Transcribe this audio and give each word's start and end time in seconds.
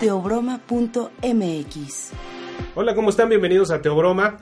teobroma.mx. 0.00 1.10
Hola, 2.74 2.94
¿cómo 2.94 3.10
están? 3.10 3.28
Bienvenidos 3.28 3.70
a 3.70 3.82
Teobroma. 3.82 4.38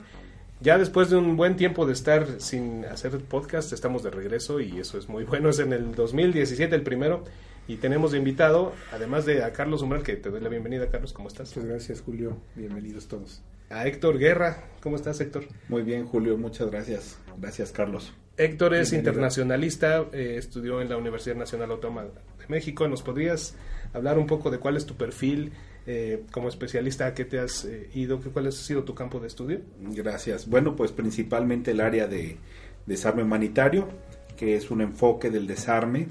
Ya 0.59 0.77
después 0.77 1.09
de 1.09 1.17
un 1.17 1.35
buen 1.37 1.55
tiempo 1.55 1.85
de 1.85 1.93
estar 1.93 2.39
sin 2.39 2.85
hacer 2.85 3.17
podcast, 3.19 3.73
estamos 3.73 4.03
de 4.03 4.09
regreso 4.11 4.59
y 4.59 4.79
eso 4.79 4.97
es 4.97 5.09
muy 5.09 5.23
bueno. 5.23 5.49
Es 5.49 5.59
en 5.59 5.73
el 5.73 5.95
2017 5.95 6.75
el 6.75 6.83
primero 6.83 7.23
y 7.67 7.77
tenemos 7.77 8.11
de 8.11 8.19
invitado, 8.19 8.73
además 8.91 9.25
de 9.25 9.43
a 9.43 9.51
Carlos 9.53 9.81
Umbral, 9.81 10.03
que 10.03 10.15
te 10.15 10.29
doy 10.29 10.41
la 10.41 10.49
bienvenida, 10.49 10.89
Carlos, 10.89 11.13
¿cómo 11.13 11.27
estás? 11.27 11.49
Muchas 11.55 11.69
gracias, 11.69 12.01
Julio. 12.01 12.37
Bienvenidos 12.55 13.07
todos. 13.07 13.41
A 13.69 13.85
Héctor 13.85 14.17
Guerra, 14.17 14.63
¿cómo 14.81 14.95
estás, 14.95 15.19
Héctor? 15.19 15.45
Muy 15.67 15.81
bien, 15.83 16.05
Julio. 16.05 16.37
Muchas 16.37 16.71
gracias. 16.71 17.19
Gracias, 17.37 17.71
Carlos. 17.71 18.13
Héctor 18.37 18.75
es 18.75 18.91
Bienvenido. 18.91 19.11
internacionalista, 19.11 20.05
eh, 20.13 20.35
estudió 20.37 20.81
en 20.81 20.89
la 20.89 20.97
Universidad 20.97 21.35
Nacional 21.35 21.71
Autónoma 21.71 22.03
de 22.03 22.45
México. 22.47 22.87
¿Nos 22.87 23.01
podrías 23.01 23.55
hablar 23.93 24.17
un 24.17 24.27
poco 24.27 24.51
de 24.51 24.59
cuál 24.59 24.77
es 24.77 24.85
tu 24.85 24.95
perfil 24.95 25.51
eh, 25.85 26.23
como 26.31 26.49
especialista? 26.49 27.07
¿A 27.07 27.13
qué 27.13 27.25
te 27.25 27.39
has 27.39 27.65
eh, 27.65 27.89
ido? 27.93 28.19
¿Qué, 28.19 28.29
¿Cuál 28.29 28.47
ha 28.47 28.51
sido 28.51 28.83
tu 28.83 28.93
campo 28.93 29.19
de 29.19 29.27
estudio? 29.27 29.61
Gracias. 29.79 30.47
Bueno, 30.47 30.75
pues 30.75 30.91
principalmente 30.91 31.71
el 31.71 31.81
área 31.81 32.07
de 32.07 32.37
desarme 32.85 33.23
humanitario, 33.23 33.87
que 34.35 34.55
es 34.55 34.71
un 34.71 34.81
enfoque 34.81 35.29
del 35.29 35.45
desarme 35.45 36.07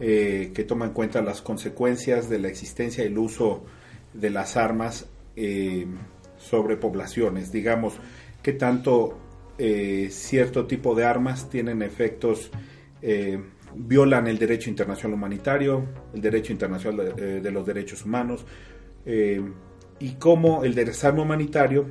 eh, 0.00 0.50
que 0.54 0.64
toma 0.64 0.86
en 0.86 0.92
cuenta 0.92 1.22
las 1.22 1.42
consecuencias 1.42 2.28
de 2.28 2.38
la 2.38 2.48
existencia 2.48 3.04
y 3.04 3.08
el 3.08 3.18
uso 3.18 3.64
de 4.12 4.30
las 4.30 4.56
armas 4.56 5.06
eh, 5.36 5.86
sobre 6.38 6.76
poblaciones. 6.76 7.52
Digamos, 7.52 7.94
qué 8.42 8.52
tanto 8.52 9.18
eh, 9.58 10.08
cierto 10.10 10.66
tipo 10.66 10.94
de 10.94 11.04
armas 11.04 11.48
tienen 11.50 11.82
efectos, 11.82 12.50
violan 13.76 14.26
el 14.26 14.38
derecho 14.38 14.70
internacional 14.70 15.14
humanitario, 15.14 15.84
el 16.14 16.20
derecho 16.20 16.52
internacional 16.52 17.14
de, 17.16 17.38
eh, 17.38 17.50
los 17.50 17.66
derechos 17.66 18.04
humanos, 18.04 18.44
eh, 19.04 19.42
y 19.98 20.12
cómo 20.14 20.64
el 20.64 20.74
desarme 20.74 21.22
humanitario 21.22 21.86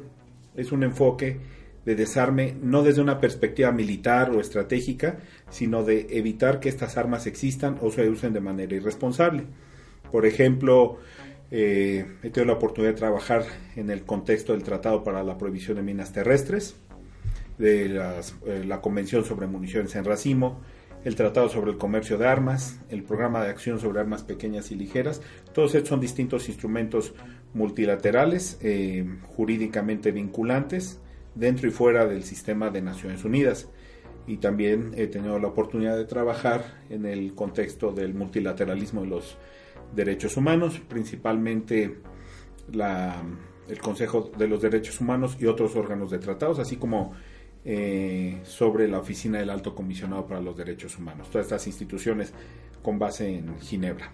es 0.55 0.71
un 0.71 0.83
enfoque 0.83 1.39
de 1.85 1.95
desarme 1.95 2.55
no 2.61 2.83
desde 2.83 3.01
una 3.01 3.19
perspectiva 3.19 3.71
militar 3.71 4.29
o 4.31 4.39
estratégica, 4.39 5.19
sino 5.49 5.83
de 5.83 6.07
evitar 6.11 6.59
que 6.59 6.69
estas 6.69 6.97
armas 6.97 7.25
existan 7.25 7.77
o 7.81 7.89
se 7.91 8.07
usen 8.09 8.33
de 8.33 8.41
manera 8.41 8.75
irresponsable. 8.75 9.45
Por 10.11 10.25
ejemplo, 10.25 10.99
eh, 11.49 12.05
he 12.21 12.29
tenido 12.29 12.45
la 12.45 12.57
oportunidad 12.57 12.93
de 12.93 12.99
trabajar 12.99 13.43
en 13.75 13.89
el 13.89 14.03
contexto 14.03 14.53
del 14.53 14.63
Tratado 14.63 15.03
para 15.03 15.23
la 15.23 15.37
Prohibición 15.37 15.77
de 15.77 15.83
Minas 15.83 16.13
Terrestres, 16.13 16.75
de 17.57 17.89
la 17.89 18.81
Convención 18.81 19.23
sobre 19.23 19.45
Municiones 19.45 19.95
en 19.95 20.03
Racimo, 20.03 20.61
el 21.03 21.15
Tratado 21.15 21.49
sobre 21.49 21.71
el 21.71 21.77
Comercio 21.77 22.17
de 22.17 22.27
Armas, 22.27 22.79
el 22.89 23.03
Programa 23.03 23.43
de 23.43 23.49
Acción 23.49 23.79
sobre 23.79 23.99
Armas 23.99 24.23
Pequeñas 24.23 24.71
y 24.71 24.75
Ligeras. 24.75 25.21
Todos 25.53 25.73
estos 25.73 25.89
son 25.89 25.99
distintos 25.99 26.47
instrumentos 26.47 27.13
multilaterales, 27.53 28.59
eh, 28.61 29.05
jurídicamente 29.35 30.11
vinculantes, 30.11 30.99
dentro 31.33 31.67
y 31.67 31.71
fuera 31.71 32.05
del 32.05 32.23
sistema 32.23 32.69
de 32.69 32.81
Naciones 32.81 33.23
Unidas. 33.23 33.69
Y 34.27 34.37
también 34.37 34.91
he 34.95 35.07
tenido 35.07 35.39
la 35.39 35.47
oportunidad 35.47 35.97
de 35.97 36.05
trabajar 36.05 36.83
en 36.89 37.05
el 37.05 37.33
contexto 37.33 37.91
del 37.91 38.13
multilateralismo 38.13 39.01
de 39.01 39.07
los 39.07 39.37
derechos 39.95 40.37
humanos, 40.37 40.79
principalmente 40.87 41.97
la, 42.71 43.23
el 43.67 43.79
Consejo 43.79 44.31
de 44.37 44.47
los 44.47 44.61
Derechos 44.61 45.01
Humanos 45.01 45.37
y 45.39 45.47
otros 45.47 45.75
órganos 45.75 46.11
de 46.11 46.19
tratados, 46.19 46.59
así 46.59 46.77
como 46.77 47.13
eh, 47.63 48.39
sobre 48.43 48.87
la 48.87 48.99
Oficina 48.99 49.39
del 49.39 49.49
Alto 49.49 49.75
Comisionado 49.75 50.25
para 50.25 50.41
los 50.41 50.57
Derechos 50.57 50.97
Humanos. 50.97 51.29
Todas 51.29 51.47
estas 51.47 51.67
instituciones 51.67 52.33
con 52.81 52.97
base 52.97 53.35
en 53.37 53.59
Ginebra. 53.59 54.11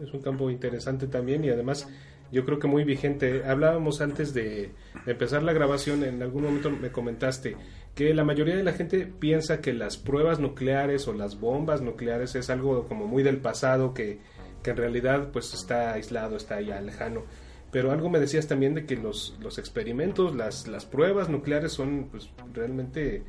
Es 0.00 0.12
un 0.12 0.20
campo 0.20 0.50
interesante 0.50 1.06
también 1.06 1.44
y 1.44 1.50
además 1.50 1.88
yo 2.32 2.44
creo 2.44 2.58
que 2.58 2.66
muy 2.66 2.84
vigente. 2.84 3.44
Hablábamos 3.44 4.00
antes 4.00 4.34
de, 4.34 4.72
de 5.04 5.12
empezar 5.12 5.42
la 5.42 5.52
grabación, 5.52 6.02
en 6.02 6.22
algún 6.22 6.44
momento 6.44 6.70
me 6.70 6.90
comentaste 6.90 7.56
que 7.94 8.14
la 8.14 8.24
mayoría 8.24 8.56
de 8.56 8.64
la 8.64 8.72
gente 8.72 9.06
piensa 9.06 9.60
que 9.60 9.72
las 9.72 9.98
pruebas 9.98 10.40
nucleares 10.40 11.06
o 11.08 11.12
las 11.12 11.38
bombas 11.38 11.82
nucleares 11.82 12.34
es 12.34 12.48
algo 12.50 12.88
como 12.88 13.06
muy 13.06 13.22
del 13.22 13.36
pasado 13.38 13.92
que, 13.92 14.18
que 14.62 14.70
en 14.70 14.76
realidad 14.76 15.30
pues 15.30 15.52
está 15.52 15.92
aislado, 15.92 16.36
está 16.36 16.60
ya 16.60 16.80
lejano. 16.80 17.24
Pero 17.72 17.90
algo 17.90 18.10
me 18.10 18.20
decías 18.20 18.46
también 18.46 18.74
de 18.74 18.84
que 18.86 18.96
los, 18.96 19.36
los 19.40 19.58
experimentos, 19.58 20.36
las, 20.36 20.68
las 20.68 20.84
pruebas 20.84 21.28
nucleares 21.28 21.72
son 21.72 22.08
pues 22.10 22.30
realmente 22.52 23.22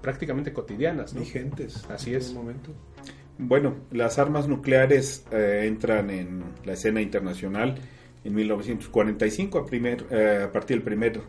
prácticamente 0.00 0.52
cotidianas, 0.52 1.12
¿no? 1.12 1.20
Vigentes. 1.20 1.84
Así 1.90 2.10
en 2.10 2.16
es. 2.16 2.32
momento. 2.32 2.70
Bueno, 3.36 3.74
las 3.90 4.18
armas 4.20 4.46
nucleares 4.46 5.26
eh, 5.32 5.64
entran 5.66 6.08
en 6.10 6.44
la 6.64 6.74
escena 6.74 7.00
internacional 7.02 7.74
en 8.22 8.34
1945, 8.34 9.58
a, 9.58 9.66
primer, 9.66 10.06
eh, 10.10 10.42
a 10.44 10.52
partir 10.52 10.76
del 10.76 10.84
primer 10.84 11.20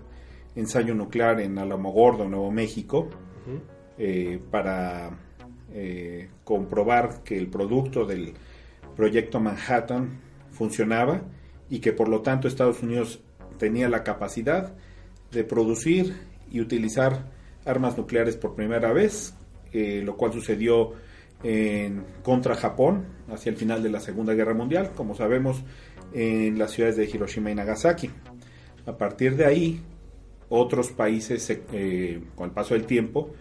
ensayo 0.56 0.94
nuclear 0.94 1.42
en 1.42 1.58
Alamogordo, 1.58 2.30
Nuevo 2.30 2.52
México, 2.52 3.10
Ujú. 3.42 3.60
eh, 3.98 4.40
para 4.52 5.18
eh, 5.74 6.30
comprobar 6.44 7.24
que 7.24 7.38
el 7.38 7.48
producto 7.48 8.06
del 8.06 8.34
proyecto 8.96 9.40
Manhattan 9.40 10.22
funcionaba 10.52 11.22
y 11.70 11.80
que 11.80 11.94
por 11.94 12.08
lo 12.10 12.22
tanto 12.22 12.48
Estados 12.48 12.82
Unidos 12.84 13.22
tenía 13.58 13.90
la 13.90 14.04
capacidad 14.04 14.74
de 15.32 15.44
producir 15.44 16.14
y 16.52 16.62
utilizar 16.62 17.32
armas 17.66 17.98
nucleares 17.98 18.38
por 18.38 18.56
primera 18.56 18.94
vez, 18.94 19.34
eh, 19.74 20.02
lo 20.04 20.16
cual 20.18 20.32
sucedió 20.34 20.94
en 21.44 22.04
contra 22.24 22.56
Japón 22.56 23.06
hacia 23.30 23.50
el 23.50 23.58
final 23.58 23.84
de 23.84 23.90
la 23.90 24.00
Segunda 24.00 24.34
Guerra 24.34 24.54
Mundial, 24.54 24.92
como 24.96 25.16
sabemos, 25.16 25.64
en 26.14 26.58
las 26.58 26.72
ciudades 26.72 26.96
de 26.96 27.06
Hiroshima 27.06 27.52
y 27.52 27.56
Nagasaki. 27.56 28.10
A 28.86 28.98
partir 28.98 29.36
de 29.36 29.46
ahí, 29.46 29.82
otros 30.50 30.92
países, 30.92 31.44
se- 31.44 31.64
eh, 31.74 32.22
con 32.36 32.46
el 32.50 32.52
paso 32.54 32.74
del 32.76 32.86
tiempo, 32.86 33.32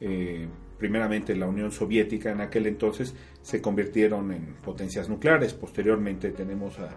eh, 0.00 0.46
primeramente 0.78 1.34
la 1.34 1.46
Unión 1.46 1.70
Soviética 1.72 2.30
en 2.30 2.40
aquel 2.40 2.66
entonces, 2.66 3.14
se 3.42 3.60
convirtieron 3.60 4.32
en 4.32 4.54
potencias 4.64 5.08
nucleares. 5.08 5.52
Posteriormente 5.52 6.30
tenemos 6.30 6.78
a 6.78 6.90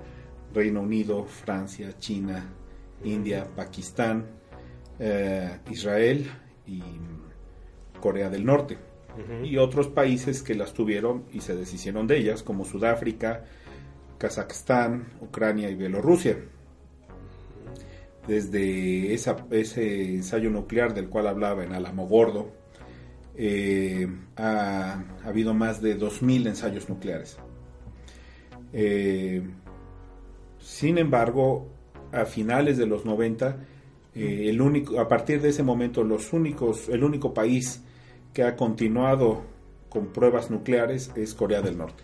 Reino 0.57 0.81
Unido, 0.81 1.23
Francia, 1.25 1.87
China, 1.99 2.43
India, 3.03 3.45
Pakistán, 3.55 4.25
eh, 4.99 5.59
Israel 5.69 6.27
y 6.65 6.81
Corea 8.01 8.29
del 8.29 8.43
Norte. 8.43 8.77
Y 9.43 9.57
otros 9.57 9.87
países 9.87 10.41
que 10.43 10.53
las 10.55 10.73
tuvieron 10.73 11.25
y 11.33 11.41
se 11.41 11.55
deshicieron 11.55 12.05
de 12.07 12.17
ellas, 12.17 12.43
como 12.43 12.65
Sudáfrica, 12.65 13.45
Kazajstán, 14.19 15.07
Ucrania 15.21 15.69
y 15.69 15.75
Bielorrusia. 15.75 16.37
Desde 18.27 19.13
esa- 19.13 19.45
ese 19.51 20.15
ensayo 20.15 20.49
nuclear 20.49 20.93
del 20.93 21.07
cual 21.09 21.27
hablaba 21.27 21.63
en 21.63 21.73
Alamogordo, 21.73 22.51
eh, 23.35 24.07
ha, 24.35 25.03
ha 25.23 25.27
habido 25.27 25.53
más 25.53 25.81
de 25.81 25.95
2.000 25.95 26.45
ensayos 26.47 26.89
nucleares. 26.89 27.37
Eh, 28.73 29.41
sin 30.67 30.97
embargo, 30.97 31.65
a 32.11 32.25
finales 32.25 32.77
de 32.77 32.85
los 32.85 33.05
90, 33.05 33.57
eh, 34.13 34.49
el 34.49 34.59
único, 34.59 34.99
a 34.99 35.07
partir 35.07 35.41
de 35.41 35.47
ese 35.47 35.63
momento, 35.63 36.03
los 36.03 36.33
únicos, 36.33 36.89
el 36.89 37.05
único 37.05 37.33
país 37.33 37.81
que 38.33 38.43
ha 38.43 38.57
continuado 38.57 39.43
con 39.87 40.07
pruebas 40.07 40.51
nucleares 40.51 41.09
es 41.15 41.33
Corea 41.33 41.61
del 41.61 41.77
Norte. 41.77 42.03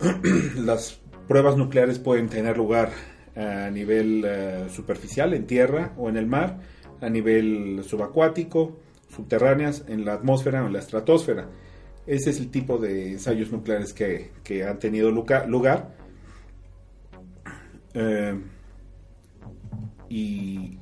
Las 0.56 1.02
pruebas 1.28 1.58
nucleares 1.58 1.98
pueden 1.98 2.30
tener 2.30 2.56
lugar 2.56 2.92
a 3.36 3.68
nivel 3.68 4.24
eh, 4.26 4.66
superficial, 4.70 5.34
en 5.34 5.46
tierra 5.46 5.92
o 5.98 6.08
en 6.08 6.16
el 6.16 6.26
mar, 6.26 6.60
a 7.02 7.10
nivel 7.10 7.84
subacuático, 7.84 8.78
subterráneas, 9.14 9.84
en 9.86 10.06
la 10.06 10.14
atmósfera 10.14 10.64
o 10.64 10.66
en 10.66 10.72
la 10.72 10.78
estratosfera. 10.78 11.50
Ese 12.06 12.30
es 12.30 12.40
el 12.40 12.50
tipo 12.50 12.78
de 12.78 13.12
ensayos 13.12 13.52
nucleares 13.52 13.92
que, 13.92 14.30
que 14.42 14.64
han 14.64 14.78
tenido 14.78 15.10
lugar. 15.10 16.07
Eh, 17.98 18.40
y 20.08 20.78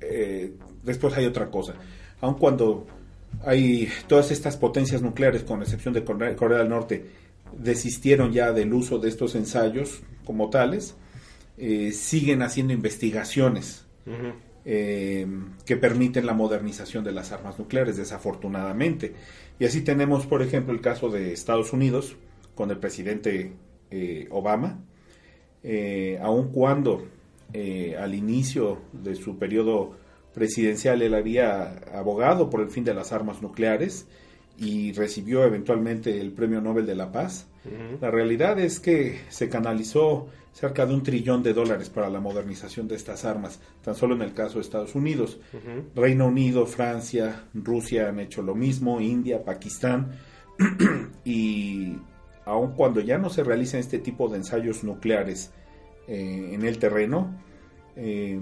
eh, 0.00 0.54
después 0.82 1.16
hay 1.16 1.26
otra 1.26 1.50
cosa. 1.50 1.74
Aun 2.20 2.34
cuando 2.34 2.86
hay 3.44 3.88
todas 4.06 4.30
estas 4.30 4.56
potencias 4.56 5.02
nucleares, 5.02 5.42
con 5.42 5.62
excepción 5.62 5.92
de 5.92 6.04
Corea, 6.04 6.58
del 6.58 6.68
Norte, 6.68 7.06
desistieron 7.58 8.32
ya 8.32 8.52
del 8.52 8.72
uso 8.72 8.98
de 8.98 9.08
estos 9.08 9.34
ensayos 9.34 10.02
como 10.24 10.50
tales, 10.50 10.94
eh, 11.58 11.92
siguen 11.92 12.42
haciendo 12.42 12.72
investigaciones 12.72 13.84
eh, 14.66 15.26
que 15.66 15.76
permiten 15.76 16.24
la 16.24 16.32
modernización 16.32 17.04
de 17.04 17.12
las 17.12 17.32
armas 17.32 17.58
nucleares, 17.58 17.96
desafortunadamente. 17.96 19.14
Y 19.58 19.66
así 19.66 19.82
tenemos, 19.82 20.26
por 20.26 20.42
ejemplo, 20.42 20.72
el 20.72 20.80
caso 20.80 21.10
de 21.10 21.32
Estados 21.32 21.72
Unidos 21.72 22.16
con 22.54 22.70
el 22.70 22.78
presidente 22.78 23.52
eh, 23.90 24.26
Obama, 24.30 24.80
aun 26.20 26.48
cuando 26.52 27.06
al 27.98 28.14
inicio 28.14 28.78
de 28.92 29.14
su 29.14 29.38
periodo 29.38 29.96
presidencial 30.34 31.02
él 31.02 31.14
había 31.14 31.78
abogado 31.94 32.50
por 32.50 32.60
el 32.60 32.70
fin 32.70 32.84
de 32.84 32.94
las 32.94 33.12
armas 33.12 33.40
nucleares, 33.40 34.06
y 34.58 34.92
recibió 34.92 35.44
eventualmente 35.44 36.20
el 36.20 36.32
Premio 36.32 36.60
Nobel 36.60 36.86
de 36.86 36.94
la 36.94 37.10
Paz. 37.10 37.46
La 38.00 38.10
realidad 38.10 38.58
es 38.58 38.78
que 38.78 39.20
se 39.30 39.48
canalizó 39.48 40.28
cerca 40.52 40.84
de 40.84 40.94
un 40.94 41.02
trillón 41.02 41.42
de 41.42 41.54
dólares 41.54 41.88
para 41.88 42.10
la 42.10 42.20
modernización 42.20 42.86
de 42.86 42.94
estas 42.94 43.24
armas, 43.24 43.58
tan 43.82 43.94
solo 43.94 44.14
en 44.14 44.22
el 44.22 44.34
caso 44.34 44.56
de 44.56 44.60
Estados 44.60 44.94
Unidos. 44.94 45.40
Reino 45.94 46.26
Unido, 46.26 46.66
Francia, 46.66 47.44
Rusia 47.54 48.08
han 48.08 48.20
hecho 48.20 48.42
lo 48.42 48.54
mismo, 48.54 49.00
India, 49.00 49.42
Pakistán, 49.42 50.12
y 51.24 51.96
aun 52.44 52.72
cuando 52.72 53.00
ya 53.00 53.18
no 53.18 53.30
se 53.30 53.42
realizan 53.42 53.80
este 53.80 53.98
tipo 53.98 54.28
de 54.28 54.38
ensayos 54.38 54.84
nucleares 54.84 55.50
eh, 56.06 56.50
en 56.52 56.64
el 56.64 56.78
terreno, 56.78 57.34
eh, 57.96 58.38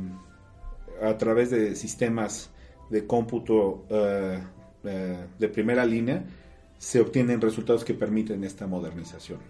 a 1.00 1.16
través 1.16 1.50
de 1.50 1.76
sistemas 1.76 2.50
de 2.90 3.06
cómputo 3.06 3.84
uh, 3.88 4.38
eh, 4.84 5.26
de 5.38 5.49
primera 5.49 5.84
línea, 5.87 6.25
se 6.78 7.00
obtienen 7.00 7.40
resultados 7.40 7.84
que 7.84 7.94
permiten 7.94 8.44
esta 8.44 8.66
modernización. 8.66 9.40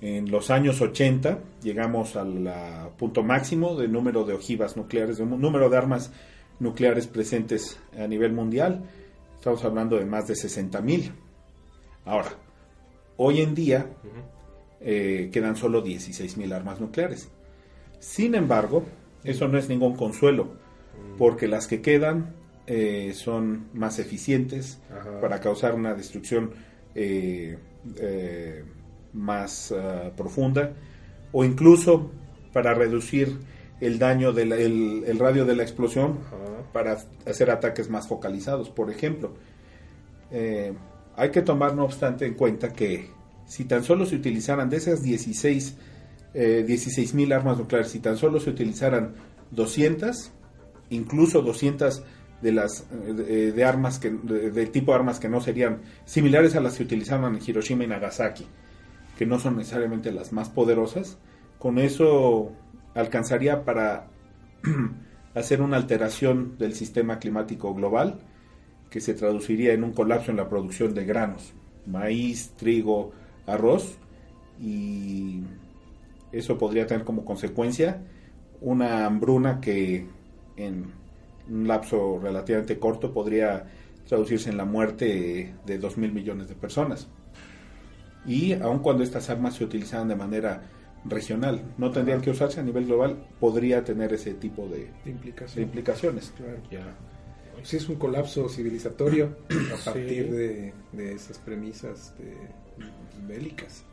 En 0.00 0.30
los 0.30 0.50
años 0.50 0.80
80 0.80 1.38
llegamos 1.62 2.16
al 2.16 2.90
punto 2.96 3.22
máximo 3.22 3.76
de 3.76 3.86
número 3.86 4.24
de 4.24 4.32
ojivas 4.32 4.76
nucleares, 4.76 5.18
de 5.18 5.26
número 5.26 5.68
de 5.68 5.76
armas 5.76 6.10
nucleares 6.58 7.06
presentes 7.06 7.78
a 7.96 8.06
nivel 8.06 8.32
mundial. 8.32 8.84
Estamos 9.36 9.64
hablando 9.64 9.96
de 9.96 10.06
más 10.06 10.26
de 10.26 10.34
60 10.34 10.80
mil. 10.80 11.12
Ahora, 12.04 12.30
hoy 13.18 13.42
en 13.42 13.54
día 13.54 13.86
eh, 14.80 15.28
quedan 15.30 15.56
solo 15.56 15.82
16 15.82 16.38
mil 16.38 16.52
armas 16.54 16.80
nucleares. 16.80 17.28
Sin 18.00 18.34
embargo, 18.34 18.84
eso 19.24 19.46
no 19.48 19.58
es 19.58 19.68
ningún 19.68 19.94
consuelo, 19.96 20.44
mm. 20.44 21.18
porque 21.18 21.46
las 21.46 21.66
que 21.66 21.82
quedan 21.82 22.34
eh, 22.70 23.12
son 23.14 23.68
más 23.72 23.98
eficientes 23.98 24.78
para 25.22 25.40
causar 25.40 25.74
una 25.74 25.94
destrucción 25.94 26.50
eh, 26.94 27.56
eh, 27.96 28.62
más 29.14 29.72
ah, 29.72 30.10
profunda 30.14 30.74
o 31.32 31.44
incluso 31.44 32.10
para 32.52 32.74
reducir 32.74 33.38
el 33.80 33.98
daño 33.98 34.32
del 34.34 34.52
el, 34.52 35.18
radio 35.18 35.46
de 35.46 35.56
la 35.56 35.62
explosión 35.62 36.18
para 36.74 36.98
hacer 37.26 37.50
ataques 37.50 37.88
más 37.88 38.06
focalizados, 38.06 38.68
por 38.68 38.90
ejemplo. 38.90 39.32
Hay 41.18 41.30
que 41.30 41.42
tomar, 41.42 41.74
no 41.74 41.84
obstante, 41.84 42.24
en 42.26 42.34
cuenta 42.34 42.72
que 42.72 43.10
si 43.44 43.64
tan 43.64 43.82
solo 43.82 44.06
se 44.06 44.14
utilizaran 44.14 44.70
de 44.70 44.76
esas 44.76 45.02
16 45.02 45.74
mil 47.14 47.32
armas 47.32 47.58
nucleares, 47.58 47.90
si 47.90 47.98
tan 47.98 48.16
solo 48.16 48.38
se 48.38 48.50
utilizaran 48.50 49.14
200, 49.50 50.30
incluso 50.90 51.42
200 51.42 52.04
de 52.40 52.52
las 52.52 52.86
de, 52.90 53.48
eh, 53.48 53.64
armas 53.64 53.98
que 53.98 54.10
de, 54.10 54.66
tipo 54.66 54.92
de 54.92 54.98
armas 54.98 55.18
que 55.18 55.28
no 55.28 55.40
serían 55.40 55.80
similares 56.04 56.54
a 56.54 56.60
las 56.60 56.76
que 56.76 56.84
utilizaban 56.84 57.34
en 57.34 57.40
Hiroshima 57.44 57.82
y 57.82 57.88
Nagasaki, 57.88 58.46
que 59.16 59.26
no 59.26 59.40
son 59.40 59.56
necesariamente 59.56 60.12
las 60.12 60.32
más 60.32 60.48
poderosas, 60.50 61.18
con 61.58 61.78
eso 61.78 62.52
alcanzaría 62.94 63.64
para 63.64 64.06
hacer 65.34 65.62
una 65.62 65.78
alteración 65.78 66.56
del 66.58 66.74
sistema 66.74 67.18
climático 67.18 67.74
global 67.74 68.20
que 68.90 69.00
se 69.00 69.14
traduciría 69.14 69.72
en 69.72 69.84
un 69.84 69.92
colapso 69.92 70.30
en 70.30 70.36
la 70.38 70.48
producción 70.48 70.94
de 70.94 71.04
granos, 71.04 71.52
maíz, 71.86 72.52
trigo, 72.56 73.12
arroz 73.46 73.96
y 74.60 75.42
eso 76.32 76.58
podría 76.58 76.86
tener 76.86 77.04
como 77.04 77.24
consecuencia 77.24 78.02
una 78.60 79.06
hambruna 79.06 79.60
que 79.60 80.06
en 80.56 80.86
un 81.48 81.68
lapso 81.68 82.18
relativamente 82.22 82.78
corto 82.78 83.12
podría 83.12 83.66
traducirse 84.06 84.50
en 84.50 84.56
la 84.56 84.64
muerte 84.64 85.54
de 85.64 85.78
2 85.78 85.98
mil 85.98 86.12
millones 86.12 86.48
de 86.48 86.54
personas. 86.54 87.08
Y 88.26 88.54
aun 88.54 88.80
cuando 88.80 89.02
estas 89.02 89.30
armas 89.30 89.54
se 89.54 89.64
utilizaran 89.64 90.08
de 90.08 90.16
manera 90.16 90.62
regional, 91.04 91.62
no 91.78 91.90
tendrían 91.90 92.20
que 92.20 92.30
usarse 92.30 92.60
a 92.60 92.62
nivel 92.62 92.86
global, 92.86 93.16
podría 93.38 93.84
tener 93.84 94.12
ese 94.12 94.34
tipo 94.34 94.68
de, 94.68 94.90
implicaciones. 95.62 96.32
Si 97.62 97.76
es 97.76 97.88
un 97.88 97.96
colapso 97.96 98.48
civilizatorio 98.48 99.36
a 99.72 99.84
partir 99.84 100.30
de, 100.30 100.72
esas 101.14 101.38
premisas 101.38 102.14
bélicas. 103.26 103.84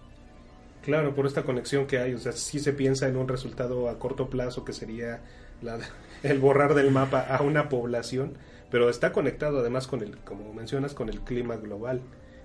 Claro, 0.84 1.16
por 1.16 1.26
esta 1.26 1.44
conexión 1.44 1.88
que 1.88 1.98
hay, 1.98 2.14
o 2.14 2.20
sea, 2.20 2.32
si 2.32 2.60
se 2.60 2.72
piensa 2.74 3.08
en 3.08 3.18
un 3.18 3.28
resultado 3.28 3.90
a 3.90 3.98
corto 3.98 4.30
plazo 4.30 4.64
que 4.64 4.74
sería 4.74 5.22
el 6.24 6.40
borrar 6.40 6.76
del 6.76 6.92
mapa 6.92 7.22
a 7.22 7.42
una 7.42 7.70
población, 7.70 8.34
pero 8.70 8.90
está 8.90 9.12
conectado 9.12 9.60
además 9.60 9.88
con 9.88 10.02
el, 10.02 10.18
como 10.18 10.54
mencionas, 10.54 10.94
con 10.94 11.10
el 11.10 11.22
clima 11.22 11.56
global 11.56 12.02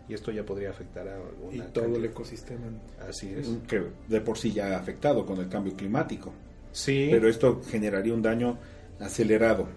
y 0.08 0.14
esto 0.14 0.32
ya 0.32 0.44
podría 0.44 0.70
afectar 0.70 1.06
a 1.06 1.18
y 1.52 1.60
todo 1.72 1.96
el 1.96 2.04
ecosistema. 2.04 2.66
Así 3.08 3.32
es. 3.32 3.48
Que 3.68 3.82
de 4.08 4.20
por 4.20 4.38
sí 4.38 4.52
ya 4.52 4.74
ha 4.74 4.78
afectado 4.78 5.24
con 5.24 5.38
el 5.38 5.48
cambio 5.48 5.74
climático. 5.74 6.32
Sí. 6.72 7.08
Pero 7.10 7.28
esto 7.28 7.60
generaría 7.68 8.14
un 8.14 8.22
daño 8.22 8.58
acelerado 8.98 9.68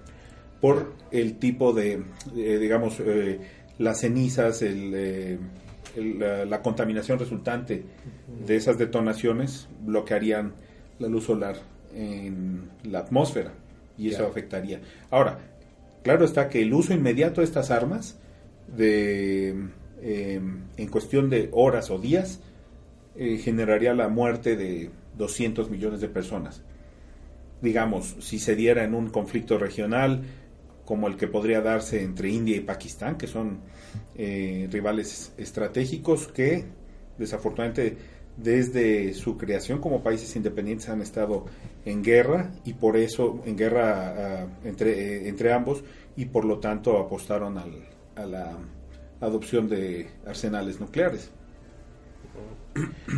por 0.64 0.94
el 1.12 1.40
tipo 1.40 1.74
de, 1.74 2.02
digamos, 2.34 2.98
eh, 3.02 3.38
las 3.80 4.00
cenizas, 4.00 4.62
eh, 4.62 5.38
la, 5.98 6.46
la, 6.46 6.62
contaminación 6.62 7.20
resultante 7.20 7.84
de 8.48 8.56
esas 8.56 8.78
detonaciones 8.78 9.68
bloquearían 9.82 10.54
la 11.00 11.10
luz 11.10 11.26
solar 11.26 11.58
en 11.94 12.70
la 12.84 13.00
atmósfera 13.00 13.52
y 13.98 14.08
eso 14.08 14.26
afectaría. 14.26 14.80
Ahora, 15.12 15.38
claro 16.02 16.24
está 16.24 16.48
que 16.48 16.62
el 16.62 16.74
uso 16.74 16.94
inmediato 16.94 17.42
de 17.42 17.46
estas 17.46 17.70
armas, 17.70 18.18
de, 18.74 19.50
em, 20.02 20.62
en 20.78 20.88
cuestión 20.88 21.30
de 21.30 21.50
horas 21.52 21.92
o 21.92 22.00
días, 22.00 22.40
eh, 23.18 23.36
generaría 23.38 23.94
la 23.94 24.08
muerte 24.08 24.56
de 24.56 24.92
200 25.18 25.70
millones 25.70 26.00
de 26.00 26.08
personas. 26.08 26.62
Digamos, 27.62 28.16
si 28.22 28.40
se 28.40 28.56
diera 28.56 28.86
en 28.86 28.94
un 28.94 29.10
conflicto 29.10 29.58
regional 29.58 30.24
como 30.86 31.08
el 31.08 31.18
que 31.18 31.28
podría 31.28 31.62
darse 31.62 32.02
entre 32.02 32.30
India 32.30 32.56
y 32.58 32.62
Pakistán, 32.62 33.18
que 33.18 33.28
son 33.28 33.60
eh, 34.16 34.68
rivales 34.72 35.34
estratégicos 35.38 36.28
que 36.28 36.66
desafortunadamente 37.18 37.98
desde 38.38 39.14
su 39.14 39.38
creación 39.38 39.80
como 39.80 40.02
países 40.02 40.36
independientes 40.36 40.90
han 40.90 41.02
estado 41.02 41.46
en 41.86 42.04
guerra 42.04 42.52
y 42.66 42.74
por 42.74 42.98
eso 42.98 43.42
en 43.46 43.56
guerra 43.56 44.42
ah, 44.42 44.48
entre, 44.64 44.92
eh, 44.92 45.30
entre 45.30 45.54
ambos 45.54 45.84
y 46.16 46.26
por 46.26 46.46
lo 46.46 46.60
tanto 46.60 46.98
apostaron 46.98 47.58
al, 47.58 47.72
a 48.16 48.26
la 48.26 48.58
adopción 49.22 49.70
de 49.70 50.08
arsenales 50.26 50.80
nucleares. 50.80 51.32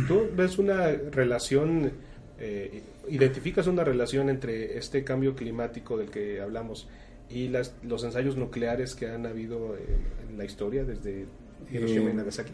¿Tú 0.06 0.28
ves 0.34 0.58
una 0.58 0.88
relación, 0.88 1.92
eh, 2.38 2.82
identificas 3.08 3.66
una 3.66 3.84
relación 3.84 4.28
entre 4.28 4.76
este 4.76 5.02
cambio 5.02 5.34
climático 5.34 5.96
del 5.96 6.10
que 6.10 6.40
hablamos 6.40 6.88
y 7.30 7.48
las, 7.48 7.74
los 7.82 8.04
ensayos 8.04 8.36
nucleares 8.36 8.94
que 8.94 9.08
han 9.08 9.26
habido 9.26 9.76
en, 9.76 10.38
la 10.38 10.44
historia 10.44 10.84
desde 10.84 11.26
Hiroshima 11.72 12.10
y 12.10 12.12
eh, 12.12 12.14
Nagasaki? 12.14 12.52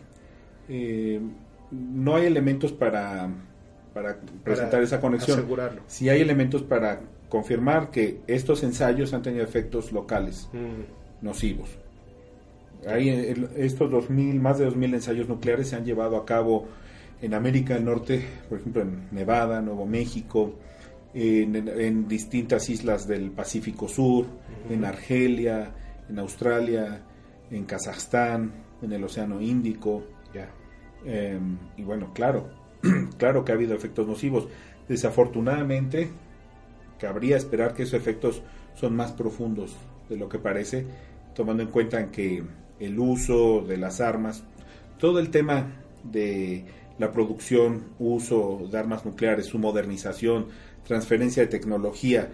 no 1.71 2.17
hay 2.17 2.26
elementos 2.26 2.73
para, 2.73 3.29
para 3.93 4.19
presentar 4.45 4.83
esa 4.83 5.00
conexión. 5.00 5.38
Asegurarlo. 5.38 5.83
Sí 5.87 6.09
hay 6.09 6.21
elementos 6.21 6.62
para 6.62 7.00
confirmar 7.29 7.91
que 7.91 8.21
estos 8.26 8.62
ensayos 8.62 9.14
han 9.14 9.23
tenido 9.23 9.43
efectos 9.43 9.91
locales 9.91 10.49
mm. 10.52 11.25
nocivos. 11.25 11.71
Hay 12.87 13.09
estos 13.57 13.91
2000, 13.91 14.41
más 14.41 14.59
de 14.59 14.69
2.000 14.69 14.95
ensayos 14.95 15.29
nucleares 15.29 15.69
se 15.69 15.76
han 15.76 15.85
llevado 15.85 16.17
a 16.17 16.26
cabo 16.26 16.67
en 17.21 17.35
América 17.35 17.75
del 17.75 17.85
Norte, 17.85 18.25
por 18.49 18.59
ejemplo 18.59 18.83
en 18.83 19.09
Nevada, 19.12 19.62
Nuevo 19.62 19.87
México, 19.87 20.55
en, 21.14 22.09
distintas 22.09 22.69
islas 22.71 23.07
del 23.07 23.31
Pacífico 23.31 23.88
Sur, 23.88 24.26
en 24.71 24.85
Argelia, 24.85 25.75
en 26.09 26.19
Australia, 26.19 27.02
en 27.50 27.64
Kazajstán, 27.64 28.52
en 28.83 28.92
el 28.92 29.04
Océano 29.04 29.40
Índico. 29.40 30.04
ya 30.35 30.49
Em, 31.04 31.59
y 31.76 31.83
bueno, 31.83 32.12
claro, 32.14 32.49
claro 33.19 33.45
que 33.45 33.52
ha 33.52 33.54
habido 33.54 33.75
efectos 33.75 34.07
nocivos. 34.07 34.49
Desafortunadamente, 34.88 36.11
cabría 36.99 37.37
esperar 37.37 37.75
que 37.75 37.83
esos 37.83 37.95
efectos 37.95 38.42
son 38.75 38.95
más 38.95 39.12
profundos 39.12 39.76
de 40.09 40.16
lo 40.16 40.28
que 40.28 40.38
parece 40.38 40.87
tomando 41.35 41.62
en 41.62 41.71
cuenta 41.71 42.11
que 42.11 42.42
el 42.78 42.99
uso 42.99 43.62
de 43.62 43.76
las 43.76 44.00
armas, 44.00 44.45
todo 44.99 45.19
el 45.19 45.31
tema 45.31 45.73
de 46.04 46.64
la 46.99 47.11
producción, 47.11 47.85
uso 47.99 48.69
de 48.71 48.78
armas 48.78 49.04
nucleares, 49.04 49.47
su 49.47 49.59
modernización, 49.59 50.49
transferencia 50.84 51.42
de 51.42 51.48
tecnología, 51.48 52.28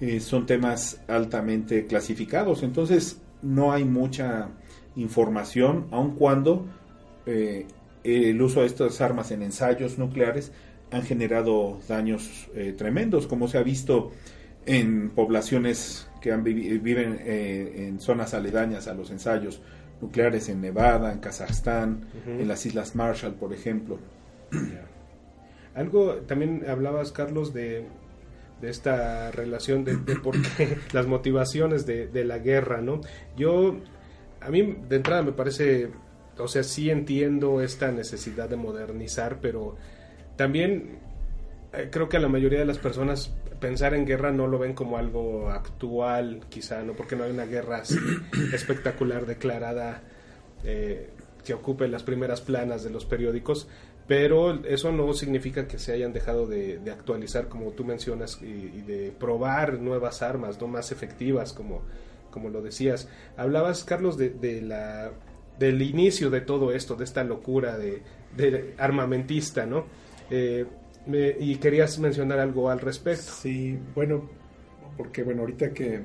eh, 0.00 0.20
son 0.20 0.46
temas 0.46 1.00
altamente 1.06 1.86
clasificados. 1.86 2.62
Entonces 2.62 3.20
no 3.42 3.72
hay 3.72 3.84
mucha 3.84 4.48
información, 4.96 5.86
aun 5.90 6.14
cuando 6.14 6.66
eh, 7.26 7.66
el 8.02 8.40
uso 8.42 8.60
de 8.60 8.66
estas 8.66 9.00
armas 9.00 9.30
en 9.30 9.42
ensayos 9.42 9.98
nucleares 9.98 10.52
han 10.90 11.02
generado 11.02 11.80
daños 11.88 12.48
eh, 12.54 12.74
tremendos, 12.76 13.26
como 13.26 13.48
se 13.48 13.58
ha 13.58 13.62
visto 13.62 14.12
en 14.66 15.10
poblaciones 15.10 16.08
que 16.20 16.32
han 16.32 16.42
viven 16.42 17.20
en 17.26 18.00
zonas 18.00 18.32
aledañas 18.32 18.88
a 18.88 18.94
los 18.94 19.10
ensayos 19.10 19.60
nucleares 20.00 20.48
en 20.48 20.62
Nevada, 20.62 21.12
en 21.12 21.18
Kazajstán, 21.18 22.06
en 22.26 22.48
las 22.48 22.64
Islas 22.64 22.94
Marshall, 22.94 23.34
por 23.34 23.52
ejemplo. 23.52 23.98
Algo, 25.74 26.14
también 26.26 26.64
hablabas, 26.68 27.12
Carlos, 27.12 27.52
de, 27.52 27.86
de 28.60 28.70
esta 28.70 29.30
relación 29.30 29.84
de, 29.84 29.96
de 29.96 30.16
por 30.16 30.40
qué, 30.40 30.78
las 30.92 31.06
motivaciones 31.06 31.86
de, 31.86 32.06
de, 32.06 32.24
la 32.24 32.38
guerra, 32.38 32.80
¿no? 32.80 33.00
Yo, 33.36 33.76
a 34.40 34.50
mí 34.50 34.76
de 34.88 34.96
entrada 34.96 35.22
me 35.22 35.32
parece, 35.32 35.90
o 36.38 36.48
sea, 36.48 36.62
sí 36.62 36.90
entiendo 36.90 37.60
esta 37.60 37.90
necesidad 37.90 38.48
de 38.48 38.56
modernizar, 38.56 39.38
pero 39.40 39.76
también 40.36 40.98
eh, 41.72 41.88
creo 41.90 42.08
que 42.08 42.16
a 42.16 42.20
la 42.20 42.28
mayoría 42.28 42.60
de 42.60 42.64
las 42.64 42.78
personas 42.78 43.34
pensar 43.60 43.94
en 43.94 44.04
guerra 44.04 44.30
no 44.30 44.46
lo 44.46 44.58
ven 44.58 44.74
como 44.74 44.98
algo 44.98 45.48
actual, 45.50 46.44
quizá, 46.48 46.82
¿no? 46.82 46.92
Porque 46.92 47.16
no 47.16 47.24
hay 47.24 47.30
una 47.30 47.46
guerra 47.46 47.78
así 47.78 47.98
espectacular 48.52 49.26
declarada 49.26 50.02
eh, 50.64 51.10
que 51.44 51.54
ocupe 51.54 51.88
las 51.88 52.02
primeras 52.02 52.40
planas 52.40 52.84
de 52.84 52.90
los 52.90 53.04
periódicos, 53.04 53.68
pero 54.06 54.64
eso 54.64 54.92
no 54.92 55.12
significa 55.14 55.66
que 55.66 55.78
se 55.78 55.92
hayan 55.92 56.12
dejado 56.12 56.46
de, 56.46 56.80
actualizar, 56.92 57.48
como 57.48 57.70
tú 57.70 57.84
mencionas, 57.84 58.38
y, 58.42 58.82
de 58.82 59.12
probar 59.18 59.80
nuevas 59.80 60.22
armas, 60.22 60.60
no 60.60 60.68
más 60.68 60.92
efectivas, 60.92 61.52
como, 61.52 61.82
como 62.30 62.50
lo 62.50 62.60
decías. 62.60 63.08
Hablabas, 63.36 63.84
Carlos, 63.84 64.18
de, 64.18 64.62
la 64.62 65.12
del 65.58 65.80
inicio 65.82 66.30
de 66.30 66.40
todo 66.40 66.72
esto, 66.72 66.96
de 66.96 67.04
esta 67.04 67.24
locura 67.24 67.78
de, 67.78 68.02
armamentista, 68.78 69.64
¿no? 69.64 69.86
Eh, 70.30 70.66
y 71.38 71.56
querías 71.56 71.98
mencionar 71.98 72.40
algo 72.40 72.70
al 72.70 72.80
respecto. 72.80 73.32
Sí, 73.32 73.78
bueno, 73.94 74.28
porque 74.96 75.22
bueno, 75.22 75.42
ahorita 75.42 75.70
que, 75.70 76.02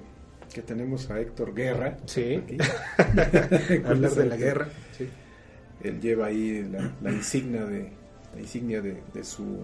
que 0.54 0.62
tenemos 0.62 1.10
a 1.10 1.20
Héctor 1.20 1.54
Guerra, 1.54 1.98
sí. 2.06 2.44
hablar 3.86 4.12
de 4.12 4.26
la 4.26 4.38
guerra, 4.38 4.70
sí. 4.98 5.10
Él 5.84 6.00
lleva 6.00 6.28
ahí 6.28 6.68
la, 7.02 7.12
insignia 7.12 7.66
de 7.66 7.90
la 8.34 8.42
insignia 8.42 8.82
de, 8.82 9.02
de, 9.14 9.24
su 9.24 9.58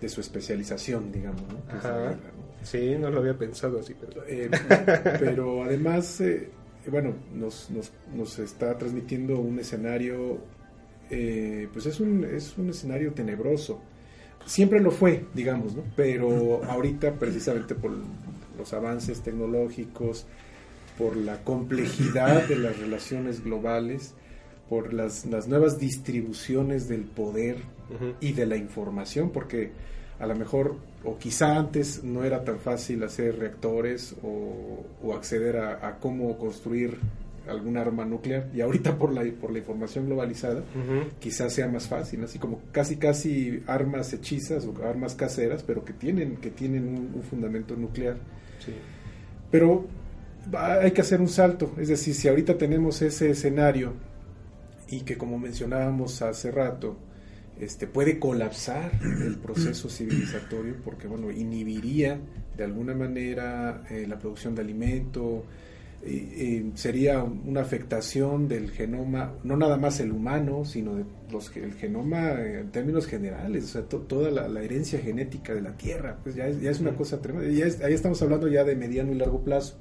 de 0.00 0.08
su 0.08 0.20
especialización, 0.20 1.12
digamos, 1.12 1.42
¿no? 1.42 1.58
Sí, 2.62 2.96
no 2.98 3.10
lo 3.10 3.20
había 3.20 3.38
pensado 3.38 3.78
así, 3.80 3.94
pero, 3.94 4.26
eh, 4.26 4.50
pero 5.18 5.62
además, 5.62 6.20
eh, 6.20 6.48
bueno, 6.90 7.14
nos, 7.34 7.70
nos, 7.70 7.92
nos 8.14 8.38
está 8.38 8.76
transmitiendo 8.76 9.38
un 9.38 9.58
escenario, 9.58 10.38
eh, 11.10 11.68
pues 11.72 11.86
es 11.86 12.00
un, 12.00 12.24
es 12.24 12.56
un 12.58 12.70
escenario 12.70 13.12
tenebroso 13.12 13.80
siempre 14.46 14.80
lo 14.80 14.90
fue, 14.90 15.24
digamos, 15.34 15.74
¿no? 15.74 15.82
Pero 15.94 16.64
ahorita 16.64 17.14
precisamente 17.14 17.74
por 17.74 17.92
los 18.56 18.72
avances 18.72 19.20
tecnológicos, 19.20 20.26
por 20.96 21.16
la 21.16 21.42
complejidad 21.42 22.46
de 22.48 22.56
las 22.56 22.78
relaciones 22.78 23.44
globales, 23.44 24.14
por 24.68 24.92
las, 24.92 25.26
nuevas 25.26 25.78
distribuciones 25.78 26.88
del 26.88 27.02
poder 27.02 27.56
y 28.20 28.32
de 28.32 28.46
la 28.46 28.56
información, 28.56 29.30
porque 29.30 29.70
a 30.18 30.26
lo 30.26 30.34
mejor, 30.34 30.76
o 31.04 31.18
quizá 31.18 31.56
antes 31.56 32.02
no 32.02 32.24
era 32.24 32.42
tan 32.44 32.58
fácil 32.58 33.02
hacer 33.04 33.38
reactores 33.38 34.16
o, 34.22 35.14
acceder 35.14 35.56
a, 35.56 35.86
a, 35.86 35.98
cómo 35.98 36.36
construir 36.36 36.98
algún 37.48 37.76
arma 37.76 38.04
nuclear 38.04 38.48
y 38.54 38.60
ahorita 38.60 38.98
por 38.98 39.12
la 39.12 39.24
por 39.40 39.52
la 39.52 39.58
información 39.58 40.06
globalizada 40.06 40.62
quizás 41.20 41.52
sea 41.52 41.68
más 41.68 41.86
fácil 41.86 42.24
así 42.24 42.38
como 42.38 42.60
casi 42.72 42.96
casi 42.96 43.62
armas 43.66 44.12
hechizas 44.12 44.66
o 44.66 44.74
armas 44.84 45.14
caseras 45.14 45.62
pero 45.62 45.84
que 45.84 45.92
tienen 45.92 46.36
que 46.36 46.50
tienen 46.50 46.88
un, 46.88 47.22
fundamento 47.22 47.76
nuclear. 47.76 48.16
Pero 49.50 49.86
hay 50.52 50.90
que 50.90 51.00
hacer 51.00 51.20
un 51.20 51.28
salto 51.28 51.72
es 51.78 51.88
decir 51.88 52.14
si 52.14 52.28
ahorita 52.28 52.58
tenemos 52.58 53.00
ese 53.02 53.30
escenario 53.30 53.92
y 54.88 55.00
que 55.00 55.16
como 55.16 55.38
mencionábamos 55.38 56.22
hace 56.22 56.50
rato 56.50 56.96
este 57.60 57.86
puede 57.86 58.18
colapsar 58.18 58.92
el 59.02 59.36
proceso 59.38 59.88
civilizatorio 59.88 60.76
porque 60.84 61.06
bueno 61.06 61.30
inhibiría 61.30 62.20
de 62.56 62.64
alguna 62.64 62.94
manera 62.94 63.84
eh, 63.90 64.06
la 64.06 64.18
producción 64.18 64.54
de 64.54 64.62
alimento 64.62 65.44
sería 66.74 67.22
una 67.24 67.62
afectación 67.62 68.48
del 68.48 68.70
genoma, 68.70 69.34
no 69.42 69.56
nada 69.56 69.76
más 69.76 69.98
el 70.00 70.12
humano, 70.12 70.64
sino 70.64 70.94
de 70.94 71.04
los, 71.30 71.54
el 71.56 71.74
genoma 71.74 72.40
en 72.40 72.70
términos 72.70 73.06
generales, 73.06 73.64
o 73.64 73.68
sea, 73.68 73.82
toda 73.82 74.30
la, 74.30 74.62
herencia 74.62 75.00
genética 75.00 75.54
de 75.54 75.62
la 75.62 75.76
Tierra, 75.76 76.18
pues 76.22 76.36
ya 76.36 76.46
es, 76.46 76.60
ya 76.60 76.70
es 76.70 76.80
una 76.80 76.94
cosa 76.94 77.20
tremenda. 77.20 77.48
ahí 77.84 77.92
estamos 77.92 78.20
hablando 78.22 78.46
ya 78.48 78.62
de 78.64 78.76
mediano 78.76 79.12
y 79.12 79.16
largo 79.16 79.42
plazo, 79.42 79.78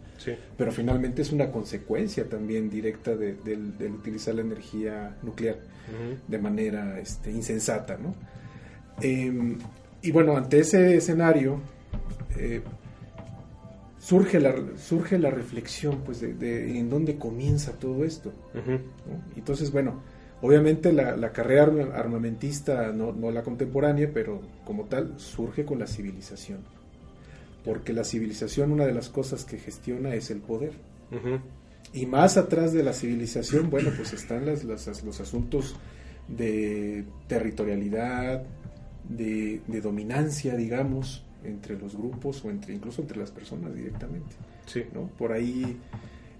pero 0.57 0.71
finalmente 0.71 1.21
es 1.21 1.31
una 1.31 1.51
consecuencia 1.51 2.27
también 2.29 2.69
directa 2.69 3.15
de, 3.15 3.33
del, 3.35 3.73
utilizar 3.91 4.35
la 4.35 4.41
energía 4.41 5.15
nuclear 5.21 5.57
de 6.27 6.37
manera 6.39 6.99
este, 6.99 7.31
insensata, 7.31 7.97
¿no? 7.97 8.15
Em, 9.01 9.57
y 10.01 10.11
bueno, 10.11 10.37
ante 10.37 10.59
ese 10.59 10.97
escenario, 10.97 11.59
eh, 12.37 12.61
surge 13.99 14.39
la, 14.39 14.55
surge 14.77 15.17
la 15.17 15.31
reflexión 15.31 16.01
pues 16.05 16.21
de, 16.21 16.77
en 16.77 16.89
dónde 16.89 17.17
comienza 17.17 17.73
todo 17.73 18.05
esto. 18.05 18.31
Entonces, 19.35 19.71
bueno, 19.71 20.01
obviamente 20.41 20.93
la, 20.93 21.31
carrera 21.31 21.71
armamentista, 21.95 22.91
no, 22.91 23.11
no, 23.13 23.31
la 23.31 23.41
contemporánea, 23.41 24.09
pero 24.13 24.41
como 24.63 24.85
tal, 24.85 25.19
surge 25.19 25.65
con 25.65 25.79
la 25.79 25.87
civilización. 25.87 26.59
Porque 27.65 27.91
la 27.91 28.03
civilización, 28.03 28.71
una 28.71 28.85
de 28.85 28.93
las 28.93 29.09
cosas 29.09 29.43
que 29.43 29.57
gestiona 29.57 30.13
es 30.13 30.29
el 30.29 30.39
poder. 30.39 30.73
Y 31.93 32.05
más 32.05 32.37
atrás 32.37 32.73
de 32.73 32.83
la 32.83 32.93
civilización, 32.93 33.69
bueno, 33.69 33.89
pues 33.95 34.13
están 34.13 34.45
las, 34.45 34.63
los 34.63 35.19
asuntos 35.19 35.75
de 36.27 37.05
territorialidad, 37.27 38.43
de, 39.09 39.61
de 39.67 39.81
dominancia, 39.81 40.55
digamos, 40.55 41.23
entre 41.43 41.77
los 41.77 41.95
grupos 41.95 42.43
o 42.43 42.49
entre 42.49 42.73
incluso 42.73 43.01
entre 43.01 43.17
las 43.17 43.31
personas 43.31 43.73
directamente. 43.75 44.35
Sí. 44.65 44.83
¿no? 44.93 45.07
Por 45.17 45.31
ahí, 45.31 45.77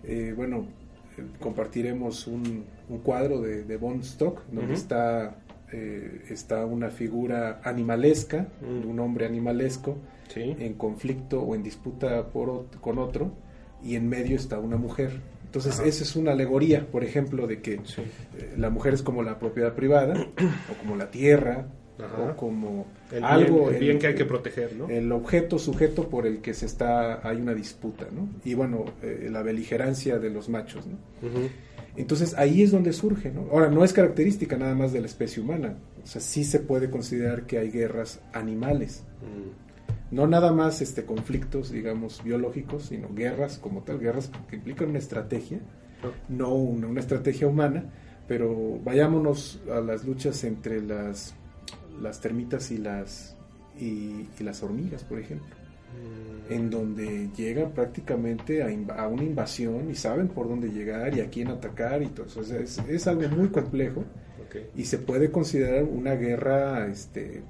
eh, 0.03 0.34
bueno, 0.36 0.65
eh, 1.17 1.24
compartiremos 1.39 2.27
un, 2.27 2.65
un, 2.89 3.00
cuadro 3.00 3.41
de, 3.41 3.63
de 3.63 3.77
Von 3.77 4.00
Stock 4.01 4.44
donde 4.51 4.74
está, 4.74 5.38
eh, 5.72 6.25
está 6.29 6.65
una 6.65 6.89
figura 6.89 7.62
animalesca, 7.63 8.48
mm. 8.62 8.88
un 8.88 9.00
hombre 9.00 9.25
animalesco, 9.25 9.98
en 10.36 10.74
conflicto 10.74 11.41
o 11.41 11.55
en 11.55 11.63
disputa 11.63 12.27
por, 12.29 12.67
con 12.81 12.98
otro, 12.98 13.31
y 13.84 13.95
en 13.95 14.10
medio 14.10 14.36
está 14.36 14.60
una 14.60 14.77
mujer. 14.77 15.22
Entonces, 15.45 15.79
esa 15.79 16.03
es 16.03 16.15
una 16.15 16.34
alegoría, 16.34 16.86
por 16.91 17.03
ejemplo, 17.03 17.48
de 17.48 17.62
que 17.62 17.79
la 18.57 18.69
mujer 18.69 18.93
es 18.93 19.01
como 19.01 19.24
la 19.24 19.39
propiedad 19.39 19.74
privada, 19.74 20.15
o 20.72 20.77
como 20.81 20.98
la 20.98 21.12
tierra, 21.12 21.67
o 21.98 22.36
como 22.36 22.86
el 23.12 23.24
algo 23.24 23.70
bien, 23.70 23.80
bien 23.80 24.00
que 24.00 24.08
hay 24.08 24.16
que 24.16 24.25
proteger, 24.25 24.75
¿no? 24.75 24.90
El 24.90 25.12
objeto 25.12 25.58
sujeto 25.58 26.10
por 26.10 26.28
el 26.28 26.42
que 26.42 26.54
se 26.54 26.66
está 26.66 27.28
hay 27.28 27.38
una 27.38 27.54
disputa, 27.54 28.08
¿no? 28.12 28.28
Y 28.44 28.54
bueno, 28.54 28.86
eh, 29.02 29.30
la 29.32 29.42
beligerancia 29.42 30.20
de 30.20 30.30
los 30.30 30.50
machos, 30.50 30.86
¿no? 30.88 30.98
Entonces 31.96 32.34
ahí 32.34 32.62
es 32.62 32.72
donde 32.72 32.92
surge, 32.92 33.32
¿no? 33.32 33.48
Ahora 33.52 33.70
no 33.70 33.84
es 33.84 33.94
característica 33.94 34.58
nada 34.58 34.75
más 34.75 34.92
de 34.92 35.00
la 35.00 35.06
especie 35.06 35.42
humana, 35.42 35.78
o 36.04 36.08
sea, 36.08 36.22
sí 36.22 36.44
se 36.44 36.60
puede 36.60 36.90
considerar 36.90 37.46
que 37.46 37.58
hay 37.58 37.72
guerras 37.72 38.20
animales. 38.34 39.04
Mm. 39.22 40.16
No 40.16 40.28
nada 40.28 40.52
más 40.52 40.82
este 40.82 41.06
conflictos, 41.06 41.72
digamos, 41.72 42.24
biológicos, 42.24 42.88
sino 42.88 43.10
guerras 43.14 43.58
como 43.58 43.82
tal, 43.82 44.00
guerras 44.00 44.30
que 44.50 44.58
implican 44.58 44.90
una 44.90 45.00
estrategia, 45.00 45.60
no 46.30 46.54
una, 46.54 46.88
una 46.88 47.00
estrategia 47.00 47.48
humana, 47.48 47.86
pero 48.28 48.80
vayámonos 48.84 49.62
a 49.72 49.80
las 49.80 50.06
luchas 50.06 50.44
entre 50.44 50.82
las 50.82 51.34
las 52.02 52.22
termitas 52.22 52.72
y 52.72 52.78
las, 52.78 53.36
y, 53.80 54.28
las 54.40 54.64
hormigas, 54.64 55.04
por 55.04 55.20
ejemplo, 55.20 55.56
en 56.50 56.70
donde 56.70 57.30
llegan 57.36 57.72
prácticamente 57.72 58.62
a, 58.64 59.08
una 59.08 59.24
invasión 59.24 59.90
y 59.90 59.96
saben 59.96 60.28
por 60.28 60.48
dónde 60.48 60.70
llegar 60.70 61.16
y 61.16 61.22
a 61.22 61.30
quién 61.30 61.50
atacar 61.50 62.04
y 62.04 62.08
todo 62.08 62.25
eso. 62.25 62.42
es, 62.42 63.08
algo 63.08 63.28
muy 63.30 63.50
complejo 63.50 64.04
y 64.75 64.86
se 64.86 65.00
puede 65.00 65.32
considerar 65.32 65.84
una 65.84 66.16
guerra 66.16 66.88
este, 66.88 67.42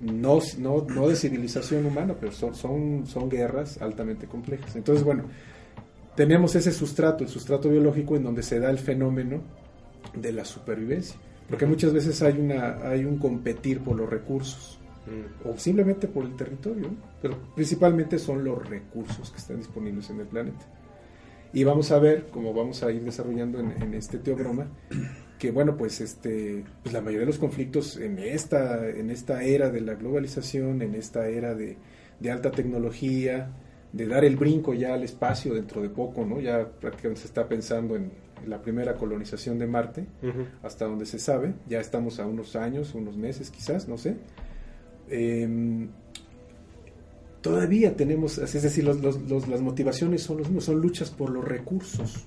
no, 0.00 0.38
no, 0.58 0.86
no 0.88 1.08
de 1.08 1.16
civilización 1.16 1.84
humana, 1.86 2.14
pero 2.18 2.32
son, 2.32 2.54
son, 2.54 3.06
son 3.06 3.28
guerras 3.28 3.80
altamente 3.82 4.26
complejas. 4.26 4.76
Entonces, 4.76 5.04
bueno, 5.04 5.24
tenemos 6.14 6.54
ese 6.54 6.72
sustrato, 6.72 7.24
el 7.24 7.30
sustrato 7.30 7.68
biológico 7.68 8.16
en 8.16 8.22
donde 8.22 8.42
se 8.42 8.60
da 8.60 8.70
el 8.70 8.78
fenómeno 8.78 9.42
de 10.14 10.32
la 10.32 10.44
supervivencia. 10.44 11.16
Porque 11.48 11.66
muchas 11.66 11.92
veces 11.92 12.20
hay, 12.22 12.38
una, 12.38 12.78
hay 12.88 13.04
un 13.04 13.18
competir 13.18 13.80
por 13.80 13.96
los 13.96 14.08
recursos 14.08 14.78
Mm. 15.08 15.48
o 15.48 15.56
simplemente 15.56 16.06
por 16.06 16.24
el 16.24 16.36
territorio, 16.36 16.88
¿no? 16.88 16.96
pero 17.22 17.38
principalmente 17.54 18.18
son 18.18 18.44
los 18.44 18.68
recursos 18.68 19.30
que 19.30 19.38
están 19.38 19.56
disponibles 19.56 20.10
en 20.10 20.20
el 20.20 20.26
planeta. 20.26 20.66
Y 21.52 21.64
vamos 21.64 21.90
a 21.92 21.98
ver, 21.98 22.26
como 22.26 22.52
vamos 22.52 22.82
a 22.82 22.92
ir 22.92 23.02
desarrollando 23.02 23.58
en, 23.58 23.70
en 23.82 23.94
este 23.94 24.18
teobroma, 24.18 24.66
que 25.38 25.50
bueno, 25.50 25.76
pues 25.76 26.00
este, 26.02 26.62
pues 26.82 26.92
la 26.92 27.00
mayoría 27.00 27.20
de 27.20 27.26
los 27.26 27.38
conflictos 27.38 27.96
en 27.96 28.18
esta, 28.18 28.86
en 28.86 29.10
esta 29.10 29.42
era 29.42 29.70
de 29.70 29.80
la 29.80 29.94
globalización, 29.94 30.82
en 30.82 30.94
esta 30.94 31.26
era 31.28 31.54
de, 31.54 31.78
de 32.20 32.30
alta 32.30 32.50
tecnología, 32.50 33.50
de 33.92 34.06
dar 34.06 34.26
el 34.26 34.36
brinco 34.36 34.74
ya 34.74 34.92
al 34.92 35.04
espacio 35.04 35.54
dentro 35.54 35.80
de 35.80 35.88
poco, 35.88 36.26
¿no? 36.26 36.38
Ya 36.38 36.68
prácticamente 36.68 37.22
se 37.22 37.28
está 37.28 37.48
pensando 37.48 37.96
en 37.96 38.10
la 38.46 38.62
primera 38.62 38.94
colonización 38.94 39.58
de 39.58 39.66
Marte, 39.66 40.06
hasta 40.62 40.84
donde 40.86 41.06
se 41.06 41.18
sabe, 41.18 41.54
ya 41.68 41.80
estamos 41.80 42.20
a 42.20 42.26
unos 42.26 42.56
años, 42.56 42.94
unos 42.94 43.16
meses 43.16 43.50
quizás, 43.50 43.88
no 43.88 43.96
sé. 43.98 44.16
Eh, 45.10 45.88
todavía 47.40 47.96
tenemos, 47.96 48.38
es 48.38 48.62
decir, 48.62 48.84
los- 48.84 49.00
los- 49.00 49.20
los- 49.28 49.48
las 49.48 49.60
motivaciones 49.60 50.22
son 50.22 50.38
los 50.38 50.48
mismos, 50.48 50.64
son 50.64 50.80
luchas 50.80 51.10
por 51.10 51.30
los 51.30 51.44
recursos. 51.44 52.26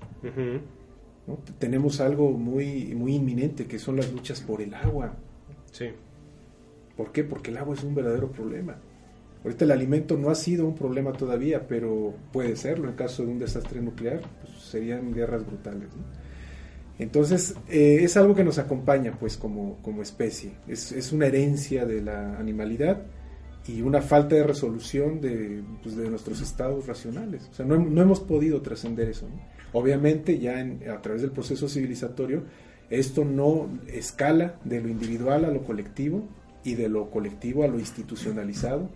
Tenemos 1.59 2.01
algo 2.01 2.31
muy, 2.31 2.93
muy 2.95 3.15
inminente 3.15 3.65
que 3.67 3.79
son 3.79 3.97
las 3.97 4.11
luchas 4.11 4.41
por 4.41 4.61
el 4.61 4.73
agua. 4.73 5.13
Sí. 5.71 5.89
¿Por 6.97 7.11
qué? 7.11 7.23
Porque 7.23 7.51
el 7.51 7.57
agua 7.57 7.75
es 7.75 7.83
un 7.83 7.95
verdadero 7.95 8.31
problema. 8.31 8.77
Ahorita 9.43 9.65
el 9.65 9.71
alimento 9.71 10.17
no 10.17 10.29
ha 10.29 10.35
sido 10.35 10.65
un 10.65 10.75
problema 10.75 11.13
todavía, 11.13 11.67
pero 11.67 12.13
puede 12.31 12.55
serlo 12.55 12.87
en 12.89 12.95
caso 12.95 13.23
de 13.23 13.31
un 13.31 13.39
desastre 13.39 13.81
nuclear, 13.81 14.21
pues 14.41 14.63
serían 14.63 15.13
guerras 15.13 15.45
brutales. 15.45 15.89
Entonces, 16.99 17.55
eh, 17.67 17.99
es 18.03 18.15
algo 18.17 18.35
que 18.35 18.43
nos 18.43 18.59
acompaña 18.59 19.17
pues 19.19 19.37
como, 19.37 19.77
como 19.81 20.03
especie. 20.03 20.51
Es, 20.67 20.91
es 20.91 21.11
una 21.11 21.25
herencia 21.25 21.85
de 21.85 22.01
la 22.01 22.37
animalidad 22.37 23.01
y 23.67 23.81
una 23.81 24.01
falta 24.01 24.35
de 24.35 24.43
resolución 24.43 25.21
de, 25.21 25.63
pues, 25.81 25.95
de 25.95 26.09
nuestros 26.09 26.41
estados 26.41 26.85
racionales. 26.85 27.47
O 27.51 27.55
sea, 27.55 27.65
no, 27.65 27.77
no 27.77 28.01
hemos 28.01 28.19
podido 28.19 28.61
trascender 28.61 29.09
eso. 29.09 29.27
Obviamente, 29.73 30.37
ya 30.37 30.59
a 30.93 31.01
través 31.01 31.21
del 31.21 31.31
proceso 31.31 31.67
civilizatorio, 31.67 32.43
esto 32.89 33.23
no 33.23 33.69
escala 33.87 34.59
de 34.65 34.81
lo 34.81 34.89
individual 34.89 35.45
a 35.45 35.51
lo 35.51 35.63
colectivo 35.63 36.27
y 36.63 36.75
de 36.75 36.89
lo 36.89 37.09
colectivo 37.09 37.63
a 37.63 37.67
lo 37.67 37.79
institucionalizado, 37.79 38.89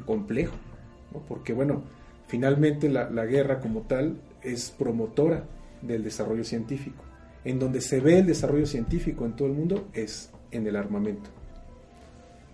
complejo. 0.00 0.54
Porque, 1.28 1.52
bueno, 1.52 1.82
finalmente 2.26 2.88
la, 2.88 3.06
guerra 3.26 3.60
como 3.60 3.82
tal 3.82 4.16
es 4.42 4.70
promotora 4.70 5.44
del 5.82 6.02
desarrollo 6.02 6.44
científico. 6.44 7.02
En 7.44 7.58
donde 7.58 7.80
se 7.80 8.00
ve 8.00 8.18
el 8.18 8.26
desarrollo 8.26 8.66
científico 8.66 9.26
en 9.26 9.34
todo 9.34 9.48
el 9.48 9.54
mundo 9.54 9.88
es 9.92 10.30
en 10.50 10.66
el 10.66 10.76
armamento. 10.76 11.30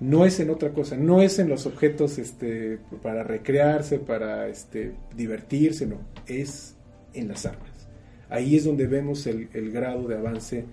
No 0.00 0.24
es 0.24 0.38
en 0.38 0.50
otra 0.50 0.72
cosa, 0.72 0.96
no 0.96 1.22
es 1.22 1.38
en 1.40 1.48
los 1.48 1.66
objetos 1.66 2.18
este, 2.18 2.78
para 3.02 3.24
recrearse, 3.24 3.98
para 3.98 4.46
este, 4.48 4.94
divertirse, 5.16 5.86
no, 5.86 5.98
es 6.26 6.76
en 7.14 7.28
las 7.28 7.46
armas. 7.46 7.88
Ahí 8.30 8.56
es 8.56 8.64
donde 8.64 8.86
vemos 8.86 9.26
el, 9.26 9.48
grado 9.72 10.06
de 10.06 10.16
avance 10.16 10.64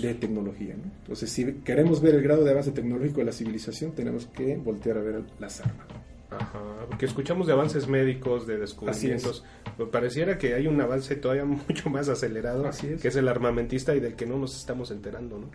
de 0.00 0.14
tecnología. 0.14 0.74
¿no? 0.76 0.84
Entonces, 1.00 1.30
si 1.30 1.44
queremos 1.64 2.00
ver 2.00 2.14
el 2.14 2.22
grado 2.22 2.44
de 2.44 2.50
avance 2.52 2.70
tecnológico 2.70 3.18
de 3.18 3.24
la 3.24 3.32
civilización, 3.32 3.92
tenemos 3.92 4.26
que 4.26 4.56
voltear 4.56 4.98
a 4.98 5.02
ver 5.02 5.22
las 5.40 5.60
armas. 5.60 5.86
Ajá, 6.30 6.60
porque 6.88 7.06
escuchamos 7.06 7.46
de 7.46 7.54
avances 7.54 7.88
médicos, 7.88 8.46
de 8.46 8.58
descubrimientos. 8.58 9.44
Pero 9.76 9.90
pareciera 9.90 10.36
que 10.36 10.54
hay 10.54 10.66
un 10.66 10.78
avance 10.80 11.16
todavía 11.16 11.44
mucho 11.68 11.88
más 11.90 12.08
acelerado, 12.08 12.66
Así 12.66 12.86
es. 12.88 13.00
que 13.00 13.08
es 13.08 13.16
el 13.16 13.28
armamentista 13.28 13.94
y 13.96 14.00
del 14.00 14.14
que 14.14 14.26
no 14.26 14.36
nos 14.38 14.56
estamos 14.56 14.90
enterando, 14.90 15.38
¿no? 15.38 15.50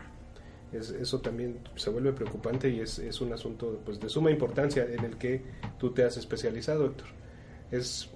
Es- 0.78 0.90
eso 0.90 1.20
también 1.22 1.60
se 1.76 1.92
vuelve 1.92 2.12
preocupante 2.14 2.70
y 2.70 2.80
es, 2.80 2.98
es 2.98 3.22
un 3.22 3.32
asunto 3.34 3.80
pues, 3.86 4.00
de 4.00 4.10
suma 4.10 4.32
importancia 4.32 4.84
en 4.90 5.06
el 5.06 5.18
que 5.18 5.42
tú 5.78 5.92
te 5.92 6.04
has 6.04 6.18
especializado, 6.18 6.88
Héctor. 6.88 7.08
Es, 7.72 8.10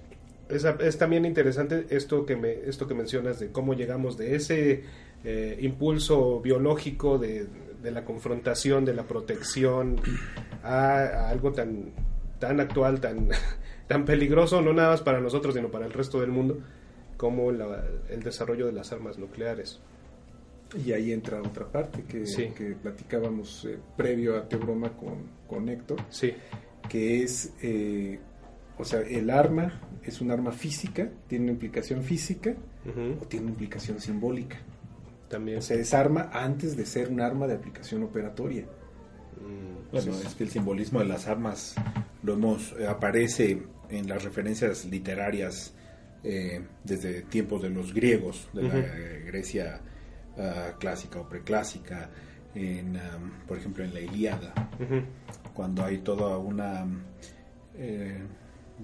es, 0.48 0.64
es 0.64 0.98
también 0.98 1.24
interesante 1.24 1.86
esto 1.90 2.26
que, 2.26 2.34
me, 2.34 2.52
esto 2.52 2.88
que 2.88 2.94
mencionas 2.94 3.38
de 3.38 3.52
cómo 3.52 3.74
llegamos 3.74 4.16
de 4.18 4.34
ese 4.34 4.82
eh, 5.22 5.58
impulso 5.60 6.40
biológico 6.40 7.18
de, 7.18 7.46
de 7.80 7.90
la 7.92 8.04
confrontación, 8.04 8.84
de 8.84 8.94
la 8.94 9.04
protección, 9.04 10.00
a, 10.64 10.96
a 10.96 11.28
algo 11.30 11.52
tan, 11.52 11.92
tan 12.38 12.60
actual, 12.60 13.00
tan, 13.00 13.28
tan 13.88 14.04
peligroso, 14.04 14.60
no 14.62 14.72
nada 14.72 14.90
más 14.90 15.02
para 15.02 15.20
nosotros, 15.20 15.54
sino 15.54 15.68
para 15.70 15.86
el 15.86 15.92
resto 15.92 16.20
del 16.20 16.30
mundo, 16.30 16.58
como 17.16 17.50
la- 17.52 17.84
el 18.10 18.22
desarrollo 18.22 18.66
de 18.66 18.72
las 18.72 18.92
armas 18.92 19.18
nucleares. 19.18 19.80
Y 20.84 20.92
ahí 20.92 21.12
entra 21.12 21.40
otra 21.40 21.66
parte 21.66 22.02
que, 22.04 22.26
Sí. 22.26 22.48
que 22.56 22.72
platicábamos 22.74 23.64
eh, 23.64 23.78
previo 23.96 24.36
a 24.36 24.48
Teobroma 24.48 24.90
con, 24.90 25.14
con 25.48 25.68
Héctor, 25.68 25.98
Sí, 26.10 26.34
que 26.88 27.22
es, 27.22 27.54
eh, 27.62 28.18
o 28.76 28.84
sea, 28.84 29.00
el 29.00 29.30
arma 29.30 29.80
es 30.04 30.20
un 30.20 30.30
arma 30.30 30.52
física, 30.52 31.08
tiene 31.26 31.44
una 31.44 31.52
implicación 31.52 32.02
física 32.02 32.54
o 33.20 33.24
tiene 33.26 33.44
una 33.46 33.52
implicación 33.52 34.00
simbólica. 34.00 34.58
también. 35.28 35.58
O 35.58 35.62
sea, 35.62 35.76
es 35.76 35.92
arma 35.92 36.30
antes 36.32 36.74
de 36.76 36.86
ser 36.86 37.08
un 37.10 37.20
arma 37.20 37.46
de 37.46 37.54
aplicación 37.54 38.02
operatoria. 38.02 38.64
Mm, 39.40 39.90
Bueno, 39.92 40.12
es 40.26 40.34
que 40.34 40.44
el 40.44 40.50
simbolismo 40.50 41.00
de 41.00 41.06
las 41.06 41.26
armas 41.28 41.74
lo 42.22 42.34
hemos 42.34 42.72
eh, 42.78 42.86
aparece 42.86 43.62
en 43.90 44.08
las 44.08 44.22
referencias 44.24 44.84
literarias 44.84 45.72
eh, 46.24 46.60
desde 46.84 47.22
tiempos 47.22 47.62
de 47.62 47.70
los 47.70 47.94
griegos, 47.94 48.48
de 48.52 48.62
la 48.64 48.74
eh, 48.78 49.22
Grecia 49.26 49.80
ah, 50.36 50.72
clásica 50.78 51.20
o 51.20 51.28
preclásica, 51.28 52.10
en, 52.54 52.96
am, 52.96 53.32
por 53.46 53.56
ejemplo 53.58 53.84
en 53.84 53.94
la 53.94 54.00
Ilíada, 54.00 54.52
cuando 55.54 55.84
hay 55.84 55.98
toda 55.98 56.36
una 56.38 56.84
eh, 57.76 58.18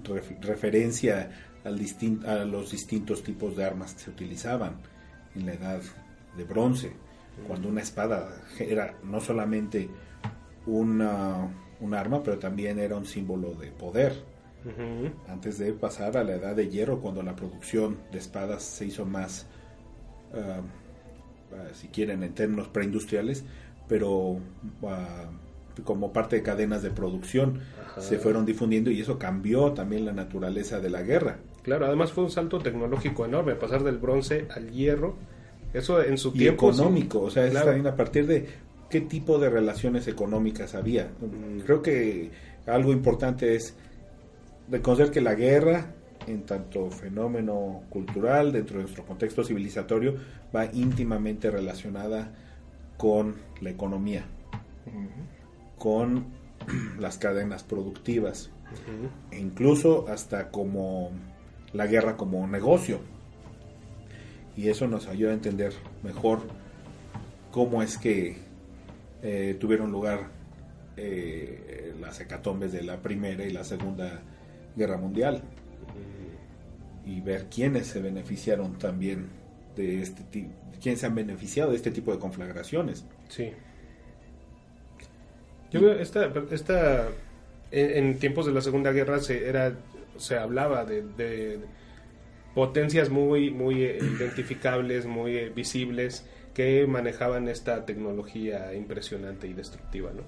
ref- 0.05 0.41
referencia 0.43 1.31
al 1.65 1.81
a 2.27 2.45
los 2.45 2.71
distintos 2.71 3.23
tipos 3.25 3.57
de 3.57 3.65
armas 3.65 3.95
que 3.95 4.01
se 4.01 4.11
utilizaban 4.11 4.77
en 5.35 5.47
la 5.47 5.55
edad 5.55 5.81
de 6.37 6.45
bronce, 6.45 6.93
cuando 7.49 7.69
una 7.69 7.81
espada 7.81 8.43
era 8.61 8.95
no 9.03 9.21
solamente 9.21 9.89
una, 10.67 11.49
un 11.81 11.95
arma, 11.95 12.23
pero 12.23 12.39
también 12.39 12.79
era 12.79 12.97
un 12.97 13.07
símbolo 13.07 13.55
de 13.55 13.71
poder. 13.71 14.15
Antes 15.29 15.59
de 15.59 15.75
pasar 15.75 16.17
a 16.17 16.25
la 16.25 16.37
edad 16.37 16.57
de 16.57 16.71
hierro, 16.71 17.01
cuando 17.01 17.23
la 17.23 17.37
producción 17.37 17.99
de 18.11 18.19
espadas 18.19 18.63
se 18.63 18.87
hizo 18.87 19.05
más, 19.05 19.47
ah, 20.33 20.63
si 21.75 21.89
quieren, 21.89 22.23
en 22.23 22.33
términos 22.33 22.69
preindustriales, 22.69 23.45
pero 23.89 24.39
ah, 24.85 25.27
como 25.85 26.15
parte 26.15 26.37
de 26.37 26.43
cadenas 26.43 26.83
de 26.83 26.91
producción 26.91 27.61
Ajá. 27.91 28.01
se 28.01 28.19
fueron 28.19 28.47
difundiendo 28.47 28.91
y 28.91 29.01
eso 29.01 29.19
cambió 29.19 29.73
también 29.73 30.07
la 30.07 30.13
naturaleza 30.13 30.81
de 30.81 30.89
la 30.89 31.03
guerra. 31.03 31.39
Claro, 31.63 31.87
además 31.87 32.13
fue 32.13 32.25
un 32.25 32.31
salto 32.31 32.59
tecnológico 32.59 33.27
enorme, 33.27 33.57
pasar 33.57 33.83
del 33.83 33.99
bronce 33.99 34.47
al 34.55 34.71
hierro. 34.71 35.17
Eso 35.75 36.03
en 36.03 36.17
su 36.19 36.29
y 36.29 36.39
tiempo. 36.39 36.71
económico, 36.71 37.21
o 37.21 37.31
sea, 37.31 37.47
es 37.47 37.53
también 37.53 37.87
a 37.87 37.97
partir 37.97 38.27
de 38.27 38.47
qué 38.89 39.01
tipo 39.01 39.39
de 39.39 39.51
relaciones 39.51 40.09
económicas 40.09 40.75
había. 40.75 41.11
Mm. 41.21 41.61
Creo 41.61 41.83
que 41.83 42.31
algo 42.67 42.93
importante 42.93 43.55
es 43.55 43.75
reconocer 44.71 45.11
que 45.11 45.21
la 45.21 45.35
guerra, 45.35 45.95
en 46.27 46.45
tanto 46.45 46.91
fenómeno 46.91 47.83
cultural 47.91 48.53
dentro 48.53 48.77
de 48.77 48.85
nuestro 48.85 49.05
contexto 49.05 49.45
civilizatorio, 49.45 50.17
va 50.55 50.67
íntimamente 50.67 51.51
relacionada 51.51 52.33
con 52.97 53.35
la 53.61 53.71
economía, 53.71 54.25
con 55.79 56.27
las 56.99 57.19
cadenas 57.19 57.65
productivas, 57.65 58.51
e 59.31 59.39
incluso 59.39 60.07
hasta 60.09 60.51
como 60.51 61.11
la 61.73 61.87
guerra 61.87 62.17
como 62.17 62.47
negocio. 62.47 63.01
Y 64.57 64.69
eso 64.69 64.87
nos 64.87 65.09
ayuda 65.09 65.33
a 65.33 65.35
entender 65.35 65.73
mejor 66.03 66.41
cómo 67.51 67.83
es 67.83 67.99
que 67.99 68.44
eh, 69.25 69.57
tuvieron 69.59 69.91
lugar 69.91 70.29
eh, 70.97 71.93
las 72.01 72.21
hecatombes 72.21 72.71
de 72.71 72.85
la 72.85 72.99
Primera 72.99 73.45
y 73.45 73.51
la 73.51 73.65
Segunda 73.65 74.23
Guerra 74.77 74.99
Mundial. 74.99 75.43
Y 77.07 77.21
ver 77.21 77.47
quiénes 77.51 77.89
se 77.89 78.01
beneficiaron 78.01 78.79
también 78.79 79.29
de 79.77 80.01
este 80.01 80.23
tipo, 80.23 80.51
quiénes 80.81 81.01
se 81.01 81.07
han 81.07 81.15
beneficiado 81.15 81.71
de 81.71 81.77
este 81.77 81.91
tipo 81.91 82.13
de 82.13 82.19
conflagraciones. 82.19 83.05
Sí. 83.29 83.53
Yo 85.71 85.81
veo 85.81 85.93
esta, 85.93 86.33
esta 86.51 87.09
en, 87.71 88.07
en 88.07 88.19
tiempos 88.19 88.47
de 88.47 88.53
la 88.53 88.61
Segunda 88.61 88.93
Guerra 88.93 89.19
se 89.19 89.49
era 89.49 89.77
se 90.17 90.39
hablaba 90.39 90.85
de, 90.85 91.03
de 91.03 91.59
potencias 92.55 93.11
muy 93.11 93.51
muy 93.51 93.83
eh, 93.83 93.99
identificables, 93.99 95.07
muy 95.07 95.37
eh, 95.37 95.51
visibles 95.51 96.25
que 96.55 96.87
manejaban 96.87 97.49
esta 97.49 97.85
tecnología 97.85 98.73
impresionante 98.75 99.49
y 99.49 99.53
destructiva, 99.53 100.13
¿no? 100.15 100.23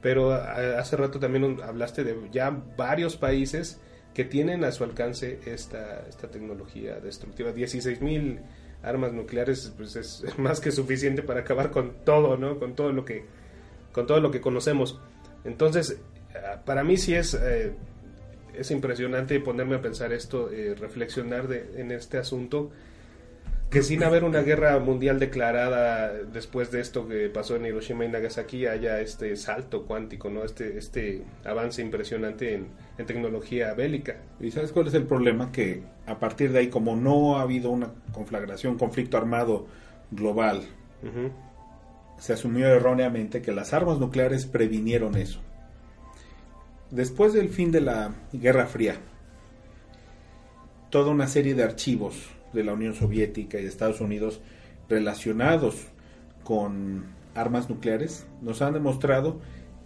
Pero 0.00 0.32
hace 0.32 0.96
rato 0.96 1.18
también 1.18 1.58
hablaste 1.62 2.04
de 2.04 2.16
ya 2.30 2.50
varios 2.76 3.16
países 3.16 3.80
que 4.14 4.24
tienen 4.24 4.64
a 4.64 4.72
su 4.72 4.84
alcance 4.84 5.40
esta, 5.46 6.06
esta 6.08 6.28
tecnología 6.28 7.00
destructiva. 7.00 7.52
16.000 7.52 8.40
armas 8.82 9.12
nucleares 9.12 9.72
pues 9.76 9.96
es 9.96 10.24
más 10.38 10.60
que 10.60 10.72
suficiente 10.72 11.22
para 11.22 11.40
acabar 11.40 11.70
con 11.70 12.04
todo, 12.04 12.36
¿no? 12.36 12.58
Con 12.58 12.74
todo 12.74 12.92
lo 12.92 13.04
que, 13.04 13.24
con 13.92 14.06
todo 14.06 14.20
lo 14.20 14.30
que 14.30 14.40
conocemos. 14.40 15.00
Entonces, 15.44 16.00
ah, 16.34 16.62
para 16.64 16.82
mí 16.82 16.96
sí 16.96 17.14
es, 17.14 17.34
eh, 17.34 17.72
es 18.54 18.70
impresionante 18.70 19.38
ponerme 19.40 19.76
a 19.76 19.82
pensar 19.82 20.12
esto, 20.12 20.50
eh, 20.50 20.74
reflexionar 20.78 21.48
de, 21.48 21.72
en 21.76 21.90
este 21.92 22.18
asunto 22.18 22.70
que 23.70 23.82
sin 23.84 24.02
haber 24.02 24.24
una 24.24 24.42
guerra 24.42 24.76
mundial 24.80 25.20
declarada 25.20 26.12
después 26.12 26.72
de 26.72 26.80
esto 26.80 27.06
que 27.06 27.28
pasó 27.28 27.54
en 27.54 27.66
Hiroshima 27.66 28.04
y 28.04 28.08
Nagasaki 28.08 28.66
haya 28.66 29.00
este 29.00 29.36
salto 29.36 29.86
cuántico, 29.86 30.28
¿no? 30.28 30.44
Este, 30.44 30.76
este 30.76 31.22
avance 31.44 31.80
impresionante 31.80 32.54
en, 32.54 32.90
tecnología 33.06 33.72
bélica. 33.72 34.16
¿Y 34.40 34.50
sabes 34.50 34.72
cuál 34.72 34.88
es 34.88 34.94
el 34.94 35.04
problema? 35.04 35.52
Que 35.52 35.84
a 36.06 36.18
partir 36.18 36.52
de 36.52 36.58
ahí, 36.58 36.68
como 36.68 36.96
no 36.96 37.38
ha 37.38 37.42
habido 37.42 37.70
una 37.70 37.92
conflagración, 38.12 38.76
conflicto 38.76 39.16
armado 39.16 39.68
global, 40.10 40.64
se 42.18 42.34
asumió 42.34 42.66
erróneamente 42.66 43.40
que 43.40 43.52
las 43.52 43.72
armas 43.72 43.98
nucleares 43.98 44.44
previnieron 44.44 45.16
eso. 45.16 45.40
Después 46.90 47.32
del 47.32 47.48
fin 47.48 47.70
de 47.70 47.80
la 47.80 48.12
Guerra 48.34 48.66
Fría, 48.66 48.96
toda 50.90 51.10
una 51.10 51.26
serie 51.26 51.54
de 51.54 51.62
archivos 51.62 52.39
de 52.52 52.64
la 52.64 52.72
Unión 52.72 52.94
Soviética 52.94 53.58
y 53.58 53.62
de 53.62 53.68
Estados 53.68 54.00
Unidos 54.00 54.40
relacionados 54.88 55.86
con 56.44 57.04
armas 57.34 57.68
nucleares 57.68 58.26
nos 58.42 58.60
han 58.62 58.74
demostrado 58.74 59.40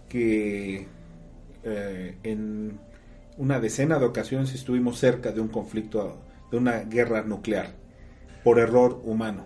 que 0.09 0.87
eh, 1.63 2.17
en 2.23 2.79
una 3.37 3.59
decena 3.59 3.99
de 3.99 4.05
ocasiones 4.05 4.53
estuvimos 4.53 4.97
cerca 4.99 5.31
de 5.31 5.41
un 5.41 5.49
conflicto, 5.49 6.17
de 6.51 6.57
una 6.57 6.79
guerra 6.83 7.23
nuclear, 7.23 7.75
por 8.43 8.59
error 8.59 9.01
humano. 9.03 9.45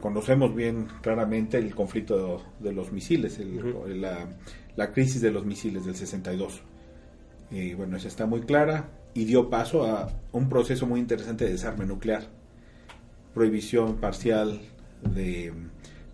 Conocemos 0.00 0.54
bien 0.54 0.88
claramente 1.00 1.56
el 1.56 1.74
conflicto 1.74 2.42
de, 2.60 2.72
los 2.72 2.92
misiles, 2.92 3.40
la, 3.88 4.28
la, 4.76 4.92
crisis 4.92 5.22
de 5.22 5.30
los 5.30 5.46
misiles 5.46 5.86
del 5.86 5.96
62. 5.96 6.60
Y 7.50 7.72
bueno, 7.74 7.96
esa 7.96 8.08
está 8.08 8.26
muy 8.26 8.42
clara 8.42 8.90
y 9.16 9.24
dio 9.24 9.48
paso 9.48 9.86
a 9.86 10.10
un 10.32 10.50
proceso 10.50 10.86
muy 10.86 11.00
interesante 11.00 11.46
de 11.46 11.52
desarme 11.52 11.86
nuclear. 11.86 12.24
Prohibición 13.32 13.96
parcial 13.96 14.60
de, 15.02 15.54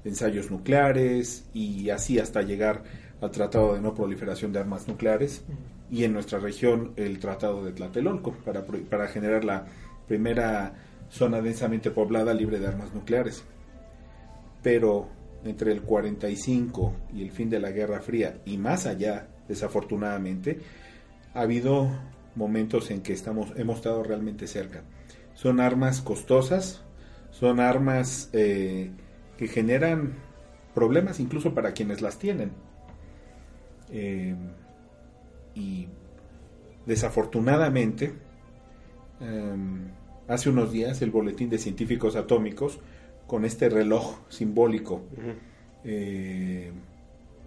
ensayos 0.04 0.52
nucleares 0.52 1.44
y 1.52 1.90
así 1.90 2.20
hasta 2.20 2.42
llegar 2.42 2.84
al 3.20 3.32
Tratado 3.32 3.74
de 3.74 3.80
No 3.80 3.94
Proliferación 3.94 4.52
de 4.52 4.60
Armas 4.60 4.86
Nucleares 4.86 5.42
y 5.90 6.04
en 6.04 6.12
nuestra 6.12 6.38
región 6.38 6.92
el 6.94 7.18
Tratado 7.18 7.64
de 7.64 7.72
Tlatelolco 7.72 8.34
para, 8.44 8.64
para 8.64 9.08
generar 9.08 9.44
la 9.44 9.66
primera 10.06 10.74
zona 11.10 11.40
densamente 11.40 11.90
poblada 11.90 12.32
libre 12.32 12.60
de 12.60 12.68
armas 12.68 12.94
nucleares. 12.94 13.44
Pero 14.62 15.08
entre 15.44 15.72
el 15.72 15.82
45 15.82 16.94
y 17.14 17.22
el 17.22 17.32
fin 17.32 17.50
de 17.50 17.58
la 17.58 17.72
Guerra 17.72 18.00
Fría 18.00 18.38
y 18.44 18.58
más 18.58 18.86
allá, 18.86 19.26
desafortunadamente, 19.48 20.60
ha 21.34 21.40
habido 21.40 21.90
momentos 22.34 22.90
en 22.90 23.02
que 23.02 23.12
estamos, 23.12 23.52
hemos 23.56 23.76
estado 23.76 24.02
realmente 24.02 24.46
cerca. 24.46 24.82
Son 25.34 25.60
armas 25.60 26.00
costosas, 26.00 26.82
son 27.30 27.60
armas 27.60 28.30
eh, 28.32 28.90
que 29.36 29.48
generan 29.48 30.14
problemas 30.74 31.20
incluso 31.20 31.54
para 31.54 31.72
quienes 31.72 32.00
las 32.00 32.18
tienen. 32.18 32.52
Eh, 33.90 34.34
y 35.54 35.88
desafortunadamente, 36.86 38.14
em, 39.20 39.90
hace 40.28 40.48
unos 40.48 40.72
días 40.72 41.02
el 41.02 41.10
Boletín 41.10 41.50
de 41.50 41.58
Científicos 41.58 42.16
Atómicos, 42.16 42.80
con 43.26 43.44
este 43.44 43.68
reloj 43.68 44.18
simbólico, 44.28 45.02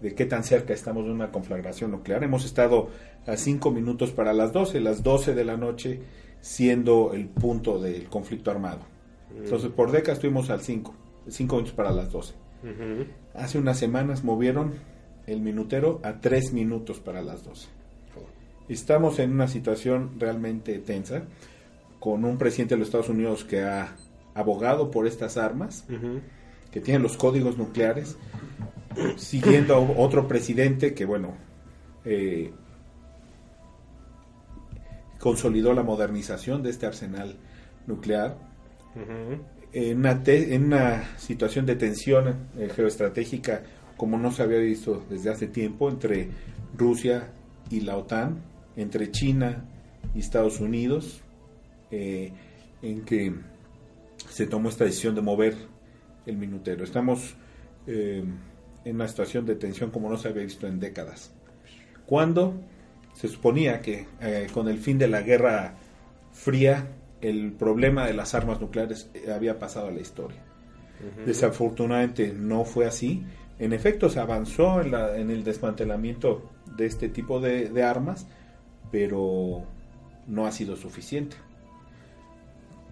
de 0.02 0.14
qué 0.14 0.26
tan 0.26 0.44
cerca 0.44 0.74
estamos 0.74 1.04
de 1.04 1.12
una 1.12 1.30
conflagración 1.30 1.90
nuclear. 1.90 2.22
Hemos 2.22 2.44
estado 2.44 2.88
a 3.26 3.36
cinco 3.36 3.70
minutos 3.70 4.12
para 4.12 4.32
las 4.32 4.52
12, 4.52 4.80
las 4.80 5.02
12 5.02 5.34
de 5.34 5.44
la 5.44 5.56
noche 5.56 6.00
siendo 6.40 7.12
el 7.12 7.26
punto 7.28 7.80
del 7.80 8.08
conflicto 8.08 8.50
armado. 8.50 8.80
Mm. 9.34 9.44
Entonces, 9.44 9.70
por 9.70 9.90
décadas 9.90 10.18
estuvimos 10.18 10.50
al 10.50 10.60
5, 10.60 10.94
5 11.28 11.56
minutos 11.56 11.74
para 11.74 11.90
las 11.90 12.12
12. 12.12 12.34
Hace 13.34 13.58
unas 13.58 13.78
semanas 13.78 14.24
movieron 14.24 14.74
el 15.26 15.40
minutero 15.40 16.00
a 16.02 16.20
3 16.20 16.52
minutos 16.52 16.98
para 16.98 17.22
las 17.22 17.44
12. 17.44 17.68
Estamos 18.68 19.20
en 19.20 19.32
una 19.32 19.46
situación 19.46 20.18
realmente 20.18 20.78
tensa, 20.78 21.22
con 22.00 22.24
un 22.24 22.38
presidente 22.38 22.74
de 22.74 22.80
los 22.80 22.88
Estados 22.88 23.08
Unidos 23.08 23.44
que 23.44 23.62
ha 23.62 23.94
abogado 24.34 24.90
por 24.90 25.06
estas 25.06 25.36
armas, 25.36 25.84
que 26.72 26.80
tienen 26.80 27.02
los 27.02 27.16
códigos 27.16 27.56
nucleares, 27.56 28.16
siguiendo 29.16 29.74
a 29.74 29.78
otro 29.78 30.26
presidente 30.28 30.94
que, 30.94 31.04
bueno, 31.04 31.34
eh, 32.04 32.52
consolidó 35.18 35.72
la 35.74 35.82
modernización 35.82 36.62
de 36.62 36.70
este 36.70 36.86
arsenal 36.86 37.36
nuclear. 37.86 38.36
en, 39.72 39.98
una 39.98 40.22
en, 40.24 40.64
una 40.64 41.18
situación 41.18 41.66
de 41.66 41.76
tensión 41.76 42.48
eh, 42.56 42.70
geoestratégica 42.74 43.62
como 43.96 44.18
no 44.18 44.30
se 44.30 44.42
había 44.42 44.58
visto 44.58 45.04
desde 45.08 45.30
hace 45.30 45.46
tiempo 45.46 45.88
entre 45.88 46.28
Rusia 46.76 47.30
y 47.70 47.80
la 47.80 47.96
OTAN, 47.96 48.42
entre 48.76 49.10
China 49.10 49.64
y 50.14 50.20
Estados 50.20 50.60
Unidos, 50.60 51.22
eh, 51.90 52.32
en 52.82 53.04
que 53.04 53.34
se 54.28 54.46
tomó 54.46 54.68
esta 54.68 54.84
decisión 54.84 55.14
de 55.14 55.22
mover 55.22 55.56
el 56.26 56.36
minutero. 56.36 56.84
Estamos 56.84 57.34
en 58.86 58.94
una 58.94 59.08
situación 59.08 59.44
de 59.44 59.56
tensión 59.56 59.90
como 59.90 60.08
no 60.08 60.16
se 60.16 60.28
había 60.28 60.44
visto 60.44 60.66
en 60.68 60.78
décadas. 60.78 61.32
Cuando 62.06 62.54
se 63.14 63.26
suponía 63.26 63.80
que 63.82 64.06
eh, 64.20 64.46
con 64.54 64.68
el 64.68 64.78
fin 64.78 64.96
de 64.96 65.08
la 65.08 65.22
Guerra 65.22 65.74
Fría 66.32 66.86
el 67.20 67.52
problema 67.52 68.06
de 68.06 68.14
las 68.14 68.34
armas 68.34 68.60
nucleares 68.60 69.10
eh, 69.12 69.32
había 69.32 69.58
pasado 69.58 69.88
a 69.88 69.90
la 69.90 70.00
historia. 70.00 70.40
Desafortunadamente 71.26 72.32
no 72.32 72.64
fue 72.64 72.86
así. 72.86 73.22
En 73.58 73.74
efecto, 73.74 74.08
se 74.08 74.18
avanzó 74.18 74.80
en, 74.80 74.92
la, 74.92 75.16
en 75.18 75.30
el 75.30 75.44
desmantelamiento 75.44 76.50
de 76.76 76.86
este 76.86 77.10
tipo 77.10 77.38
de, 77.38 77.68
de, 77.68 77.82
armas, 77.82 78.26
pero 78.90 79.64
no 80.26 80.46
ha 80.46 80.52
sido 80.52 80.76
suficiente. 80.76 81.36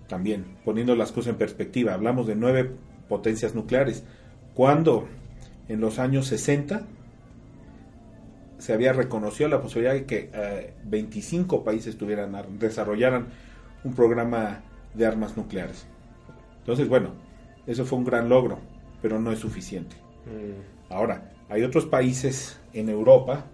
También, 0.07 0.59
poniendo 0.67 0.95
las 0.97 1.13
cosas 1.13 1.31
en 1.33 1.39
perspectiva, 1.39 1.95
hablamos 1.95 2.27
de 2.27 2.35
nueve 2.35 2.71
potencias 3.09 3.55
nucleares. 3.55 4.05
Cuando 4.53 5.09
en 5.69 5.81
los 5.81 5.99
años 5.99 6.27
60 6.27 6.83
se 8.59 8.73
había 8.73 8.93
reconocido 8.93 9.49
la 9.49 9.61
posibilidad 9.61 9.95
de 9.95 10.07
que 10.07 10.73
25 10.85 11.57
eh, 11.57 11.63
países 11.65 11.99
tuvieran 11.99 12.35
desarrollaran 12.59 13.27
un 13.85 13.95
programa 13.95 14.63
de 14.95 15.07
armas 15.07 15.37
nucleares. 15.37 15.87
Entonces, 16.61 16.89
bueno, 16.89 17.11
eso 17.67 17.85
fue 17.85 17.99
un 17.99 18.05
gran 18.05 18.29
logro, 18.29 18.59
pero 19.03 19.21
no 19.21 19.33
es 19.33 19.39
suficiente. 19.39 19.97
Mm. 20.25 20.93
Ahora, 20.93 21.31
hay 21.49 21.63
otros 21.63 21.85
países 21.85 22.59
en 22.73 22.89
Europa, 22.89 23.45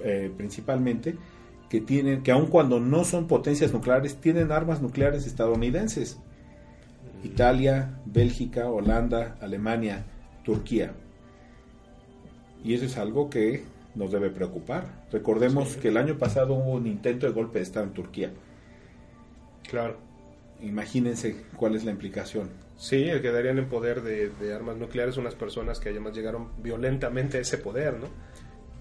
eh, 0.00 0.32
principalmente, 0.36 1.16
que 1.68 1.80
tienen, 1.80 2.22
que 2.22 2.30
aun 2.30 2.46
cuando 2.46 2.78
no 2.78 3.04
son 3.04 3.26
potencias 3.26 3.72
nucleares, 3.72 4.16
tienen 4.16 4.52
armas 4.52 4.80
nucleares 4.80 5.26
estadounidenses. 5.26 6.18
Mm. 7.22 7.26
Italia, 7.26 7.98
Bélgica, 8.04 8.68
Holanda, 8.68 9.36
Alemania, 9.40 10.04
Turquía. 10.44 10.92
Y 12.64 12.74
eso 12.74 12.84
es 12.84 12.96
algo 12.96 13.30
que 13.30 13.64
nos 13.94 14.12
debe 14.12 14.30
preocupar. 14.30 15.04
Recordemos 15.10 15.76
que 15.76 15.88
el 15.88 15.96
año 15.96 16.18
pasado 16.18 16.54
hubo 16.54 16.72
un 16.72 16.86
intento 16.86 17.26
de 17.26 17.32
golpe 17.32 17.58
de 17.58 17.64
Estado 17.64 17.86
en 17.86 17.92
Turquía. 17.92 18.30
Claro. 19.68 19.96
Imagínense 20.62 21.44
cuál 21.56 21.74
es 21.74 21.84
la 21.84 21.90
implicación. 21.90 22.50
Sí, 22.76 23.04
quedarían 23.22 23.58
en 23.58 23.68
poder 23.68 24.02
de, 24.02 24.54
armas 24.54 24.76
nucleares 24.76 25.16
unas 25.16 25.34
personas 25.34 25.80
que 25.80 25.90
además 25.90 26.14
llegaron 26.14 26.48
violentamente 26.62 27.38
a 27.38 27.40
ese 27.40 27.58
poder, 27.58 27.98
¿no? 27.98 28.08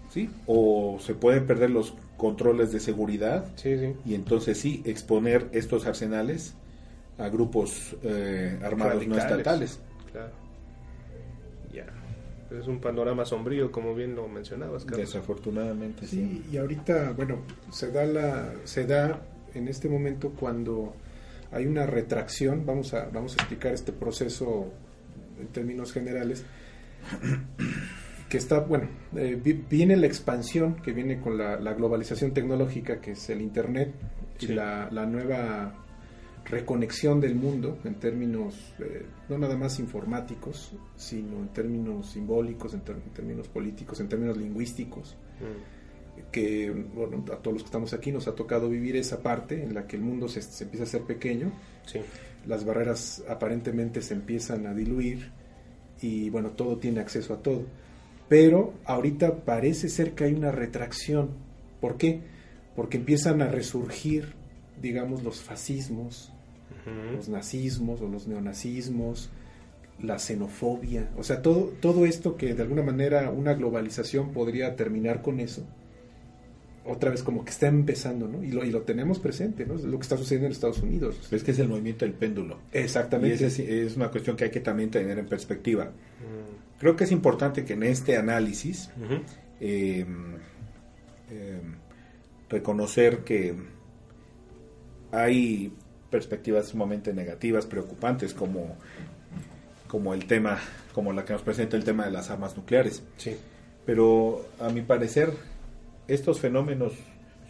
Sí, 0.09 0.29
o 0.47 0.97
se 0.99 1.13
pueden 1.13 1.45
perder 1.45 1.69
los 1.69 1.93
controles 2.17 2.71
de 2.71 2.79
seguridad 2.79 3.45
sí, 3.55 3.77
sí. 3.77 3.93
y 4.05 4.15
entonces 4.15 4.57
sí 4.57 4.81
exponer 4.83 5.47
estos 5.51 5.85
arsenales 5.85 6.55
a 7.19 7.29
grupos 7.29 7.95
eh, 8.01 8.57
armados 8.63 9.05
no 9.05 9.17
estatales. 9.17 9.79
Claro 10.11 10.48
es 12.51 12.67
un 12.67 12.79
panorama 12.79 13.25
sombrío, 13.25 13.71
como 13.71 13.93
bien 13.93 14.15
lo 14.15 14.27
mencionabas. 14.27 14.85
Desafortunadamente, 14.85 16.07
sí. 16.07 16.43
Y 16.51 16.57
ahorita, 16.57 17.11
bueno, 17.11 17.39
se 17.71 17.91
da 17.91 18.05
la, 18.05 18.53
se 18.63 18.85
da 18.85 19.21
en 19.53 19.67
este 19.67 19.89
momento 19.89 20.31
cuando 20.31 20.93
hay 21.51 21.65
una 21.65 21.85
retracción. 21.85 22.65
Vamos 22.65 22.93
a, 22.93 23.09
vamos 23.09 23.33
a 23.33 23.41
explicar 23.41 23.73
este 23.73 23.91
proceso 23.91 24.71
en 25.39 25.47
términos 25.47 25.93
generales. 25.93 26.43
que 28.29 28.37
está, 28.37 28.59
bueno, 28.59 28.87
eh, 29.15 29.39
viene 29.69 29.97
la 29.97 30.05
expansión 30.05 30.75
que 30.75 30.93
viene 30.93 31.19
con 31.19 31.37
la, 31.37 31.73
globalización 31.73 32.31
tecnológica, 32.31 33.01
que 33.01 33.11
es 33.11 33.29
el 33.29 33.41
Internet, 33.41 33.93
y 34.39 34.47
la, 34.47 34.89
nueva 35.07 35.73
reconexión 36.49 37.21
del 37.21 37.35
mundo 37.35 37.77
en 37.83 37.95
términos 37.95 38.73
eh, 38.79 39.05
no 39.27 39.37
nada 39.37 39.55
más 39.55 39.79
informáticos, 39.79 40.71
sino 40.95 41.37
en 41.37 41.49
términos 41.49 42.11
simbólicos, 42.11 42.73
en, 42.73 42.81
términos 42.81 43.47
políticos, 43.47 43.99
en 43.99 44.09
términos 44.09 44.37
lingüísticos. 44.37 45.15
Mm. 45.39 46.31
Que 46.31 46.69
bueno, 46.93 47.23
a 47.31 47.37
todos 47.37 47.53
los 47.53 47.63
que 47.63 47.67
estamos 47.67 47.93
aquí 47.93 48.11
nos 48.11 48.27
ha 48.27 48.35
tocado 48.35 48.69
vivir 48.69 48.97
esa 48.97 49.21
parte 49.21 49.63
en 49.63 49.73
la 49.73 49.87
que 49.87 49.95
el 49.95 50.01
mundo 50.01 50.27
se, 50.27 50.41
se 50.41 50.65
empieza 50.65 50.83
a 50.83 50.87
hacer 50.87 51.03
pequeño, 51.03 51.53
las 52.45 52.65
barreras 52.65 53.23
aparentemente 53.29 54.01
se 54.01 54.15
empiezan 54.15 54.67
a 54.67 54.73
diluir 54.73 55.31
y 56.01 56.29
bueno, 56.29 56.51
todo 56.51 56.77
tiene 56.77 56.99
acceso 56.99 57.33
a 57.33 57.41
todo. 57.41 57.65
Pero 58.27 58.73
ahorita 58.85 59.43
parece 59.45 59.89
ser 59.89 60.13
que 60.13 60.25
hay 60.25 60.33
una 60.33 60.51
retracción. 60.51 61.29
¿Por 61.79 61.97
qué? 61.97 62.21
Porque 62.75 62.97
empiezan 62.97 63.41
a 63.41 63.47
resurgir, 63.47 64.33
digamos, 64.81 65.23
los 65.23 65.41
fascismos, 65.41 66.31
los 67.15 67.29
nazismos 67.29 68.01
o 68.01 68.07
los 68.07 68.27
neonazismos, 68.27 69.29
la 70.01 70.17
xenofobia, 70.17 71.09
o 71.17 71.23
sea, 71.23 71.41
todo, 71.41 71.73
todo 71.81 72.05
esto 72.05 72.37
que 72.37 72.53
de 72.53 72.61
alguna 72.61 72.83
manera 72.83 73.31
una 73.31 73.53
globalización 73.53 74.31
podría 74.31 74.75
terminar 74.75 75.21
con 75.21 75.39
eso, 75.39 75.65
otra 76.85 77.11
vez 77.11 77.21
como 77.21 77.43
que 77.43 77.51
está 77.51 77.67
empezando, 77.67 78.27
¿no? 78.27 78.43
Y 78.43 78.51
lo, 78.51 78.65
y 78.65 78.71
lo 78.71 78.81
tenemos 78.81 79.19
presente, 79.19 79.65
¿no? 79.65 79.75
Es 79.75 79.83
lo 79.83 79.97
que 79.97 80.03
está 80.03 80.17
sucediendo 80.17 80.47
en 80.47 80.53
Estados 80.53 80.79
Unidos. 80.79 81.19
Es 81.31 81.43
que 81.43 81.51
es 81.51 81.59
el 81.59 81.67
movimiento 81.67 82.05
del 82.05 82.13
péndulo. 82.13 82.57
Exactamente. 82.71 83.43
Y 83.43 83.45
es, 83.45 83.59
es, 83.59 83.95
una 83.95 84.09
cuestión 84.09 84.35
que 84.35 84.45
hay 84.45 84.49
que 84.49 84.59
también 84.59 84.89
tener 84.89 85.19
en 85.19 85.27
perspectiva. 85.27 85.85
Mm. 85.85 86.79
Creo 86.79 86.95
que 86.95 87.03
es 87.03 87.11
importante 87.11 87.65
que 87.65 87.73
en 87.73 87.83
este 87.83 88.17
análisis 88.17 88.89
em, 89.59 90.35
em, 91.29 91.75
reconocer 92.49 93.19
que 93.19 93.53
hay 95.11 95.73
perspectivas 96.09 96.67
sumamente 96.67 97.13
negativas, 97.13 97.65
preocupantes, 97.65 98.33
como, 98.33 98.75
como 99.87 100.13
el 100.13 100.25
tema, 100.25 100.59
como 100.93 101.13
la 101.13 101.25
que 101.25 101.33
nos 101.33 101.41
presenta 101.41 101.77
el 101.77 101.83
tema 101.83 102.05
de 102.05 102.11
las 102.11 102.29
armas 102.29 102.57
nucleares. 102.57 103.03
Sí. 103.17 103.35
Pero 103.85 104.45
a 104.59 104.69
mi 104.69 104.81
parecer, 104.81 105.31
estos 106.07 106.39
fenómenos 106.39 106.93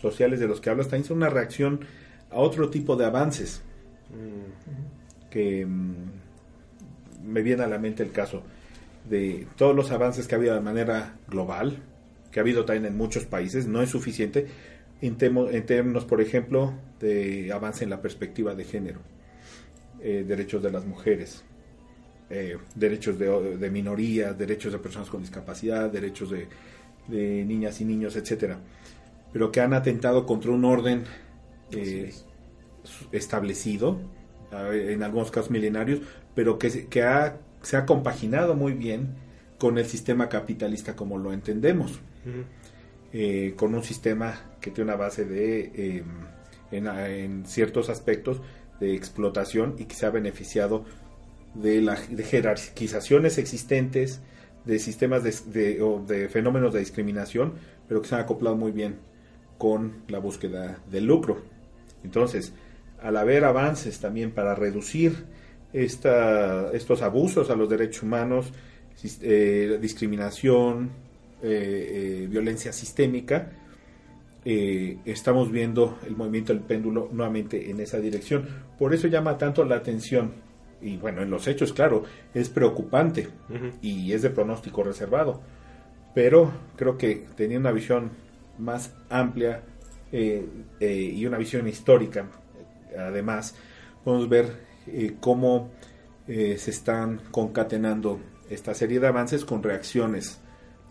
sociales 0.01 0.39
de 0.39 0.47
los 0.47 0.61
que 0.61 0.69
hablas 0.69 0.87
también 0.87 1.05
son 1.05 1.17
una 1.17 1.29
reacción 1.29 1.81
a 2.31 2.37
otro 2.37 2.69
tipo 2.69 2.95
de 2.95 3.05
avances 3.05 3.61
mm. 4.09 5.29
que 5.29 5.65
mm, 5.65 5.93
me 7.25 7.41
viene 7.41 7.63
a 7.63 7.67
la 7.67 7.77
mente 7.77 8.03
el 8.03 8.11
caso 8.11 8.43
de 9.09 9.47
todos 9.57 9.75
los 9.75 9.91
avances 9.91 10.27
que 10.27 10.35
ha 10.35 10.37
habido 10.37 10.53
de 10.53 10.61
manera 10.61 11.15
global, 11.27 11.77
que 12.31 12.39
ha 12.39 12.43
habido 12.43 12.65
también 12.65 12.85
en 12.85 12.97
muchos 12.97 13.25
países, 13.25 13.67
no 13.67 13.81
es 13.81 13.89
suficiente 13.89 14.47
en, 15.01 15.17
en 15.21 15.65
términos, 15.65 16.05
por 16.05 16.21
ejemplo, 16.21 16.73
de 16.99 17.51
avance 17.51 17.83
en 17.83 17.89
la 17.89 18.01
perspectiva 18.01 18.55
de 18.55 18.63
género, 18.63 18.99
eh, 20.01 20.23
derechos 20.27 20.61
de 20.61 20.71
las 20.71 20.85
mujeres, 20.85 21.43
eh, 22.29 22.57
derechos 22.75 23.17
de, 23.17 23.57
de 23.57 23.69
minorías, 23.71 24.37
derechos 24.37 24.71
de 24.71 24.79
personas 24.79 25.09
con 25.09 25.21
discapacidad, 25.21 25.89
derechos 25.89 26.29
de 26.29 26.47
de 27.09 27.43
niñas 27.45 27.81
y 27.81 27.85
niños, 27.85 28.15
etcétera, 28.15 28.59
pero 29.33 29.51
que 29.51 29.61
han 29.61 29.73
atentado 29.73 30.25
contra 30.25 30.51
un 30.51 30.63
orden 30.65 31.03
eh, 31.71 32.13
establecido, 33.11 33.99
en 34.51 35.03
algunos 35.03 35.29
casos 35.29 35.51
milenarios, 35.51 35.99
pero 36.33 36.57
que, 36.57 36.87
que 36.87 37.03
ha, 37.03 37.37
se 37.61 37.77
ha 37.77 37.85
compaginado 37.85 38.55
muy 38.55 38.73
bien 38.73 39.09
con 39.59 39.77
el 39.77 39.85
sistema 39.85 40.27
capitalista 40.27 40.95
como 40.95 41.19
lo 41.19 41.33
entendemos, 41.33 41.99
eh, 43.13 43.53
con 43.55 43.73
un 43.73 43.83
sistema 43.83 44.51
que 44.61 44.71
tiene 44.71 44.91
una 44.91 44.97
base 44.97 45.25
de, 45.25 45.97
em, 45.97 46.05
en, 46.71 47.45
ciertos 47.45 47.89
aspectos, 47.89 48.41
de 48.79 48.95
explotación 48.95 49.75
y 49.77 49.85
que 49.85 49.95
se 49.95 50.05
ha 50.05 50.09
beneficiado 50.09 50.85
de, 51.53 51.81
la, 51.81 51.95
jerarquizaciones 51.95 53.37
existentes, 53.37 54.21
de 54.65 54.79
sistemas 54.79 55.23
de, 55.23 55.81
o 55.81 56.03
de 56.05 56.29
fenómenos 56.29 56.73
de 56.73 56.79
discriminación, 56.79 57.53
pero 57.87 58.01
que 58.01 58.07
se 58.07 58.15
han 58.15 58.21
acoplado 58.21 58.55
muy 58.55 58.71
bien 58.71 58.97
con 59.57 60.03
la 60.07 60.19
búsqueda 60.19 60.79
del 60.89 61.05
lucro. 61.05 61.41
Entonces, 62.03 62.53
al 63.01 63.17
haber 63.17 63.43
avances 63.43 63.99
también 63.99 64.31
para 64.31 64.55
reducir 64.55 65.25
esta, 65.73 66.71
estos 66.71 67.01
abusos 67.01 67.49
a 67.49 67.55
los 67.55 67.69
derechos 67.69 68.03
humanos, 68.03 68.51
eh, 69.21 69.77
discriminación, 69.81 70.91
eh, 71.41 72.23
eh, 72.23 72.27
violencia 72.29 72.73
sistémica, 72.73 73.51
estamos 74.43 75.51
viendo 75.51 75.99
el 76.07 76.15
movimiento 76.15 76.53
del 76.53 76.63
péndulo 76.63 77.09
nuevamente 77.11 77.69
en 77.69 77.79
esa 77.81 77.99
dirección. 77.99 78.47
Por 78.79 78.95
eso 78.95 79.07
llama 79.07 79.37
tanto 79.37 79.63
la 79.63 79.75
atención 79.75 80.31
y 80.81 80.97
bueno, 80.97 81.21
en 81.21 81.29
los 81.29 81.47
hechos, 81.47 81.73
claro, 81.73 82.03
es 82.33 82.49
preocupante 82.49 83.27
y 83.81 84.13
es 84.13 84.21
de 84.21 84.29
pronóstico 84.29 84.83
reservado. 84.83 85.41
Pero 86.13 86.51
creo 86.75 86.97
que 86.97 87.27
tenía 87.35 87.59
una 87.59 87.71
visión 87.71 88.11
más 88.57 88.93
amplia 89.09 89.63
eh, 90.11 90.45
eh, 90.79 91.13
y 91.15 91.25
una 91.25 91.37
visión 91.37 91.67
histórica, 91.67 92.25
además, 92.97 93.55
podemos 94.03 94.27
ver 94.29 94.47
eh, 94.87 95.15
cómo 95.19 95.71
se 96.27 96.69
están 96.69 97.21
concatenando 97.31 98.19
esta 98.51 98.75
serie 98.75 98.99
de 98.99 99.07
avances 99.07 99.43
con 99.43 99.63
reacciones 99.63 100.39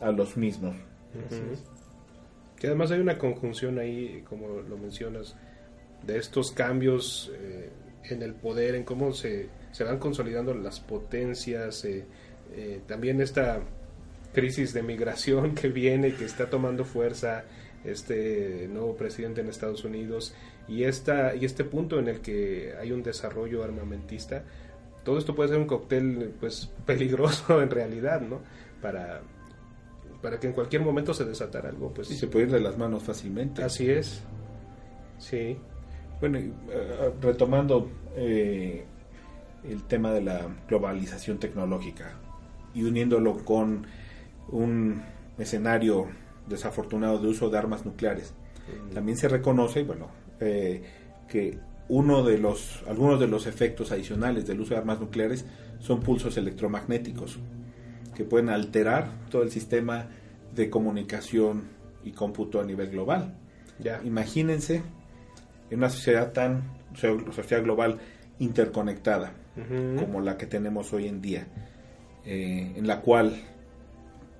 a 0.00 0.10
los 0.10 0.36
mismos. 0.36 0.76
Que 2.56 2.66
además 2.66 2.90
hay 2.90 3.00
una 3.00 3.18
conjunción 3.18 3.78
ahí, 3.78 4.24
como 4.28 4.48
lo 4.48 4.76
mencionas, 4.76 5.36
de 6.06 6.18
estos 6.18 6.52
cambios 6.52 7.32
en 8.04 8.22
el 8.22 8.34
poder, 8.34 8.74
en 8.74 8.84
cómo 8.84 9.12
se 9.12 9.48
se 9.72 9.84
van 9.84 9.98
consolidando 9.98 10.54
las 10.54 10.80
potencias, 10.80 11.84
eh, 11.84 12.04
eh, 12.54 12.80
también 12.86 13.20
esta 13.20 13.60
crisis 14.32 14.72
de 14.72 14.82
migración 14.82 15.54
que 15.54 15.68
viene, 15.68 16.14
que 16.14 16.24
está 16.24 16.50
tomando 16.50 16.84
fuerza 16.84 17.44
este 17.84 18.68
nuevo 18.68 18.96
presidente 18.96 19.40
en 19.40 19.48
Estados 19.48 19.84
Unidos 19.84 20.34
y, 20.66 20.82
esta, 20.82 21.36
y 21.36 21.44
este 21.44 21.64
punto 21.64 21.98
en 21.98 22.08
el 22.08 22.20
que 22.20 22.74
hay 22.78 22.92
un 22.92 23.02
desarrollo 23.02 23.62
armamentista, 23.62 24.42
todo 25.04 25.18
esto 25.18 25.34
puede 25.34 25.50
ser 25.50 25.58
un 25.58 25.66
cóctel 25.66 26.34
pues 26.40 26.70
peligroso 26.84 27.62
en 27.62 27.70
realidad, 27.70 28.20
¿no? 28.20 28.40
Para, 28.82 29.22
para 30.22 30.40
que 30.40 30.48
en 30.48 30.52
cualquier 30.52 30.82
momento 30.82 31.14
se 31.14 31.24
desatara 31.24 31.68
algo, 31.68 31.92
pues... 31.92 32.10
Y 32.10 32.16
se 32.16 32.26
puede 32.26 32.46
ir 32.46 32.52
de 32.52 32.60
las 32.60 32.76
manos 32.76 33.02
fácilmente. 33.02 33.62
Así 33.62 33.88
es, 33.88 34.22
sí. 35.18 35.56
Bueno, 36.20 36.38
eh, 36.38 37.12
retomando 37.20 37.88
eh, 38.16 38.84
el 39.64 39.84
tema 39.84 40.12
de 40.12 40.22
la 40.22 40.48
globalización 40.68 41.38
tecnológica 41.38 42.12
y 42.74 42.82
uniéndolo 42.82 43.44
con 43.44 43.86
un 44.48 45.02
escenario 45.38 46.06
desafortunado 46.48 47.18
de 47.18 47.28
uso 47.28 47.48
de 47.48 47.58
armas 47.58 47.86
nucleares. 47.86 48.34
Mm. 48.90 48.94
También 48.94 49.16
se 49.16 49.28
reconoce, 49.28 49.84
bueno, 49.84 50.08
eh, 50.40 50.82
que 51.28 51.58
uno 51.88 52.24
de 52.24 52.38
los, 52.38 52.82
algunos 52.88 53.20
de 53.20 53.28
los 53.28 53.46
efectos 53.46 53.92
adicionales 53.92 54.46
del 54.46 54.60
uso 54.60 54.74
de 54.74 54.80
armas 54.80 55.00
nucleares 55.00 55.46
son 55.78 56.00
pulsos 56.00 56.36
electromagnéticos 56.36 57.38
que 58.18 58.24
pueden 58.24 58.48
alterar 58.48 59.12
todo 59.30 59.44
el 59.44 59.52
sistema 59.52 60.08
de 60.52 60.68
comunicación 60.68 61.68
y 62.02 62.10
cómputo 62.10 62.60
a 62.60 62.64
nivel 62.64 62.90
global. 62.90 63.36
Ya. 63.78 64.00
Imagínense 64.04 64.82
en 65.70 65.78
una 65.78 65.88
sociedad 65.88 66.32
tan, 66.32 66.64
sociedad 66.96 67.62
global 67.62 68.00
interconectada, 68.40 69.34
como 70.00 70.20
la 70.20 70.36
que 70.36 70.46
tenemos 70.46 70.92
hoy 70.92 71.06
en 71.06 71.22
día, 71.22 71.46
eh, 72.24 72.72
en 72.76 72.88
la 72.88 73.02
cual 73.02 73.36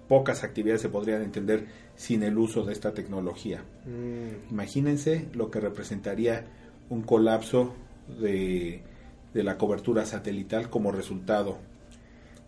pocas 0.09 0.43
actividades 0.43 0.83
se 0.83 0.89
podrían 0.89 1.23
entender 1.23 1.67
sin 1.95 2.25
el 2.25 2.37
uso 2.37 2.65
de 2.65 2.73
esta 2.73 2.95
tecnología. 2.95 3.63
Mm. 3.87 4.51
Imagínense 4.51 5.29
lo 5.35 5.53
que 5.53 5.61
representaría 5.61 6.47
un 6.89 7.03
colapso 7.03 7.77
de, 8.21 8.83
la 9.35 9.57
cobertura 9.57 10.05
satelital 10.05 10.69
como 10.69 10.91
resultado 10.91 11.59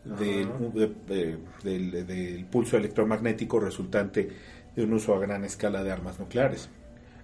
del, 0.05 0.49
del, 1.05 2.47
pulso 2.51 2.77
electromagnético 2.77 3.61
resultante 3.61 4.29
de 4.75 4.85
un 4.85 4.93
uso 4.93 5.15
a 5.15 5.19
gran 5.19 5.45
escala 5.45 5.83
de 5.83 5.93
armas 5.93 6.19
nucleares. 6.19 6.69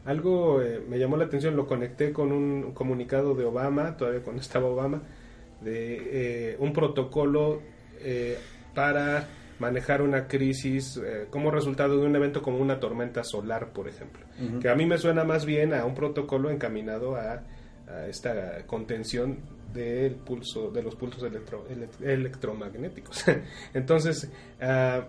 Algo 0.05 0.63
eh, 0.63 0.81
me 0.89 0.99
llamó 0.99 1.17
la 1.17 1.25
atención, 1.25 1.57
lo 1.57 1.67
conecté 1.67 2.13
con 2.13 2.33
un 2.33 2.73
comunicado 2.73 3.35
de 3.35 3.45
Obama, 3.45 3.97
todavía 3.97 4.23
cuando 4.23 4.43
estaba 4.43 4.67
Obama, 4.67 5.03
de 5.61 6.53
eh, 6.53 6.57
un 6.61 6.73
protocolo 6.73 7.61
eh, 8.01 8.39
para 8.75 9.27
manejar 9.59 10.03
una 10.03 10.27
crisis 10.29 10.99
eh, 10.99 11.27
como 11.31 11.51
resultado 11.51 11.99
de 11.99 12.07
un 12.07 12.15
evento 12.15 12.43
como 12.43 12.59
una 12.59 12.79
tormenta 12.79 13.25
solar, 13.25 13.73
por 13.73 13.89
ejemplo. 13.89 14.27
Que 14.61 14.69
a 14.69 14.75
mí 14.75 14.85
me 14.85 14.99
suena 14.99 15.25
más 15.25 15.47
bien 15.47 15.73
a 15.73 15.87
un 15.87 15.95
protocolo 15.95 16.51
encaminado 16.51 17.17
a, 17.17 17.43
esta 18.09 18.67
contención 18.67 19.39
del 19.73 20.15
pulso, 20.15 20.71
de 20.71 20.83
los 20.83 20.95
pulsos 20.95 21.23
electro, 21.23 21.67
electromagnéticos. 22.03 23.25
Entonces, 23.75 24.29
ah, 24.61 25.07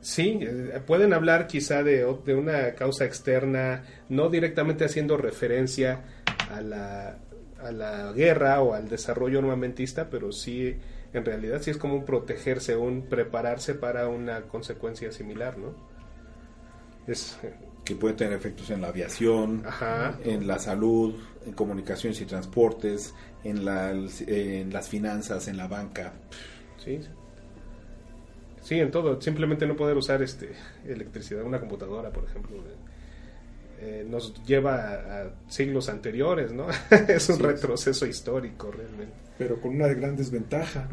Sí, 0.00 0.38
eh, 0.40 0.80
pueden 0.86 1.12
hablar 1.12 1.46
quizá 1.46 1.82
de, 1.82 2.06
de 2.24 2.34
una 2.34 2.74
causa 2.74 3.04
externa, 3.04 3.84
no 4.08 4.30
directamente 4.30 4.84
haciendo 4.84 5.18
referencia 5.18 6.04
a 6.50 6.62
la, 6.62 7.18
a 7.62 7.70
la 7.70 8.12
guerra 8.12 8.62
o 8.62 8.72
al 8.72 8.88
desarrollo 8.88 9.40
armamentista, 9.40 10.08
pero 10.08 10.32
sí, 10.32 10.74
en 11.12 11.24
realidad 11.24 11.60
sí 11.60 11.70
es 11.70 11.76
como 11.76 11.94
un 11.96 12.04
protegerse, 12.06 12.76
un 12.76 13.02
prepararse 13.02 13.74
para 13.74 14.08
una 14.08 14.42
consecuencia 14.42 15.12
similar, 15.12 15.58
¿no? 15.58 15.74
Es, 17.06 17.38
eh, 17.42 17.52
que 17.84 17.94
puede 17.94 18.14
tener 18.14 18.34
efectos 18.34 18.70
en 18.70 18.80
la 18.80 18.88
aviación, 18.88 19.64
Ajá. 19.66 20.18
en 20.24 20.46
la 20.46 20.58
salud, 20.58 21.14
en 21.44 21.52
comunicaciones 21.52 22.20
y 22.20 22.24
transportes, 22.24 23.14
en, 23.44 23.64
la- 23.64 23.92
en 24.26 24.72
las 24.72 24.88
finanzas, 24.88 25.48
en 25.48 25.56
la 25.56 25.68
banca. 25.68 26.12
sí. 26.84 27.00
Sí, 28.62 28.78
en 28.78 28.90
todo. 28.90 29.20
Simplemente 29.20 29.66
no 29.66 29.74
poder 29.74 29.96
usar 29.96 30.22
este 30.22 30.50
electricidad, 30.86 31.42
una 31.44 31.58
computadora, 31.60 32.10
por 32.12 32.24
ejemplo. 32.24 32.56
eh, 33.80 34.04
nos 34.08 34.34
lleva 34.44 34.74
a, 34.76 35.22
a 35.22 35.30
siglos 35.48 35.88
anteriores, 35.88 36.52
¿no? 36.52 36.66
es 37.08 37.28
un 37.30 37.36
es. 37.36 37.40
retroceso 37.40 38.06
histórico 38.06 38.70
realmente. 38.70 39.14
pero 39.38 39.60
con 39.60 39.74
una 39.74 39.88
gran 39.88 40.14
desventaja 40.16 40.88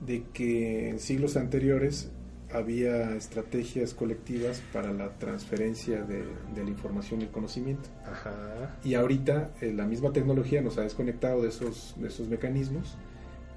de 0.00 0.24
que 0.32 0.88
en 0.88 0.98
siglos 0.98 1.36
anteriores 1.36 2.10
había 2.52 3.14
estrategias 3.16 3.94
colectivas 3.94 4.62
para 4.72 4.92
la 4.92 5.10
transferencia 5.18 6.02
de, 6.02 6.24
de 6.54 6.64
la 6.64 6.70
información 6.70 7.20
y 7.20 7.24
el 7.24 7.30
conocimiento. 7.30 7.88
Ajá. 8.04 8.76
Y 8.84 8.94
ahorita 8.94 9.50
eh, 9.60 9.72
la 9.72 9.86
misma 9.86 10.12
tecnología 10.12 10.60
nos 10.62 10.78
ha 10.78 10.82
desconectado 10.82 11.42
de 11.42 11.48
esos, 11.48 11.94
de 11.98 12.08
esos 12.08 12.28
mecanismos 12.28 12.96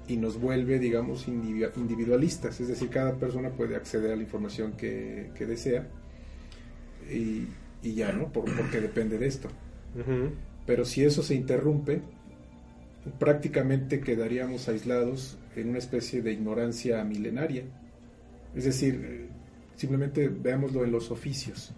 y 0.08 0.16
nos 0.16 0.40
vuelve, 0.40 0.78
digamos, 0.78 1.26
indivi- 1.28 1.70
individualistas. 1.76 2.60
Es 2.60 2.68
decir, 2.68 2.88
cada 2.90 3.14
persona 3.14 3.50
puede 3.50 3.76
acceder 3.76 4.12
a 4.12 4.16
la 4.16 4.22
información 4.22 4.72
que, 4.72 5.30
que 5.34 5.46
desea 5.46 5.86
y, 7.12 7.46
y 7.82 7.94
ya, 7.94 8.12
¿no? 8.12 8.32
Por- 8.32 8.44
porque 8.56 8.80
depende 8.80 9.18
de 9.18 9.26
esto. 9.26 9.48
Pero 10.66 10.84
si 10.84 11.04
eso 11.04 11.22
se 11.22 11.34
interrumpe, 11.34 12.00
prácticamente 13.18 14.00
quedaríamos 14.00 14.68
aislados 14.68 15.38
en 15.54 15.70
una 15.70 15.78
especie 15.78 16.22
de 16.22 16.32
ignorancia 16.32 17.02
milenaria. 17.04 17.64
Es 18.56 18.64
decir, 18.64 19.28
simplemente 19.76 20.28
veámoslo 20.28 20.84
en 20.84 20.90
los 20.90 21.10
oficios. 21.10 21.72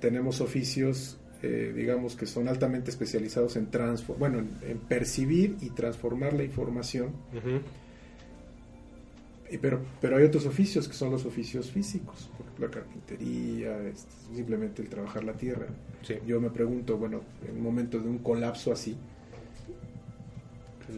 Tenemos 0.00 0.40
oficios, 0.40 1.18
eh, 1.42 1.72
digamos, 1.74 2.14
que 2.14 2.26
son 2.26 2.46
altamente 2.46 2.90
especializados 2.90 3.56
en 3.56 3.68
bueno, 4.18 4.38
en, 4.38 4.50
en 4.62 4.78
percibir 4.78 5.56
y 5.62 5.70
transformar 5.70 6.34
la 6.34 6.44
información, 6.44 7.12
pero, 9.56 9.80
pero 10.00 10.18
hay 10.18 10.24
otros 10.24 10.44
oficios 10.44 10.86
que 10.86 10.94
son 10.94 11.10
los 11.10 11.24
oficios 11.24 11.70
físicos, 11.70 12.30
por 12.36 12.44
ejemplo, 12.44 12.66
la 12.66 12.72
carpintería, 12.72 13.80
este, 13.88 14.12
simplemente 14.36 14.82
el 14.82 14.90
trabajar 14.90 15.24
la 15.24 15.32
tierra. 15.32 15.68
Sí. 16.02 16.16
Yo 16.26 16.38
me 16.38 16.50
pregunto, 16.50 16.98
bueno, 16.98 17.22
en 17.48 17.56
un 17.56 17.62
momento 17.62 17.98
de 17.98 18.10
un 18.10 18.18
colapso 18.18 18.72
así, 18.72 18.94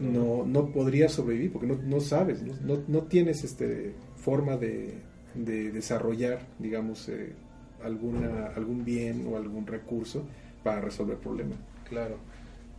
no, 0.01 0.45
no 0.45 0.71
podrías 0.71 1.13
sobrevivir 1.13 1.53
porque 1.53 1.67
no, 1.69 1.77
no 1.77 2.01
sabes, 2.01 2.43
no, 2.43 2.55
no, 2.63 2.83
no 2.87 3.03
tienes 3.05 3.45
este 3.45 3.95
forma 4.21 4.57
de, 4.57 4.95
de 5.35 5.73
desarrollar, 5.73 6.41
digamos, 6.59 7.09
eh, 7.09 7.33
alguna, 7.83 8.49
algún 8.57 8.85
bien 8.85 9.27
o 9.31 9.37
algún 9.37 9.67
recurso 9.67 10.25
para 10.63 10.81
resolver 10.81 11.17
el 11.17 11.21
problema. 11.23 11.57
Claro. 11.89 12.17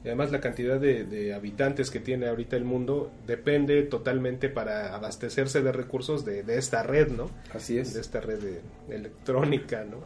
Y 0.03 0.07
además 0.07 0.31
la 0.31 0.41
cantidad 0.41 0.79
de, 0.79 1.03
de 1.03 1.33
habitantes 1.33 1.91
que 1.91 1.99
tiene 1.99 2.27
ahorita 2.27 2.55
el 2.55 2.63
mundo 2.65 3.11
depende 3.27 3.83
totalmente 3.83 4.49
para 4.49 4.95
abastecerse 4.95 5.61
de 5.61 5.71
recursos 5.71 6.25
de, 6.25 6.41
de 6.41 6.57
esta 6.57 6.81
red, 6.81 7.11
¿no? 7.11 7.29
Así 7.53 7.77
es. 7.77 7.93
De 7.93 8.01
esta 8.01 8.19
red 8.19 8.39
de- 8.39 8.95
electrónica, 8.95 9.83
¿no? 9.83 9.97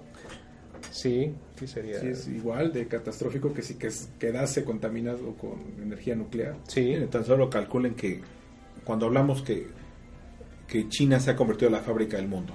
Sí, 0.91 1.34
sí 1.58 1.67
sería. 1.67 2.00
Sí, 2.00 2.08
es 2.08 2.28
igual 2.28 2.71
de 2.74 2.88
catastrófico 2.88 3.54
que 3.54 3.62
si 3.62 3.76
que 3.76 3.89
quedase 4.19 4.63
contaminado 4.65 5.34
con 5.36 5.60
energía 5.82 6.15
nuclear. 6.15 6.56
Sí, 6.67 6.95
tan 7.10 7.24
solo 7.26 7.50
calculen 7.50 7.95
que 7.95 8.21
cuando 8.84 9.06
hablamos 9.06 9.41
que, 9.41 9.67
que 10.67 10.88
China 10.89 11.19
se 11.19 11.32
ha 11.32 11.36
convertido 11.36 11.67
en 11.67 11.73
la 11.73 11.82
fábrica 11.82 12.17
del 12.17 12.28
mundo, 12.28 12.54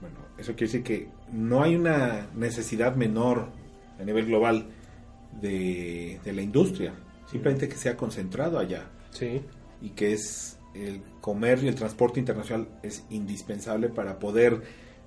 bueno, 0.00 0.16
eso 0.38 0.52
quiere 0.52 0.66
decir 0.72 0.82
que 0.82 1.08
no 1.32 1.62
hay 1.62 1.74
una 1.76 2.28
necesidad 2.34 2.94
menor 2.96 3.48
a 4.00 4.04
nivel 4.04 4.26
global 4.26 4.66
de, 5.40 6.20
de 6.24 6.32
la 6.32 6.42
industria, 6.42 6.92
simplemente 7.30 7.68
que 7.68 7.76
se 7.76 7.88
ha 7.88 7.96
concentrado 7.96 8.58
allá. 8.58 8.84
Sí, 9.10 9.42
y 9.82 9.90
que 9.90 10.12
es 10.12 10.58
el 10.74 11.00
comercio 11.20 11.66
y 11.66 11.68
el 11.70 11.74
transporte 11.74 12.20
internacional 12.20 12.68
es 12.82 13.04
indispensable 13.10 13.88
para 13.88 14.18
poder 14.18 14.62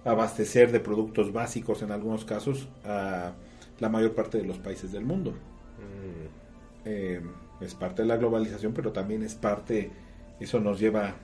abastecer 0.05 0.71
de 0.71 0.79
productos 0.79 1.31
básicos 1.33 1.81
en 1.81 1.91
algunos 1.91 2.25
casos 2.25 2.67
a 2.85 3.33
la 3.79 3.89
mayor 3.89 4.13
parte 4.15 4.37
de 4.39 4.45
los 4.45 4.57
países 4.57 4.91
del 4.91 5.05
mundo. 5.05 5.31
mm, 5.31 6.39
Eh, 6.85 7.21
es 7.61 7.75
parte 7.75 8.01
de 8.03 8.07
la 8.07 8.17
globalización, 8.17 8.73
pero 8.73 8.91
también 8.91 9.21
es 9.21 9.35
parte, 9.35 9.91
eso 10.39 10.59
nos 10.59 10.79
lleva, 10.79 11.15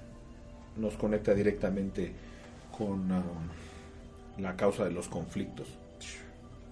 nos 0.77 0.95
conecta 0.95 1.33
directamente 1.33 2.11
con 2.77 3.11
um, 3.11 3.21
la 4.37 4.55
causa 4.55 4.83
de 4.83 4.91
los 4.91 5.07
conflictos, 5.07 5.67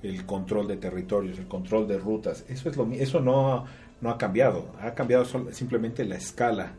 el 0.01 0.25
control 0.25 0.67
de 0.67 0.77
territorios, 0.77 1.39
el 1.39 1.47
control 1.47 1.87
de 1.87 1.97
rutas. 1.97 2.45
Eso 2.49 2.69
es 2.69 2.77
lo, 2.77 2.91
eso 2.91 3.21
no, 3.21 3.65
no 4.01 4.09
ha 4.09 4.17
cambiado, 4.17 4.71
ha 4.81 4.93
cambiado 4.93 5.25
simplemente 5.51 6.03
la 6.05 6.15
escala 6.15 6.73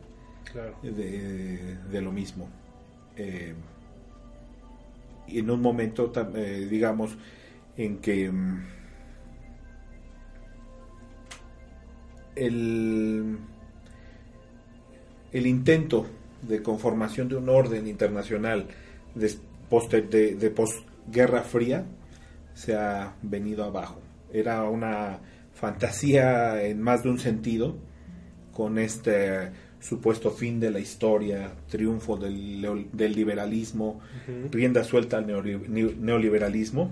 claro. 0.52 0.76
de, 0.82 1.78
de 1.90 2.02
lo 2.02 2.12
mismo. 2.12 2.48
Eh, 3.16 3.54
y 5.26 5.38
en 5.38 5.50
un 5.50 5.62
momento, 5.62 6.12
eh, 6.34 6.66
digamos, 6.70 7.16
en 7.76 7.98
que 7.98 8.30
mm, 8.30 8.66
el, 12.36 13.38
el 15.32 15.46
intento 15.46 16.06
de 16.48 16.62
conformación 16.62 17.28
de 17.28 17.36
un 17.36 17.48
orden 17.48 17.86
internacional 17.86 18.66
des- 19.14 19.40
poste- 19.70 20.02
de, 20.02 20.34
de 20.34 20.50
posguerra 20.50 21.42
fría 21.42 21.84
se 22.54 22.74
ha 22.74 23.14
venido 23.22 23.64
abajo. 23.64 24.00
Era 24.32 24.64
una 24.64 25.18
fantasía 25.52 26.62
en 26.62 26.80
más 26.82 27.02
de 27.02 27.10
un 27.10 27.18
sentido, 27.18 27.76
con 28.52 28.78
este 28.78 29.50
supuesto 29.80 30.30
fin 30.30 30.60
de 30.60 30.70
la 30.70 30.78
historia, 30.80 31.52
triunfo 31.68 32.16
del, 32.16 32.86
del 32.92 33.12
liberalismo, 33.14 34.00
rienda 34.50 34.84
suelta 34.84 35.18
al 35.18 35.26
neoli- 35.26 35.66
neo- 35.68 35.94
neoliberalismo. 35.98 36.90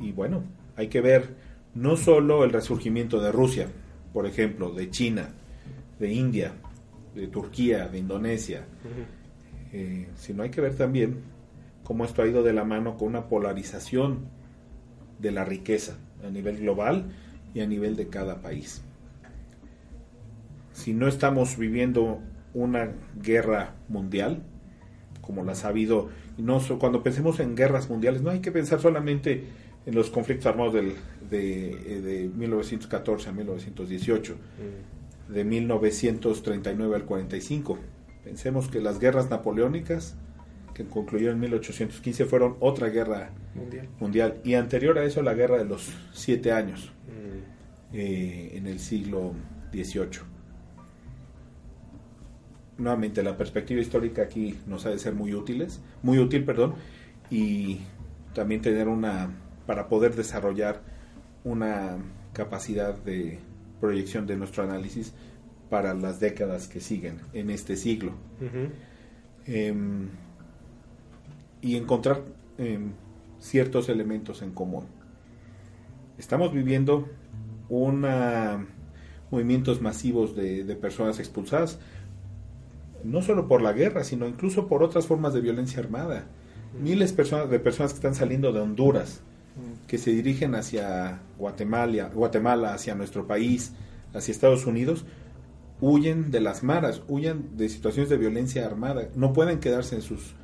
Y 0.00 0.12
bueno, 0.12 0.44
hay 0.76 0.88
que 0.88 1.00
ver 1.00 1.34
no 1.74 1.96
solo 1.96 2.44
el 2.44 2.52
resurgimiento 2.52 3.20
de 3.20 3.32
Rusia, 3.32 3.66
por 4.12 4.26
ejemplo, 4.26 4.70
de 4.72 4.90
China, 4.90 5.30
de 5.98 6.12
India, 6.12 6.52
de 7.18 7.26
Turquía, 7.28 7.88
de 7.88 7.98
Indonesia, 7.98 8.64
Ujú. 8.84 9.76
eh, 9.76 10.08
sino 10.16 10.42
hay 10.42 10.50
que 10.50 10.60
ver 10.60 10.74
también 10.74 11.16
cómo 11.84 12.04
esto 12.04 12.22
ha 12.22 12.26
ido 12.26 12.42
de 12.42 12.52
la 12.52 12.64
mano 12.64 12.96
con 12.96 13.08
una 13.08 13.28
polarización 13.28 14.26
de 15.18 15.30
la 15.32 15.44
riqueza 15.44 15.96
a 16.26 16.30
nivel 16.30 16.58
global 16.58 17.06
y 17.54 17.60
a 17.60 17.66
nivel 17.66 17.96
de 17.96 18.08
cada 18.08 18.40
país. 18.42 18.82
Si 20.72 20.92
no 20.94 21.08
estamos 21.08 21.56
viviendo 21.58 22.20
una 22.54 22.92
guerra 23.20 23.74
mundial, 23.88 24.42
como 25.20 25.44
las 25.44 25.64
ha 25.64 25.68
habido, 25.68 26.08
no 26.38 26.60
so- 26.60 26.78
cuando 26.78 27.02
pensemos 27.02 27.40
en 27.40 27.56
guerras 27.56 27.90
mundiales, 27.90 28.22
no 28.22 28.30
hay 28.30 28.40
que 28.40 28.52
pensar 28.52 28.80
solamente 28.80 29.44
en 29.86 29.94
los 29.94 30.10
conflictos 30.10 30.46
armados 30.46 30.74
del, 30.74 30.94
de, 31.30 31.70
eh, 31.70 32.00
de 32.00 32.28
1914 32.28 33.28
a 33.30 33.32
1918, 33.32 34.34
Mm, 34.34 34.97
de 35.28 35.44
1939 35.44 36.96
al 36.96 37.04
45. 37.04 37.78
Pensemos 38.24 38.68
que 38.68 38.80
las 38.80 38.98
guerras 38.98 39.30
napoleónicas, 39.30 40.16
que 40.74 40.84
concluyeron 40.84 41.36
en 41.36 41.40
1815, 41.42 42.24
fueron 42.24 42.56
otra 42.60 42.88
guerra 42.88 43.30
Mundial. 43.54 43.88
mundial. 44.00 44.40
Y 44.44 44.54
anterior 44.54 44.98
a 44.98 45.04
eso, 45.04 45.22
la 45.22 45.34
guerra 45.34 45.58
de 45.58 45.64
los 45.64 45.90
siete 46.12 46.52
años, 46.52 46.92
mm, 47.06 47.94
eh, 47.96 48.50
en 48.54 48.66
el 48.66 48.78
siglo 48.78 49.32
XVIII. 49.72 50.22
Nuevamente, 52.78 53.22
la 53.22 53.36
perspectiva 53.36 53.80
histórica 53.80 54.22
aquí 54.22 54.56
nos 54.66 54.86
ha 54.86 54.90
de 54.90 54.98
ser 54.98 55.14
muy 55.14 55.34
útiles, 55.34 55.80
muy 56.02 56.18
útil, 56.18 56.44
perdón, 56.44 56.74
y 57.28 57.80
también 58.34 58.62
tener 58.62 58.86
una, 58.86 59.30
para 59.66 59.88
poder 59.88 60.14
desarrollar 60.14 60.80
una 61.42 61.98
capacidad 62.32 62.94
de 62.94 63.40
proyección 63.80 64.26
de 64.26 64.36
nuestro 64.36 64.62
análisis 64.62 65.12
para 65.70 65.94
las 65.94 66.20
décadas 66.20 66.68
que 66.68 66.80
siguen 66.80 67.20
en 67.32 67.50
este 67.50 67.76
siglo. 67.76 68.12
Em, 69.46 70.08
y 71.60 71.76
encontrar 71.76 72.22
em, 72.58 72.92
ciertos 73.40 73.88
elementos 73.88 74.42
en 74.42 74.52
común. 74.52 74.84
Estamos 76.18 76.52
viviendo 76.52 77.08
una 77.68 78.66
movimientos 79.30 79.80
masivos 79.80 80.34
de, 80.34 80.64
de 80.64 80.76
personas 80.76 81.18
expulsadas, 81.18 81.78
no 83.04 83.22
solo 83.22 83.46
por 83.46 83.62
la 83.62 83.72
guerra, 83.72 84.04
sino 84.04 84.26
incluso 84.26 84.66
por 84.68 84.82
otras 84.82 85.06
formas 85.06 85.34
de 85.34 85.40
violencia 85.40 85.80
armada. 85.80 86.26
Miles 86.80 87.12
personas, 87.12 87.50
de 87.50 87.58
personas 87.58 87.92
que 87.92 87.96
están 87.96 88.14
saliendo 88.14 88.52
de 88.52 88.60
Honduras, 88.60 89.22
que 89.88 89.98
se 89.98 90.12
dirigen 90.12 90.54
hacia 90.54 91.22
Guatemala, 91.38 92.10
Guatemala, 92.14 92.74
hacia 92.74 92.94
nuestro 92.94 93.26
país, 93.26 93.72
hacia 94.14 94.30
Estados 94.30 94.66
Unidos, 94.66 95.04
huyen 95.80 96.30
de 96.30 96.40
las 96.40 96.62
maras, 96.62 97.02
huyen 97.08 97.56
de 97.56 97.68
situaciones 97.68 98.10
de 98.10 98.18
violencia 98.18 98.66
armada, 98.66 99.08
no 99.16 99.32
pueden 99.32 99.58
quedarse 99.58 99.96
en 99.96 100.02
sus 100.02 100.34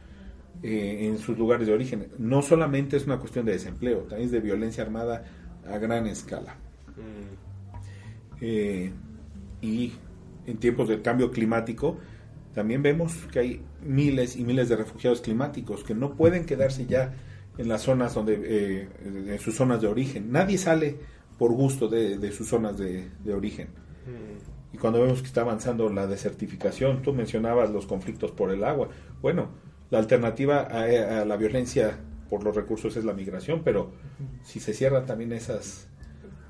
eh, 0.63 1.09
en 1.09 1.19
sus 1.19 1.37
lugares 1.37 1.67
de 1.67 1.75
origen. 1.75 2.09
No 2.19 2.41
solamente 2.41 2.97
es 2.97 3.05
una 3.05 3.19
cuestión 3.19 3.45
de 3.45 3.53
desempleo, 3.53 3.99
también 4.01 4.27
es 4.27 4.33
de 4.33 4.41
violencia 4.41 4.83
armada 4.83 5.25
a 5.71 5.77
gran 5.77 6.07
escala. 6.07 6.57
Eh, 8.41 8.91
y 9.61 9.93
en 10.47 10.57
tiempos 10.57 10.89
del 10.89 11.03
cambio 11.03 11.31
climático, 11.31 11.99
también 12.55 12.83
vemos 12.83 13.13
que 13.31 13.39
hay 13.41 13.63
miles 13.83 14.37
y 14.37 14.45
miles 14.45 14.71
de 14.71 14.77
refugiados 14.77 15.21
climáticos 15.21 15.85
que 15.85 15.95
no 15.95 16.15
pueden 16.15 16.47
quedarse 16.47 16.87
ya 16.87 17.13
en 17.57 17.69
las 17.69 17.83
zonas 17.83 18.15
donde, 18.15 18.41
eh, 18.43 18.89
en 19.05 19.39
sus 19.39 19.55
zonas 19.55 19.81
de 19.81 19.89
origen. 19.89 20.31
Nadie 20.33 20.59
sale 20.59 20.97
por 21.39 21.53
gusto 21.53 21.89
de, 21.89 22.33
sus 22.33 22.49
zonas 22.49 22.79
de, 22.79 23.11
origen. 23.35 23.69
Y 24.73 24.79
cuando 24.79 25.01
vemos 25.01 25.21
que 25.21 25.29
está 25.29 25.43
avanzando 25.43 25.89
la 25.89 26.07
desertificación, 26.07 27.03
tú 27.03 27.13
mencionabas 27.13 27.71
los 27.71 27.87
conflictos 27.87 28.33
por 28.33 28.51
el 28.51 28.65
agua. 28.65 28.89
Bueno, 29.23 29.51
la 29.91 29.99
alternativa 29.99 30.63
a, 30.63 31.25
la 31.25 31.37
violencia 31.37 31.99
por 32.29 32.43
los 32.43 32.57
recursos 32.57 32.97
es 32.97 33.05
la 33.05 33.13
migración, 33.13 33.63
pero 33.65 33.93
si 34.43 34.59
se 34.59 34.75
cierran 34.75 35.07
también 35.07 35.33
esas, 35.33 35.87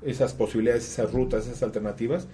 esas 0.01 0.33
posibilidades, 0.33 0.87
esas 0.87 1.11
rutas, 1.11 1.45
esas 1.45 1.61
alternativas, 1.61 2.27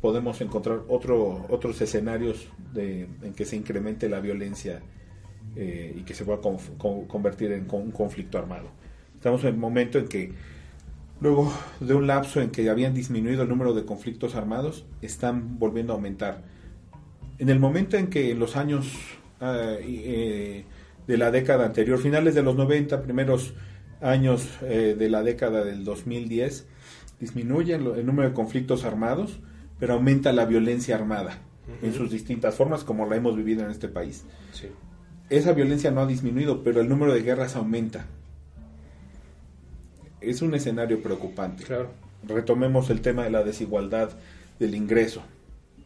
podemos 0.00 0.40
encontrar 0.40 0.82
otro, 0.88 1.46
otros 1.48 1.80
escenarios 1.80 2.46
de, 2.72 3.08
en 3.22 3.34
que 3.34 3.44
se 3.44 3.56
incremente 3.56 4.08
la 4.08 4.20
violencia 4.20 4.80
eh, 5.58 5.94
y 5.94 6.02
que 6.04 6.14
se 6.14 6.24
pueda 6.24 6.38
convertir 7.08 7.52
en 7.52 7.66
un 7.70 7.90
conflicto 7.90 8.38
armado. 8.38 8.70
Estamos 9.14 9.42
en 9.42 9.48
el 9.48 9.56
momento 9.56 9.98
en 9.98 10.08
que, 10.08 10.32
luego 11.20 11.52
de 11.80 11.92
un 11.92 12.06
lapso 12.06 12.40
en 12.40 12.50
que 12.50 12.70
habían 12.70 12.94
disminuido 12.94 13.42
el 13.42 13.48
número 13.50 13.74
de 13.74 13.84
conflictos 13.84 14.34
armados, 14.34 14.86
están 15.02 15.58
volviendo 15.58 15.92
a 15.92 15.96
aumentar. 15.96 16.42
En 17.38 17.50
el 17.50 17.60
momento 17.60 17.96
en 17.96 18.06
que 18.06 18.30
en 18.30 18.38
los 18.38 18.56
años 18.56 19.18
Ah, 19.40 19.76
eh, 19.78 20.64
de 21.06 21.16
la 21.16 21.30
década 21.30 21.64
anterior, 21.64 21.98
finales 21.98 22.34
de 22.34 22.42
los 22.42 22.56
90, 22.56 23.02
primeros 23.02 23.54
años 24.00 24.46
eh, 24.62 24.94
de 24.98 25.08
la 25.08 25.22
década 25.22 25.64
del 25.64 25.84
2010, 25.84 26.66
disminuye 27.20 27.74
el, 27.74 28.04
número 28.04 28.28
de 28.28 28.34
conflictos 28.34 28.84
armados, 28.84 29.38
pero 29.78 29.94
aumenta 29.94 30.32
la 30.32 30.44
violencia 30.44 30.96
armada 30.96 31.38
en 31.82 31.94
sus 31.94 32.10
distintas 32.10 32.56
formas, 32.56 32.84
como 32.84 33.06
la 33.06 33.16
hemos 33.16 33.36
vivido 33.36 33.64
en 33.64 33.70
este 33.70 33.88
país. 33.88 34.24
Esa 35.30 35.52
violencia 35.52 35.90
no 35.90 36.00
ha 36.00 36.06
disminuido, 36.06 36.62
pero 36.62 36.80
el 36.80 36.88
número 36.88 37.12
de 37.12 37.22
guerras 37.22 37.56
aumenta. 37.56 38.06
Es 40.20 40.42
un 40.42 40.54
escenario 40.54 41.02
preocupante. 41.02 41.64
Retomemos 42.26 42.90
el 42.90 43.00
tema 43.00 43.24
de 43.24 43.30
la 43.30 43.42
desigualdad 43.42 44.10
del 44.58 44.74
ingreso. 44.74 45.22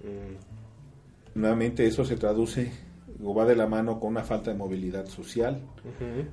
Mm. 0.01 1.39
Nuevamente 1.41 1.87
eso 1.87 2.05
se 2.05 2.17
traduce 2.17 2.71
o 3.25 3.35
va 3.35 3.47
de 3.47 3.57
la 3.57 3.67
mano 3.67 4.01
con 4.01 4.11
una 4.11 4.25
falta 4.25 4.51
de 4.51 4.57
movilidad 4.57 5.07
social, 5.07 5.61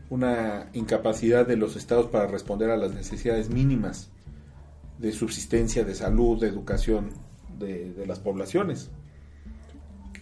una 0.10 0.70
incapacidad 0.74 1.46
de 1.46 1.56
los 1.56 1.76
estados 1.76 2.08
para 2.08 2.28
responder 2.28 2.72
a 2.72 2.78
las 2.78 2.94
necesidades 2.94 3.50
mínimas 3.50 4.10
de 4.98 5.12
subsistencia, 5.12 5.84
de 5.84 5.96
salud, 5.96 6.40
de 6.40 6.48
educación 6.48 7.12
de, 7.60 7.94
las 8.08 8.20
poblaciones, 8.20 8.90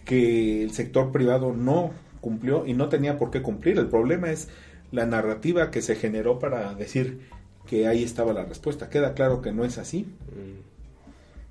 que 0.04 0.62
el 0.62 0.72
sector 0.72 1.10
privado 1.10 1.52
no 1.52 1.90
cumplió 2.20 2.66
y 2.66 2.74
no 2.74 2.88
tenía 2.88 3.16
por 3.18 3.30
qué 3.30 3.42
cumplir. 3.42 3.78
El 3.78 3.88
problema 3.88 4.30
es 4.30 4.48
la 4.90 5.06
narrativa 5.06 5.70
que 5.70 5.82
se 5.82 5.96
generó 5.96 6.38
para 6.38 6.74
decir 6.74 7.28
que 7.66 7.86
ahí 7.86 8.02
estaba 8.02 8.32
la 8.32 8.44
respuesta. 8.44 8.88
Queda 8.88 9.14
claro 9.14 9.42
que 9.42 9.52
no 9.52 9.64
es 9.64 9.78
así. 9.78 10.06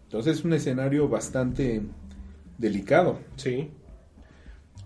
Entonces 0.06 0.38
es 0.38 0.46
un 0.46 0.54
escenario 0.54 1.08
bastante 1.08 1.82
delicado. 2.58 3.20
Sí. 3.36 3.72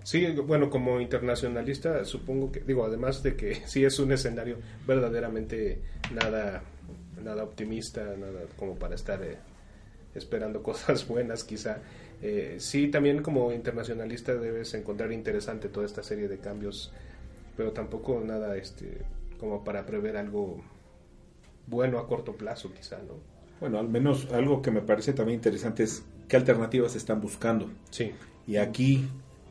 Sí, 0.03 0.25
bueno, 0.31 0.69
como 0.69 0.99
internacionalista 0.99 2.03
supongo 2.05 2.51
que, 2.51 2.61
digo, 2.61 2.83
además 2.83 3.21
de 3.21 3.35
que 3.35 3.55
sí 3.65 3.85
es 3.85 3.99
un 3.99 4.11
escenario 4.11 4.57
verdaderamente 4.87 5.81
nada, 6.13 6.63
nada 7.23 7.43
optimista, 7.43 8.03
nada 8.17 8.41
como 8.57 8.75
para 8.75 8.95
estar 8.95 9.21
eh, 9.23 9.37
esperando 10.15 10.63
cosas 10.63 11.07
buenas 11.07 11.43
quizá. 11.43 11.77
Eh, 12.21 12.57
sí, 12.59 12.89
también 12.89 13.21
como 13.21 13.51
internacionalista 13.51 14.35
debes 14.35 14.73
encontrar 14.73 15.11
interesante 15.11 15.69
toda 15.69 15.85
esta 15.85 16.03
serie 16.03 16.27
de 16.27 16.37
cambios, 16.37 16.93
pero 17.57 17.71
tampoco 17.71 18.21
nada 18.23 18.55
este 18.57 18.99
como 19.39 19.63
para 19.63 19.85
prever 19.87 20.17
algo 20.17 20.61
bueno 21.65 21.97
a 21.97 22.07
corto 22.07 22.35
plazo 22.35 22.71
quizá, 22.73 22.97
¿no? 22.99 23.15
Bueno, 23.59 23.79
al 23.79 23.89
menos 23.89 24.31
algo 24.31 24.61
que 24.61 24.71
me 24.71 24.81
parece 24.81 25.13
también 25.13 25.37
interesante 25.37 25.83
es 25.83 26.03
qué 26.27 26.35
alternativas 26.37 26.95
están 26.95 27.21
buscando. 27.21 27.69
Sí. 27.89 28.11
Y 28.47 28.57
aquí 28.57 29.07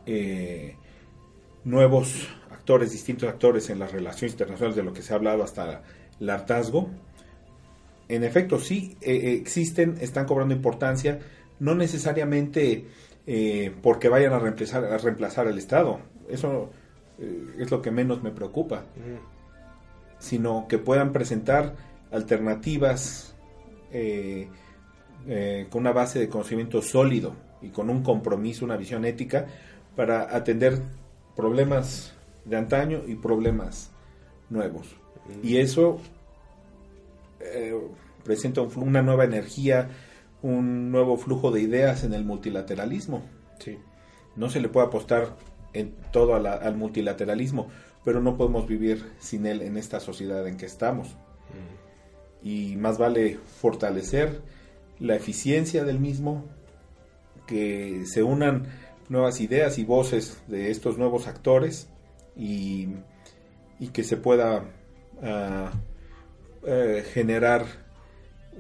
eh, 0.06 0.76
nuevos 1.64 2.28
actores, 2.50 2.92
distintos 2.92 3.28
actores 3.28 3.70
en 3.70 3.78
las 3.78 3.92
relaciones 3.92 4.32
internacionales 4.32 4.76
de 4.76 4.82
lo 4.82 4.92
que 4.92 5.02
se 5.02 5.12
ha 5.12 5.16
hablado 5.16 5.42
hasta 5.42 5.82
el 6.18 6.30
hartazgo. 6.30 6.90
En 8.08 8.24
efecto, 8.24 8.58
sí 8.58 8.96
eh, 9.00 9.38
existen, 9.40 9.96
están 10.00 10.26
cobrando 10.26 10.54
importancia, 10.54 11.20
no 11.60 11.74
necesariamente 11.74 12.86
porque 13.82 14.08
vayan 14.08 14.32
a 14.32 14.40
reemplazar, 14.40 14.84
a 14.84 14.98
reemplazar 14.98 15.46
el 15.46 15.58
Estado. 15.58 16.00
Eso 16.28 16.70
es 17.58 17.70
lo 17.70 17.80
que 17.80 17.92
menos 17.92 18.22
me 18.22 18.32
preocupa. 18.32 18.84
Sino 20.18 20.66
que 20.68 20.78
puedan 20.78 21.12
presentar 21.12 21.76
alternativas 22.10 23.36
con 25.70 25.80
una 25.80 25.92
base 25.92 26.18
de 26.18 26.28
conocimiento 26.28 26.82
sólido 26.82 27.34
y 27.62 27.68
con 27.68 27.90
un 27.90 28.02
compromiso, 28.02 28.64
una 28.64 28.76
visión 28.76 29.04
ética 29.04 29.46
para 29.96 30.34
atender 30.34 30.80
problemas 31.36 32.14
de 32.44 32.56
antaño 32.56 33.02
y 33.06 33.14
problemas 33.16 33.90
nuevos. 34.48 34.86
Mm. 35.26 35.46
Y 35.46 35.58
eso 35.58 36.00
eh, 37.40 37.74
presenta 38.24 38.62
una 38.62 39.02
nueva 39.02 39.24
energía, 39.24 39.88
un 40.42 40.90
nuevo 40.90 41.16
flujo 41.16 41.50
de 41.50 41.60
ideas 41.60 42.04
en 42.04 42.14
el 42.14 42.24
multilateralismo. 42.24 43.22
Sí. 43.58 43.78
No 44.36 44.48
se 44.48 44.60
le 44.60 44.68
puede 44.68 44.86
apostar 44.86 45.36
en 45.72 45.94
todo 46.12 46.34
al 46.34 46.76
multilateralismo, 46.76 47.68
pero 48.04 48.20
no 48.20 48.36
podemos 48.36 48.66
vivir 48.66 49.04
sin 49.18 49.46
él 49.46 49.62
en 49.62 49.76
esta 49.76 50.00
sociedad 50.00 50.46
en 50.48 50.56
que 50.56 50.66
estamos. 50.66 51.08
Mm. 51.10 52.46
Y 52.46 52.76
más 52.76 52.98
vale 52.98 53.38
fortalecer 53.60 54.40
la 54.98 55.16
eficiencia 55.16 55.84
del 55.84 55.98
mismo, 55.98 56.44
que 57.46 58.04
se 58.06 58.22
unan 58.22 58.66
nuevas 59.08 59.40
ideas 59.40 59.78
y 59.78 59.84
voces 59.84 60.40
de 60.46 60.70
estos 60.70 60.96
nuevos 60.96 61.26
actores 61.26 61.88
y, 62.36 62.88
que 63.92 64.04
se 64.04 64.16
pueda 64.16 64.64
ah, 65.22 65.72
eh, 66.64 67.04
generar 67.12 67.64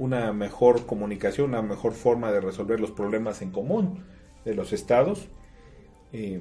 una 0.00 0.32
mejor 0.32 0.86
comunicación, 0.86 1.50
una 1.50 1.60
mejor 1.60 1.92
forma 1.92 2.32
de 2.32 2.40
resolver 2.40 2.80
los 2.80 2.90
problemas 2.90 3.42
en 3.42 3.50
común 3.50 4.02
de 4.46 4.54
los 4.54 4.72
estados, 4.72 5.28
eh, 6.14 6.40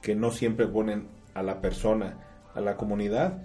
que 0.00 0.14
no 0.14 0.30
siempre 0.30 0.68
ponen 0.68 1.08
a 1.34 1.42
la 1.42 1.60
persona, 1.60 2.20
a 2.54 2.60
la 2.60 2.76
comunidad, 2.76 3.42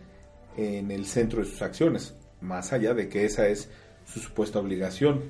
en 0.55 0.91
el 0.91 1.07
centro 1.07 1.39
de 1.39 1.45
sus 1.45 1.63
acciones, 1.63 2.15
más 2.41 2.73
allá 2.73 2.93
de 2.93 3.09
que 3.09 3.25
esa 3.25 3.47
es 3.47 3.71
su 4.05 4.19
supuesta 4.19 4.59
obligación. 4.59 5.23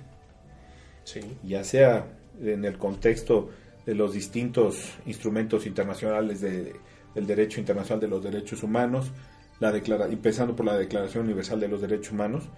Ya 1.42 1.64
sea 1.64 2.08
en 2.42 2.66
el 2.66 2.78
contexto 2.78 3.52
de 3.86 3.96
los 3.96 4.12
distintos 4.12 4.96
instrumentos 5.06 5.66
internacionales 5.66 6.42
de, 6.42 6.76
del 7.16 7.26
derecho 7.26 7.62
internacional 7.62 8.02
de 8.02 8.10
los 8.10 8.22
derechos 8.22 8.64
humanos, 8.64 9.14
la 9.62 9.72
declara, 9.72 10.08
empezando 10.08 10.58
por 10.58 10.66
la 10.66 10.78
Declaración 10.78 11.24
Universal 11.24 11.62
de 11.62 11.70
los 11.70 11.80
Derechos 11.80 12.12
Humanos, 12.12 12.50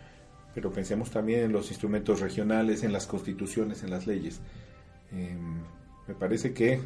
pero 0.54 0.72
pensemos 0.72 1.12
también 1.12 1.42
en 1.42 1.52
los 1.52 1.70
instrumentos 1.70 2.20
regionales, 2.20 2.84
en 2.84 2.94
las 2.94 3.08
constituciones, 3.08 3.84
en 3.84 3.92
las 3.92 4.08
leyes. 4.08 4.42
Em, 5.12 5.62
me 6.08 6.16
parece 6.16 6.54
que 6.54 6.82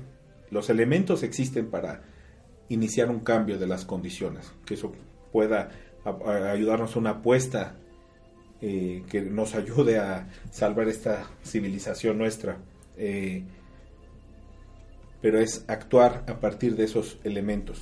los 0.52 0.70
elementos 0.70 1.24
existen 1.24 1.70
para 1.70 2.04
iniciar 2.70 3.10
un 3.10 3.20
cambio 3.20 3.58
de 3.58 3.68
las 3.68 3.86
condiciones, 3.86 4.52
que 4.66 4.76
eso 4.76 4.94
pueda 5.32 5.72
ayudarnos 6.52 6.96
a 6.96 7.00
una 7.00 7.10
apuesta 7.12 7.76
eh, 8.62 9.04
que 9.10 9.22
nos 9.22 9.56
ayude 9.56 10.00
a 10.00 10.28
salvar 10.52 10.88
esta 10.88 11.28
civilización 11.44 12.18
nuestra. 12.18 12.58
Eh, 12.98 13.44
pero 15.22 15.40
es 15.40 15.64
actuar 15.68 16.26
a 16.28 16.40
partir 16.40 16.76
de 16.76 16.84
esos 16.84 17.18
elementos. 17.24 17.82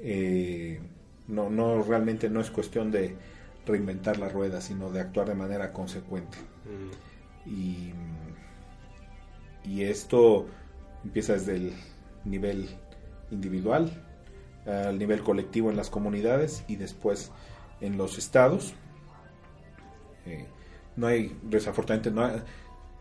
Eh, 0.00 0.80
no, 1.28 1.50
no 1.50 1.82
realmente 1.82 2.28
no 2.28 2.40
es 2.40 2.50
cuestión 2.50 2.90
de 2.90 3.16
reinventar 3.66 4.18
la 4.18 4.28
rueda, 4.28 4.60
sino 4.60 4.90
de 4.90 5.00
actuar 5.00 5.28
de 5.28 5.34
manera 5.34 5.72
consecuente. 5.72 6.38
Mm. 6.64 7.50
Y, 7.50 7.92
y, 9.64 9.82
esto 9.84 10.46
empieza 11.04 11.34
desde 11.34 11.56
el 11.56 11.72
nivel 12.24 12.68
individual, 13.30 13.90
al 14.66 14.98
nivel 14.98 15.22
colectivo 15.22 15.70
en 15.70 15.76
las 15.76 15.90
comunidades 15.90 16.64
y 16.66 16.76
después 16.76 17.30
en 17.80 17.96
los 17.96 18.18
estados. 18.18 18.74
Eh, 20.26 20.46
no 20.96 21.06
hay, 21.06 21.38
desafortunadamente, 21.42 22.10
no 22.10 22.24
hay- 22.24 22.42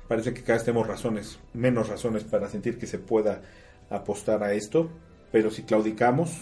parece 0.08 0.34
que 0.34 0.42
cada 0.42 0.58
vez 0.58 0.66
tenemos 0.66 0.88
razones, 0.88 1.40
menos 1.54 1.90
razones 1.90 2.24
para 2.24 2.50
sentir 2.50 2.78
que 2.78 2.88
se 2.88 3.00
pueda 3.00 3.42
apostar 3.90 4.44
a 4.44 4.54
esto, 4.54 4.90
pero 5.32 5.50
si 5.50 5.64
claudicamos, 5.64 6.42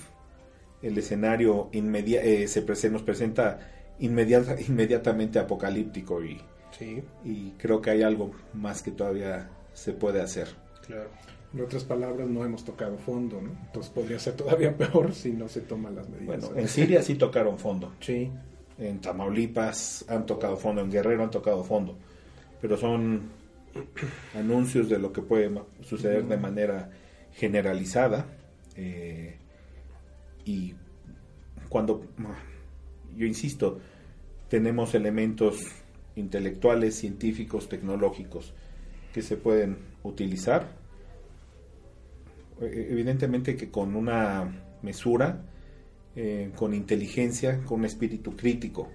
el 0.81 0.97
escenario 0.97 1.69
eh, 1.71 2.47
se 2.47 2.89
nos 2.89 3.03
presenta 3.03 3.59
inmediata- 4.05 4.59
inmediatamente 4.67 5.39
apocalíptico 5.39 6.23
y, 6.23 6.39
Sí, 6.77 7.03
y 7.23 7.51
creo 7.57 7.81
que 7.81 7.91
hay 7.91 8.01
algo 8.03 8.31
más 8.53 8.81
que 8.81 8.91
todavía 8.91 9.49
se 9.73 9.93
puede 9.93 10.21
hacer. 10.21 10.47
claro. 10.85 11.09
En 11.53 11.61
otras 11.61 11.83
palabras, 11.83 12.27
no 12.27 12.43
hemos 12.43 12.65
tocado 12.65 12.97
fondo, 12.97 13.39
¿no? 13.39 13.51
Entonces 13.67 13.91
podría 13.91 14.17
ser 14.17 14.35
todavía 14.35 14.75
peor 14.77 15.13
si 15.13 15.31
no 15.33 15.47
se 15.47 15.61
toman 15.61 15.93
las 15.95 16.09
medidas. 16.09 16.25
Bueno, 16.25 16.59
en 16.59 16.67
Siria 16.67 17.03
sí 17.03 17.13
tocaron 17.13 17.59
fondo, 17.59 17.93
Sí, 17.99 18.31
en 18.79 18.99
Tamaulipas 19.01 20.03
han 20.09 20.25
tocado 20.25 20.57
fondo, 20.57 20.81
en 20.81 20.89
Guerrero 20.89 21.21
han 21.23 21.29
tocado 21.29 21.63
fondo, 21.63 21.95
pero 22.59 22.75
son 22.75 23.21
anuncios 24.35 24.89
de 24.89 24.97
lo 24.97 25.13
que 25.13 25.21
puede 25.21 25.51
suceder 25.83 26.25
de 26.25 26.37
manera 26.37 26.89
generalizada 27.33 28.25
eh, 28.75 29.37
y 30.45 30.73
cuando, 31.69 32.03
yo 33.15 33.25
insisto, 33.27 33.79
tenemos 34.53 34.93
elementos 34.93 35.65
intelectuales, 36.15 36.93
científicos, 36.93 37.67
tecnológicos 37.67 38.53
que 39.11 39.23
se 39.23 39.35
pueden 39.35 39.79
utilizar, 40.03 40.67
eh, 42.61 42.87
evidentemente 42.91 43.55
que 43.55 43.71
con 43.71 43.95
una 43.95 44.77
mesura, 44.83 45.43
eh, 46.15 46.51
con 46.55 46.75
inteligencia, 46.75 47.63
con 47.63 47.79
un 47.79 47.85
espíritu 47.85 48.35
crítico 48.35 48.89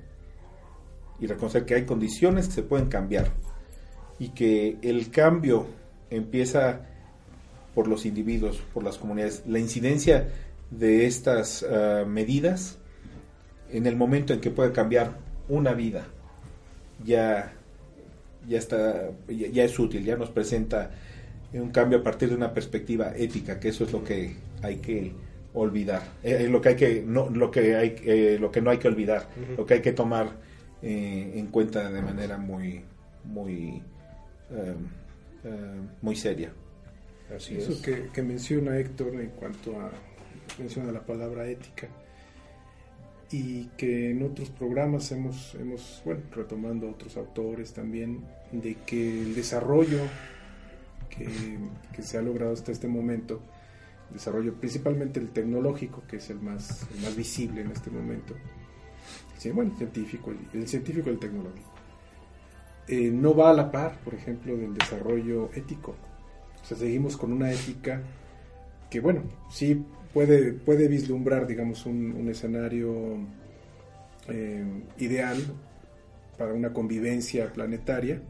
y 1.18 1.26
reconocer 1.26 1.64
que 1.64 1.74
hay 1.74 1.84
condiciones 1.84 2.46
que 2.46 2.54
se 2.54 2.62
pueden 2.62 2.86
cambiar 2.86 3.32
y 4.20 4.28
que 4.28 4.78
el 4.80 5.10
cambio 5.10 5.66
empieza 6.08 6.86
por 7.74 7.88
los 7.88 8.06
individuos, 8.06 8.62
por 8.72 8.84
las 8.84 8.96
comunidades. 8.96 9.42
La 9.44 9.58
incidencia 9.58 10.28
de 10.70 11.06
estas 11.06 11.64
ah, 11.64 12.04
medidas 12.06 12.78
en 13.72 13.86
el 13.86 13.96
momento 13.96 14.32
en 14.32 14.40
que 14.40 14.52
puede 14.52 14.70
cambiar 14.70 15.26
una 15.48 15.72
vida 15.74 16.06
ya 17.04 17.52
ya 18.48 18.58
está 18.58 19.10
ya, 19.28 19.48
ya 19.48 19.64
es 19.64 19.78
útil, 19.78 20.04
ya 20.04 20.16
nos 20.16 20.30
presenta 20.30 20.90
un 21.52 21.70
cambio 21.70 21.98
a 21.98 22.02
partir 22.02 22.28
de 22.28 22.34
una 22.34 22.52
perspectiva 22.52 23.12
ética, 23.16 23.58
que 23.58 23.68
eso 23.68 23.84
es 23.84 23.92
lo 23.92 24.04
que 24.04 24.36
hay 24.62 24.76
que 24.76 25.12
olvidar, 25.54 26.02
eh, 26.22 26.38
eh, 26.40 26.48
lo 26.48 26.60
que 26.60 26.68
hay 26.70 26.76
que 26.76 27.02
no 27.06 27.28
lo 27.30 27.50
que 27.50 27.74
hay 27.76 27.96
eh, 28.04 28.36
lo 28.40 28.50
que 28.50 28.60
no 28.60 28.70
hay 28.70 28.78
que 28.78 28.88
olvidar, 28.88 29.28
lo 29.56 29.64
que 29.64 29.74
hay 29.74 29.82
que 29.82 29.92
tomar 29.92 30.28
eh, 30.82 31.32
en 31.34 31.46
cuenta 31.48 31.90
de 31.90 32.02
manera 32.02 32.36
muy 32.38 32.82
muy 33.24 33.82
eh, 34.50 34.74
eh, 35.44 35.80
muy 36.02 36.16
seria. 36.16 36.52
Así 37.34 37.56
Eso 37.56 37.72
es. 37.72 37.80
que, 37.80 38.08
que 38.12 38.22
menciona 38.22 38.78
Héctor 38.78 39.14
en 39.20 39.30
cuanto 39.30 39.78
a 39.80 39.90
menciona 40.58 40.92
la 40.92 41.04
palabra 41.04 41.46
ética 41.46 41.88
y 43.30 43.66
que 43.76 44.10
en 44.10 44.22
otros 44.22 44.50
programas 44.50 45.12
hemos, 45.12 45.54
hemos 45.54 46.02
bueno, 46.04 46.22
retomando 46.34 46.88
otros 46.88 47.16
autores 47.16 47.72
también, 47.72 48.24
de 48.52 48.76
que 48.86 49.22
el 49.22 49.34
desarrollo 49.34 50.00
que, 51.10 51.28
que 51.94 52.02
se 52.02 52.16
ha 52.18 52.22
logrado 52.22 52.52
hasta 52.52 52.72
este 52.72 52.88
momento, 52.88 53.40
desarrollo 54.10 54.54
principalmente 54.54 55.20
el 55.20 55.30
tecnológico, 55.30 56.02
que 56.08 56.16
es 56.16 56.30
el 56.30 56.40
más, 56.40 56.86
el 56.94 57.02
más 57.02 57.14
visible 57.14 57.60
en 57.60 57.70
este 57.70 57.90
momento, 57.90 58.34
sí, 59.36 59.50
bueno, 59.50 59.72
el 59.72 59.76
científico, 59.76 60.30
el, 60.30 60.60
el 60.60 60.68
científico 60.68 61.10
y 61.10 61.12
el 61.12 61.18
tecnológico, 61.18 61.72
eh, 62.88 63.10
no 63.12 63.36
va 63.36 63.50
a 63.50 63.52
la 63.52 63.70
par, 63.70 63.98
por 63.98 64.14
ejemplo, 64.14 64.56
del 64.56 64.72
desarrollo 64.72 65.50
ético. 65.54 65.94
O 66.62 66.64
sea, 66.64 66.76
seguimos 66.76 67.18
con 67.18 67.32
una 67.32 67.52
ética 67.52 68.00
que, 68.88 69.00
bueno, 69.00 69.24
sí 69.50 69.84
puede, 70.18 70.52
puede 70.52 70.88
vislumbrar, 70.88 71.46
digamos, 71.46 71.86
un, 71.86 72.10
un 72.10 72.28
escenario 72.28 73.18
eh, 74.28 74.64
ideal 74.98 75.36
para 76.36 76.52
una 76.54 76.72
convivencia 76.72 77.52
planetaria, 77.52 78.20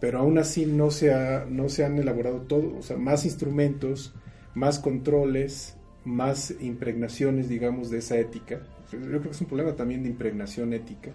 pero 0.00 0.18
aún 0.18 0.38
así 0.38 0.66
no 0.66 0.90
se, 0.90 1.12
ha, 1.14 1.46
no 1.48 1.68
se 1.68 1.84
han 1.84 1.98
elaborado 1.98 2.40
todo, 2.42 2.76
o 2.78 2.82
sea, 2.82 2.96
más 2.96 3.24
instrumentos, 3.24 4.12
más 4.54 4.80
controles, 4.80 5.76
más 6.04 6.52
impregnaciones, 6.60 7.48
digamos, 7.48 7.90
de 7.90 7.98
esa 7.98 8.18
ética. 8.18 8.60
Yo 8.90 8.98
creo 9.00 9.22
que 9.22 9.28
es 9.28 9.40
un 9.40 9.46
problema 9.46 9.76
también 9.76 10.02
de 10.02 10.08
impregnación 10.08 10.72
ética 10.72 11.12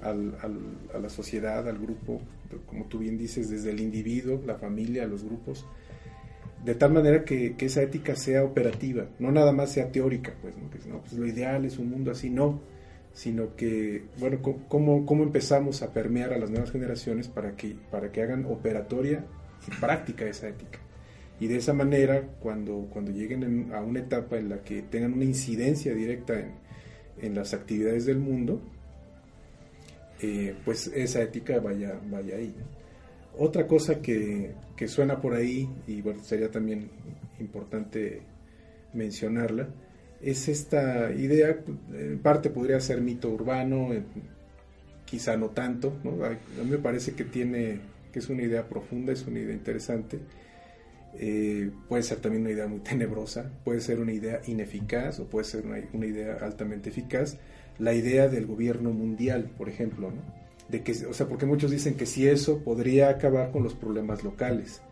al- 0.00 0.36
a 0.94 0.98
la 0.98 1.08
sociedad, 1.08 1.68
al 1.68 1.78
grupo, 1.78 2.20
como 2.66 2.84
tú 2.84 3.00
bien 3.00 3.18
dices, 3.18 3.50
desde 3.50 3.70
el 3.70 3.80
individuo, 3.80 4.40
la 4.46 4.54
familia, 4.54 5.06
los 5.08 5.24
grupos, 5.24 5.66
de 6.66 6.74
tal 6.74 6.92
manera 6.92 7.24
que, 7.24 7.54
esa 7.60 7.80
ética 7.80 8.16
sea 8.16 8.42
operativa, 8.42 9.06
no 9.20 9.30
nada 9.30 9.52
más 9.52 9.70
sea 9.70 9.92
teórica, 9.92 10.34
pues, 10.42 10.56
¿no? 10.86 11.00
Pues 11.00 11.12
lo 11.12 11.24
ideal 11.24 11.64
es 11.64 11.78
un 11.78 11.88
mundo 11.88 12.10
así, 12.10 12.28
no, 12.28 12.60
sino 13.14 13.54
que, 13.54 14.02
bueno, 14.18 14.40
¿cómo, 14.68 15.06
cómo 15.06 15.22
empezamos 15.22 15.82
a 15.82 15.92
permear 15.92 16.32
a 16.32 16.38
las 16.38 16.50
nuevas 16.50 16.72
generaciones 16.72 17.28
para 17.28 17.52
que, 17.56 17.76
para 17.90 18.10
que 18.10 18.20
hagan 18.20 18.46
operatoria 18.46 19.24
y 19.66 19.80
práctica 19.80 20.26
esa 20.26 20.48
ética? 20.48 20.80
Y 21.38 21.46
de 21.46 21.56
esa 21.56 21.72
manera, 21.72 22.22
cuando, 22.40 22.88
cuando 22.92 23.12
lleguen 23.12 23.44
en- 23.44 23.72
a 23.72 23.80
una 23.80 24.00
etapa 24.00 24.36
en 24.36 24.48
la 24.48 24.62
que 24.64 24.82
tengan 24.82 25.12
una 25.12 25.24
incidencia 25.24 25.94
directa 25.94 26.34
en, 26.40 26.50
en 27.22 27.34
las 27.36 27.54
actividades 27.54 28.06
del 28.06 28.18
mundo, 28.18 28.60
eh, 30.20 30.56
pues 30.64 30.88
esa 30.88 31.22
ética 31.22 31.60
vaya, 31.60 32.00
vaya 32.10 32.36
ahí. 32.36 32.52
Otra 33.38 33.66
cosa 33.66 34.00
que, 34.00 34.54
suena 34.86 35.20
por 35.20 35.34
ahí, 35.34 35.68
y 35.86 36.00
bueno, 36.00 36.22
sería 36.22 36.50
también 36.50 36.90
importante 37.38 38.22
mencionarla, 38.94 39.68
es 40.22 40.48
esta 40.48 41.12
idea, 41.12 41.58
en 41.92 42.18
parte 42.20 42.48
podría 42.48 42.80
ser 42.80 43.02
mito 43.02 43.28
urbano, 43.28 43.90
quizá 45.04 45.36
no 45.36 45.50
tanto, 45.50 45.98
¿no? 46.02 46.24
A 46.24 46.28
a 46.28 46.64
mí 46.64 46.70
me 46.70 46.78
parece 46.78 47.14
que 47.14 47.24
tiene, 47.24 47.80
que 48.10 48.20
es 48.20 48.28
una 48.30 48.42
idea 48.42 48.66
profunda, 48.68 49.12
es 49.12 49.26
una 49.26 49.38
idea 49.38 49.54
interesante, 49.54 50.18
eh, 51.18 51.70
puede 51.88 52.02
ser 52.02 52.18
también 52.18 52.42
una 52.42 52.52
idea 52.52 52.66
muy 52.66 52.80
tenebrosa, 52.80 53.50
puede 53.64 53.80
ser 53.80 54.00
una 54.00 54.12
idea 54.12 54.40
ineficaz 54.46 55.20
o 55.20 55.26
puede 55.26 55.44
ser 55.44 55.66
una, 55.66 55.78
una 55.92 56.06
idea 56.06 56.38
altamente 56.40 56.90
eficaz. 56.90 57.38
La 57.78 57.94
idea 57.94 58.28
del 58.28 58.46
gobierno 58.46 58.90
mundial, 58.92 59.50
por 59.56 59.68
ejemplo, 59.68 60.10
¿no? 60.10 60.45
De 60.68 60.82
que, 60.82 60.92
o 61.06 61.14
sea, 61.14 61.28
porque 61.28 61.46
muchos 61.46 61.70
dicen 61.70 61.96
que 61.96 62.06
si 62.06 62.26
eso 62.26 62.62
podría 62.64 63.08
acabar 63.10 63.52
con 63.52 63.62
los 63.62 63.74
problemas 63.74 64.24
locales. 64.24 64.82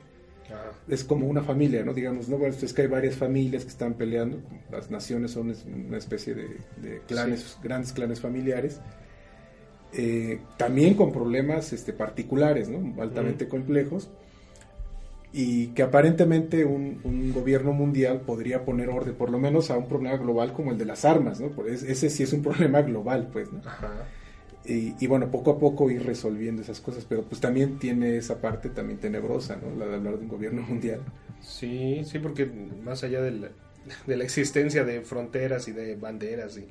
Ah, 0.51 0.73
Es 0.89 1.05
como 1.05 1.27
una 1.27 1.43
familia, 1.43 1.85
¿no? 1.85 1.95
Digamos, 1.95 2.29
¿no? 2.29 2.39
Bueno, 2.39 2.55
es 2.61 2.73
que 2.75 2.83
hay 2.83 2.89
varias 2.89 3.17
familias 3.17 3.65
que 3.65 3.71
están 3.71 3.95
peleando, 3.95 4.43
las 4.71 4.91
naciones 4.91 5.33
son 5.33 5.55
una 5.67 5.99
especie 5.99 6.35
de, 6.35 6.67
de 6.77 7.03
clanes, 7.07 7.59
grandes 7.63 7.93
clanes 7.93 8.21
familiares, 8.21 8.83
eh, 9.93 10.41
también 10.57 10.95
con 10.95 11.13
problemas 11.13 11.73
este, 11.73 11.93
particulares, 11.93 12.69
¿no? 12.69 13.01
Altamente 13.03 13.49
complejos, 13.49 14.11
y 15.33 15.69
que 15.75 15.83
aparentemente 15.83 16.65
un, 16.65 17.01
un 17.05 17.33
gobierno 17.33 17.73
mundial 17.73 18.21
podría 18.23 18.65
poner 18.65 18.89
orden, 18.91 19.17
por 19.17 19.31
lo 19.31 19.39
menos 19.39 19.71
a 19.71 19.77
un 19.77 19.89
problema 19.89 20.17
global 20.17 20.53
como 20.53 20.71
el 20.73 20.79
de 20.79 20.85
las 20.87 21.05
armas, 21.05 21.41
¿no? 21.41 21.51
Ese 21.67 22.11
sí 22.11 22.23
es 22.23 22.33
un 22.33 22.43
problema 22.43 22.83
global, 22.83 23.29
pues, 23.33 23.53
¿no? 23.53 23.65
Ajá. 23.65 24.15
Y, 24.65 24.95
y 24.99 25.07
bueno, 25.07 25.31
poco 25.31 25.53
a 25.53 25.59
poco 25.59 25.91
ir 25.91 26.05
resolviendo 26.05 26.63
esas 26.63 26.81
cosas, 26.81 27.05
pero 27.09 27.23
pues 27.23 27.41
también 27.41 27.79
tiene 27.79 28.17
esa 28.17 28.41
parte 28.41 28.71
también 28.71 28.99
tenebrosa, 28.99 29.57
¿no? 29.57 29.75
La 29.77 29.87
de 29.87 29.97
hablar 29.97 30.17
de 30.17 30.23
un 30.23 30.29
gobierno 30.29 30.63
mundial. 30.69 31.01
Sí, 31.41 32.03
sí, 32.05 32.19
porque 32.19 32.47
más 32.47 33.05
allá 33.05 33.21
de 33.21 33.31
la, 33.33 33.49
de 34.07 34.17
la 34.17 34.25
existencia 34.25 34.85
de 34.85 35.03
fronteras 35.03 35.69
y 35.69 35.73
de 35.73 35.97
banderas, 35.97 36.57
y, 36.57 36.67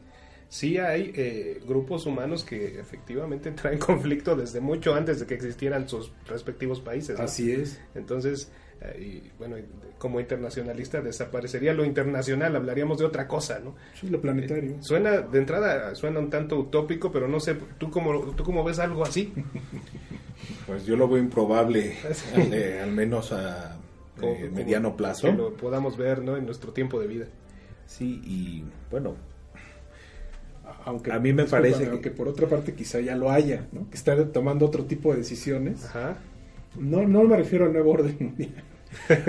sí 0.54 0.78
hay 0.78 1.12
eh, 1.16 1.62
grupos 1.68 2.06
humanos 2.06 2.44
que 2.44 2.80
efectivamente 2.80 3.52
traen 3.60 3.80
conflicto 3.80 4.36
desde 4.36 4.62
mucho 4.62 4.94
antes 4.94 5.20
de 5.20 5.26
que 5.26 5.34
existieran 5.34 5.90
sus 5.90 6.12
respectivos 6.28 6.80
países. 6.80 7.18
¿no? 7.18 7.26
Así 7.26 7.52
es. 7.52 7.82
Entonces, 7.96 8.52
y, 9.00 9.32
bueno, 9.38 9.56
como 9.98 10.20
internacionalista 10.20 11.02
desaparecería 11.02 11.74
lo 11.74 11.86
internacional, 11.86 12.56
hablaríamos 12.56 12.98
de 12.98 13.06
otra 13.06 13.28
cosa, 13.28 13.60
¿no? 13.60 13.76
Sí, 14.00 14.10
lo 14.10 14.20
planetario. 14.20 14.76
Suena, 14.82 15.22
de 15.22 15.40
entrada, 15.40 15.96
suena 15.96 16.20
un 16.20 16.30
tanto 16.30 16.58
utópico, 16.60 17.12
pero 17.12 17.28
no 17.28 17.40
sé, 17.40 17.56
¿tú 17.78 17.90
cómo, 17.90 18.20
tú 18.36 18.44
cómo 18.44 18.64
ves 18.64 18.80
algo 18.80 19.04
así? 19.04 19.34
Pues 20.68 20.86
yo 20.86 20.98
lo 20.98 21.08
veo 21.08 21.20
improbable, 21.20 21.96
al, 22.36 22.54
eh, 22.54 22.82
al 22.82 22.92
menos 22.92 23.32
a 23.32 23.78
eh, 24.22 24.50
mediano 24.54 24.96
plazo. 24.98 25.28
Que 25.28 25.34
lo 25.34 25.54
podamos 25.54 25.96
ver, 25.98 26.22
¿no? 26.22 26.36
En 26.36 26.46
nuestro 26.46 26.72
tiempo 26.74 27.00
de 27.00 27.08
vida. 27.08 27.26
Sí, 27.86 28.22
y 28.26 28.64
bueno, 28.92 29.16
Aunque, 30.86 31.12
A 31.12 31.20
mí 31.20 31.32
me 31.34 31.46
parece 31.46 31.90
que- 32.02 32.12
por 32.12 32.28
otra 32.28 32.48
parte 32.48 32.74
quizá 32.74 33.00
ya 33.00 33.16
lo 33.16 33.30
haya, 33.32 33.68
¿no? 33.72 33.90
Que 33.90 33.96
está 33.96 34.32
tomando 34.32 34.66
otro 34.66 34.84
tipo 34.86 35.12
de 35.12 35.20
decisiones. 35.20 35.86
Ajá. 35.86 36.18
No, 36.78 37.08
no 37.08 37.24
me 37.24 37.38
refiero 37.38 37.66
al 37.66 37.74
nuevo 37.74 37.92
orden 37.92 38.18
mundial. 38.20 38.64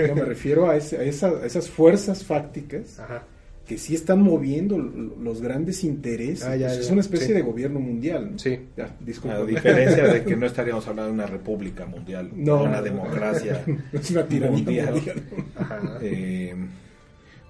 No 0.08 0.14
me 0.14 0.24
refiero 0.24 0.68
a, 0.68 0.76
ese- 0.76 0.98
a 0.98 1.02
esa- 1.02 1.28
a 1.42 1.46
esas 1.46 1.68
fuerzas 1.70 2.24
fácticas 2.24 2.98
Ajá. 3.00 3.22
que 3.66 3.78
sí 3.78 3.94
están 3.94 4.22
moviendo 4.22 4.76
los 4.78 5.40
grandes 5.40 5.84
intereses. 5.84 6.44
Ah, 6.44 6.54
ya, 6.56 6.66
Pues 6.68 6.80
es 6.80 6.90
una 6.90 7.00
especie 7.00 7.28
sí. 7.28 7.32
de 7.32 7.42
gobierno 7.42 7.80
mundial. 7.80 8.32
¿no? 8.32 8.38
Sí. 8.38 8.58
Ya, 8.76 8.94
disculpa. 9.00 9.38
A 9.38 9.44
diferencia 9.44 10.04
de 10.04 10.22
que 10.24 10.36
no 10.36 10.46
estaríamos 10.46 10.86
hablando 10.86 11.08
de 11.08 11.14
una 11.14 11.26
república 11.26 11.86
mundial, 11.86 12.30
No. 12.34 12.58
de 12.62 12.68
una 12.68 12.82
democracia 12.82 13.64
es 13.92 14.10
una 14.10 14.26
tiranía 14.26 14.56
mundial. 14.64 14.94
mundial. 14.94 15.22
Ajá. 15.56 15.98
Eh, 16.02 16.54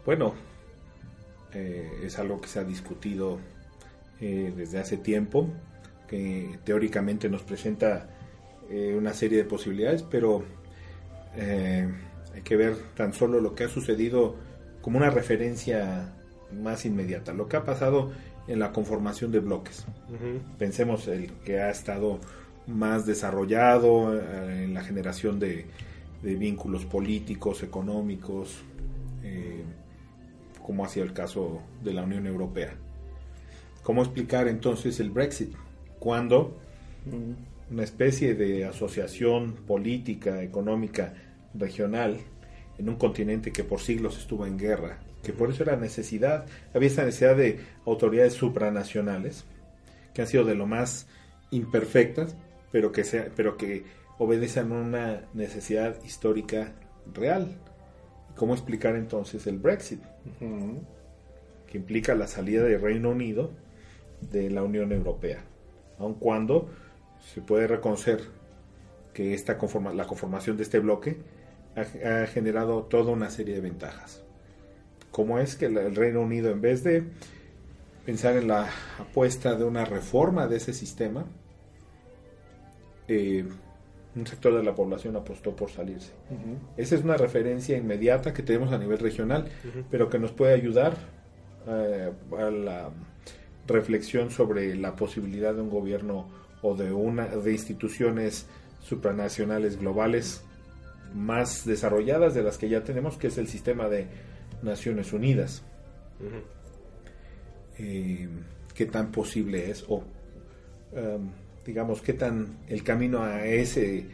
bueno, 0.06 0.34
eh, 1.54 1.88
es 2.04 2.18
algo 2.18 2.40
que 2.40 2.48
se 2.48 2.58
ha 2.60 2.64
discutido 2.64 3.38
eh, 4.20 4.52
desde 4.56 4.78
hace 4.78 4.96
tiempo, 4.96 5.48
que 6.08 6.58
teóricamente 6.64 7.28
nos 7.28 7.42
presenta 7.42 8.08
eh, 8.70 8.94
una 8.96 9.12
serie 9.14 9.38
de 9.38 9.44
posibilidades, 9.44 10.02
pero 10.02 10.44
eh, 11.37 11.89
hay 12.35 12.43
que 12.43 12.57
ver 12.57 12.76
tan 12.97 13.12
solo 13.12 13.41
lo 13.41 13.55
que 13.55 13.64
ha 13.64 13.68
sucedido 13.68 14.37
como 14.80 14.99
una 14.99 15.11
referencia 15.11 16.12
más 16.53 16.85
inmediata, 16.85 17.32
lo 17.32 17.49
que 17.49 17.57
ha 17.57 17.64
pasado 17.64 18.12
en 18.47 18.59
la 18.59 18.72
conformación 18.72 19.32
de 19.32 19.41
bloques. 19.41 19.87
Ujú. 20.09 20.41
Pensemos 20.59 21.09
el 21.09 21.32
que 21.45 21.61
ha 21.61 21.70
estado 21.70 22.20
más 22.66 23.07
desarrollado 23.07 24.18
eh, 24.18 24.64
en 24.64 24.74
la 24.74 24.82
generación 24.82 25.39
de, 25.39 25.66
de 26.22 26.35
vínculos 26.35 26.85
políticos, 26.85 27.62
económicos, 27.62 28.62
eh, 29.22 29.62
como 30.62 30.85
ha 30.85 30.89
sido 30.89 31.05
el 31.05 31.12
caso 31.12 31.61
de 31.82 31.93
la 31.93 32.03
Unión 32.03 32.26
Europea. 32.26 32.74
¿Cómo 33.82 34.03
explicar 34.03 34.49
entonces 34.49 34.99
el 35.01 35.11
Brexit? 35.11 35.55
Cuando 35.99 36.59
una 37.70 37.82
especie 37.82 38.35
de 38.35 38.64
asociación 38.64 39.53
política, 39.66 40.43
económica, 40.43 41.12
regional, 41.55 42.18
en 42.78 42.88
un 42.88 42.96
continente 42.96 43.52
que 43.52 43.64
por 43.64 43.80
siglos 43.80 44.18
estuvo 44.18 44.46
en 44.46 44.59
guerra, 44.59 44.98
que 45.22 45.32
por 45.32 45.50
eso 45.50 45.62
era 45.62 45.76
necesidad, 45.76 46.46
había 46.74 46.88
esa 46.88 47.05
necesidad 47.05 47.36
de 47.36 47.61
autoridades 47.86 48.34
supranacionales, 48.34 49.44
que 50.12 50.22
han 50.22 50.28
sido 50.28 50.44
de 50.44 50.55
lo 50.55 50.66
más 50.66 51.07
imperfectas, 51.50 52.36
pero 52.72 52.92
que, 52.92 53.05
sea, 53.05 53.28
pero 53.36 53.57
que 53.57 53.84
obedecen 54.18 54.72
a 54.72 54.80
una 54.80 55.22
necesidad 55.34 56.02
histórica 56.05 56.72
real. 57.12 57.57
¿Cómo 58.36 58.55
explicar 58.55 58.96
entonces 58.96 59.46
el 59.46 59.59
Brexit? 59.59 60.00
Que 60.40 61.78
implica 61.78 62.14
la 62.14 62.26
salida 62.26 62.64
del 62.64 62.80
Reino 62.80 63.11
Unido 63.11 63.52
de 64.20 64.50
la 64.50 64.62
Unión 64.62 64.92
Europea, 64.92 65.44
aun 65.98 66.14
cuando 66.14 66.68
se 67.32 67.40
puede 67.40 67.66
reconocer 67.66 68.20
que 69.12 69.34
esta 69.34 69.59
conforma- 69.59 69.94
la 69.94 70.07
conformación 70.07 70.57
de 70.57 70.64
este 70.64 70.80
bloque 70.80 71.18
ha, 71.76 72.22
ha 72.22 72.26
generado 72.26 72.84
toda 72.84 73.12
una 73.12 73.30
serie 73.30 73.54
de 73.54 73.60
ventajas. 73.60 74.22
Como 75.10 75.38
es 75.38 75.56
que 75.56 75.66
el 75.66 75.94
Reino 75.94 76.20
Unido, 76.20 76.50
en 76.50 76.60
vez 76.60 76.82
de 76.82 77.04
pensar 78.04 78.36
en 78.36 78.48
la 78.48 78.68
apuesta 78.98 79.54
de 79.54 79.64
una 79.64 79.84
reforma 79.84 80.46
de 80.46 80.56
ese 80.56 80.72
sistema, 80.72 81.24
eh, 83.08 83.44
un 84.16 84.26
sector 84.26 84.54
de 84.54 84.62
la 84.62 84.74
población 84.74 85.16
apostó 85.16 85.56
por 85.56 85.70
salirse. 85.70 86.12
Esa 86.76 86.94
es 86.94 87.02
una 87.02 87.16
referencia 87.16 87.76
inmediata 87.76 88.32
que 88.32 88.42
tenemos 88.42 88.72
a 88.72 88.78
nivel 88.78 88.98
regional, 88.98 89.48
pero 89.90 90.08
que 90.08 90.18
nos 90.20 90.30
puede 90.30 90.54
ayudar 90.54 90.96
eh, 91.66 92.12
a 92.38 92.50
la 92.50 92.90
reflexión 93.66 94.30
sobre 94.30 94.74
la 94.76 94.94
posibilidad 94.94 95.54
de 95.54 95.62
un 95.62 95.70
gobierno 95.70 96.28
o 96.62 96.76
de 96.76 96.92
una 96.92 97.26
de 97.26 97.52
instituciones 97.52 98.46
supranacionales 98.80 99.78
globales 99.78 100.43
más 101.14 101.64
desarrolladas 101.64 102.34
de 102.34 102.42
las 102.42 102.58
que 102.58 102.68
ya 102.68 102.82
tenemos, 102.84 103.16
que 103.16 103.28
es 103.28 103.38
el 103.38 103.48
sistema 103.48 103.88
de 103.88 104.06
Naciones 104.62 105.12
Unidas. 105.12 105.62
Eh, 107.78 108.28
¿Qué 108.74 108.86
tan 108.86 109.10
posible 109.12 109.70
es 109.70 109.84
o 109.88 110.02
em, 110.94 111.28
digamos 111.64 112.00
qué 112.02 112.12
tan 112.12 112.58
el 112.68 112.82
camino 112.84 113.22
a 113.22 113.44
ese 113.46 114.06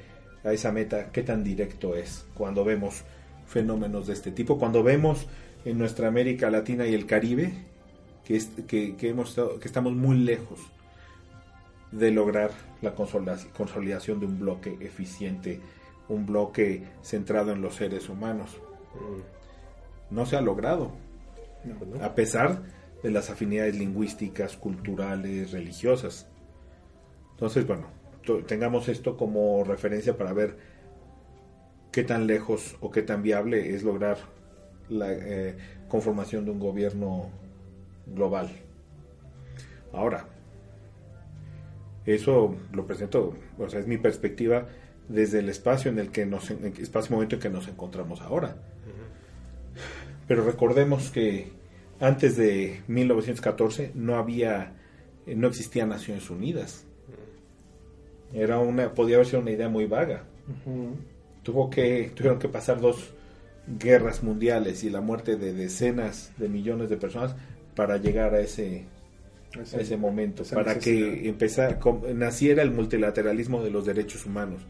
a 0.44 0.52
esa 0.52 0.72
meta 0.72 1.10
qué 1.12 1.22
tan 1.22 1.44
directo 1.44 1.94
es 1.94 2.24
cuando 2.34 2.64
vemos 2.64 3.02
fenómenos 3.46 4.06
de 4.06 4.14
este 4.14 4.30
tipo 4.32 4.58
cuando 4.58 4.82
vemos 4.82 5.26
en 5.66 5.76
nuestra 5.78 6.08
América 6.08 6.50
Latina 6.50 6.86
y 6.86 6.94
el 6.94 7.04
Caribe 7.06 7.52
que, 8.24 8.36
es- 8.36 8.50
que, 8.66 8.96
que 8.96 9.08
hemos 9.10 9.30
estado- 9.30 9.58
que 9.60 9.68
estamos 9.68 9.92
muy 9.94 10.16
lejos 10.18 10.60
de 11.92 12.10
lograr 12.10 12.50
la 12.80 12.94
consolidac- 12.94 13.50
consolidación 13.52 14.20
de 14.20 14.26
un 14.26 14.38
bloque 14.40 14.76
eficiente 14.80 15.60
un 16.10 16.26
bloque 16.26 16.84
centrado 17.02 17.52
en 17.52 17.62
los 17.62 17.76
seres 17.76 18.08
humanos 18.08 18.60
Mm. 18.94 20.14
no 20.14 20.26
se 20.26 20.36
ha 20.36 20.40
logrado 20.40 20.90
No, 21.64 21.98
¿no? 21.98 22.04
a 22.04 22.14
pesar 22.14 22.62
de 23.02 23.10
las 23.10 23.30
afinidades 23.30 23.76
lingüísticas, 23.76 24.56
culturales, 24.56 25.52
religiosas. 25.52 26.26
Entonces, 27.30 27.66
bueno, 27.66 27.86
tengamos 28.46 28.88
esto 28.88 29.16
como 29.16 29.62
referencia 29.64 30.18
para 30.18 30.32
ver 30.32 30.58
qué 31.92 32.02
tan 32.02 32.26
lejos 32.26 32.76
o 32.80 32.90
qué 32.90 33.02
tan 33.02 33.22
viable 33.22 33.74
es 33.74 33.82
lograr 33.84 34.18
la 34.88 35.12
eh, 35.12 35.56
conformación 35.88 36.44
de 36.44 36.50
un 36.50 36.58
gobierno 36.58 37.30
global. 38.06 38.50
Ahora, 39.92 40.26
eso 42.06 42.56
lo 42.72 42.86
presento, 42.86 43.34
o 43.58 43.68
sea, 43.68 43.80
es 43.80 43.86
mi 43.86 43.98
perspectiva 43.98 44.66
desde 45.10 45.40
el 45.40 45.48
espacio 45.48 45.90
en 45.90 45.98
el 45.98 46.10
que 46.10 46.24
nos, 46.24 46.50
en 46.50 46.64
el 46.64 46.80
espacio 46.80 47.14
momento 47.14 47.36
en 47.36 47.42
que 47.42 47.50
nos 47.50 47.68
encontramos 47.68 48.20
ahora. 48.20 48.56
Pero 50.28 50.44
recordemos 50.44 51.10
que 51.10 51.52
antes 51.98 52.36
de 52.36 52.82
1914 52.86 53.92
no 53.94 54.16
había, 54.16 54.74
eh, 55.26 55.34
no 55.34 55.48
existían 55.48 55.88
Naciones 55.88 56.30
Unidas. 56.30 56.84
Era 58.32 58.60
una, 58.60 58.94
podía 58.94 59.16
haber 59.16 59.26
sido 59.26 59.40
una 59.40 59.50
idea 59.50 59.68
muy 59.68 59.86
vaga. 59.86 60.24
Tuvo 61.42 61.68
que, 61.68 62.12
tuvieron 62.14 62.38
que 62.38 62.48
pasar 62.48 62.80
dos 62.80 63.12
guerras 63.66 64.22
mundiales 64.22 64.84
y 64.84 64.90
la 64.90 65.00
muerte 65.00 65.36
de 65.36 65.52
decenas 65.52 66.32
de 66.36 66.48
millones 66.48 66.88
de 66.90 66.96
personas 66.96 67.34
para 67.74 67.96
llegar 67.96 68.34
a 68.34 68.40
ese, 68.40 68.84
Ese 69.58 69.96
momento, 69.96 70.42
esa 70.42 70.54
para 70.54 70.74
necesidad. 70.74 71.14
que 71.14 71.28
empezara, 71.28 71.78
naciera 72.14 72.62
el 72.62 72.70
multilateralismo 72.70 73.62
de 73.62 73.70
los 73.70 73.84
derechos 73.84 74.24
humanos, 74.24 74.62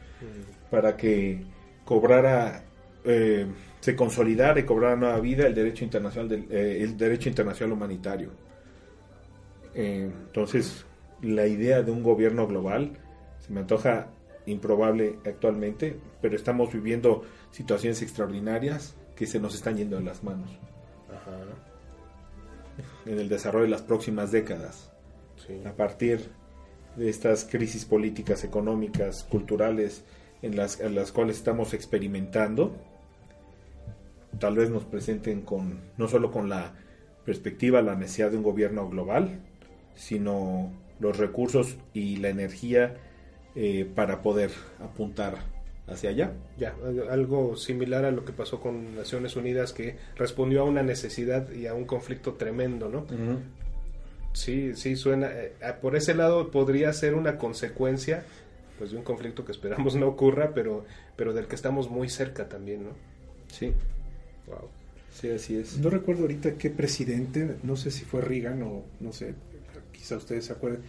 para 0.70 0.96
que 0.96 1.42
cobrara, 1.84 2.64
eh, 3.04 3.46
se 3.80 3.94
consolidara 3.94 4.58
y 4.58 4.62
cobrara 4.62 4.96
nueva 4.96 5.20
vida 5.20 5.46
el 5.46 5.54
derecho 5.54 5.84
internacional, 5.84 6.28
del, 6.28 6.46
eh, 6.50 6.78
el 6.82 6.96
derecho 6.96 7.28
internacional 7.28 7.72
humanitario. 7.72 8.30
Eh, 9.74 10.10
entonces, 10.26 10.86
la 11.20 11.46
idea 11.46 11.82
de 11.82 11.90
un 11.90 12.02
gobierno 12.02 12.46
global 12.46 12.92
se 13.38 13.52
me 13.52 13.60
antoja 13.60 14.08
improbable 14.46 15.18
actualmente, 15.26 15.94
pero 16.22 16.36
estamos 16.36 16.72
viviendo 16.72 17.22
situaciones 17.50 18.00
extraordinarias 18.00 18.96
que 19.14 19.26
se 19.26 19.38
nos 19.38 19.54
están 19.54 19.76
yendo 19.76 19.96
de 19.98 20.04
las 20.04 20.24
manos 20.24 20.50
Ajá. 21.10 21.69
En 23.06 23.18
el 23.18 23.28
desarrollo 23.28 23.64
de 23.64 23.70
las 23.70 23.82
próximas 23.82 24.32
décadas. 24.32 24.90
Sí. 25.46 25.62
a 25.64 25.72
partir 25.72 26.28
de 26.96 27.08
estas 27.08 27.46
crisis 27.46 27.86
políticas, 27.86 28.44
económicas, 28.44 29.24
culturales 29.24 30.04
en 30.42 30.54
las, 30.54 30.80
en 30.80 30.94
las 30.94 31.12
cuales 31.12 31.36
estamos 31.36 31.72
experimentando, 31.72 32.76
tal 34.38 34.56
vez 34.56 34.70
nos 34.70 34.84
presenten 34.84 35.42
con 35.42 35.80
no 35.96 36.08
solo 36.08 36.30
con 36.30 36.48
la 36.48 36.74
perspectiva, 37.24 37.82
la 37.82 37.94
necesidad 37.94 38.30
de 38.30 38.36
un 38.36 38.42
gobierno 38.42 38.88
global, 38.88 39.40
sino 39.94 40.72
los 40.98 41.16
recursos 41.16 41.76
y 41.94 42.16
la 42.16 42.28
energía 42.28 42.96
eh, 43.54 43.90
para 43.94 44.22
poder 44.22 44.50
apuntar 44.80 45.38
hacia 45.90 46.10
allá. 46.10 46.32
Ya, 46.58 46.74
algo 47.10 47.56
similar 47.56 48.04
a 48.04 48.10
lo 48.10 48.24
que 48.24 48.32
pasó 48.32 48.60
con 48.60 48.94
Naciones 48.96 49.36
Unidas, 49.36 49.72
que 49.72 49.96
respondió 50.16 50.62
a 50.62 50.64
una 50.64 50.82
necesidad 50.82 51.50
y 51.52 51.66
a 51.66 51.74
un 51.74 51.84
conflicto 51.84 52.34
tremendo, 52.34 52.88
¿no? 52.88 53.06
Sí, 54.32 54.74
sí, 54.76 54.96
suena. 54.96 55.28
eh, 55.32 55.52
por 55.82 55.96
ese 55.96 56.14
lado 56.14 56.50
podría 56.50 56.92
ser 56.92 57.14
una 57.14 57.36
consecuencia 57.36 58.24
pues 58.78 58.92
de 58.92 58.96
un 58.96 59.02
conflicto 59.02 59.44
que 59.44 59.52
esperamos 59.52 59.94
no 59.96 60.06
ocurra, 60.08 60.52
pero, 60.54 60.86
pero 61.16 61.34
del 61.34 61.46
que 61.46 61.54
estamos 61.54 61.90
muy 61.90 62.08
cerca 62.08 62.48
también, 62.48 62.84
¿no? 62.84 62.90
Sí, 63.52 63.72
Wow. 64.46 64.68
sí, 65.12 65.28
así 65.30 65.56
es. 65.58 65.76
No 65.78 65.90
recuerdo 65.90 66.22
ahorita 66.22 66.54
qué 66.54 66.70
presidente, 66.70 67.56
no 67.62 67.76
sé 67.76 67.90
si 67.90 68.04
fue 68.06 68.22
Reagan 68.22 68.62
o 68.62 68.84
no 69.00 69.12
sé, 69.12 69.34
quizá 69.92 70.16
ustedes 70.16 70.46
se 70.46 70.52
acuerden, 70.54 70.80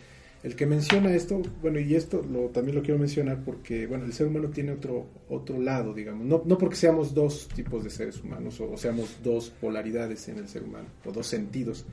el 0.43 0.55
que 0.55 0.65
menciona 0.65 1.13
esto, 1.13 1.41
bueno, 1.61 1.79
y 1.79 1.93
esto 1.95 2.23
lo, 2.23 2.49
también 2.49 2.75
lo 2.75 2.81
quiero 2.81 2.99
mencionar 2.99 3.43
porque, 3.43 3.85
bueno, 3.85 4.05
el 4.05 4.13
ser 4.13 4.27
humano 4.27 4.49
tiene 4.49 4.71
otro, 4.71 5.05
otro 5.29 5.59
lado, 5.59 5.93
digamos, 5.93 6.25
no, 6.25 6.41
no 6.45 6.57
porque 6.57 6.75
seamos 6.75 7.13
dos 7.13 7.47
tipos 7.49 7.83
de 7.83 7.91
seres 7.91 8.21
humanos 8.23 8.59
o, 8.59 8.71
o 8.71 8.77
seamos 8.77 9.17
dos 9.23 9.51
polaridades 9.51 10.27
en 10.29 10.39
el 10.39 10.47
ser 10.47 10.63
humano 10.63 10.87
o 11.05 11.11
dos 11.11 11.27
sentidos, 11.27 11.85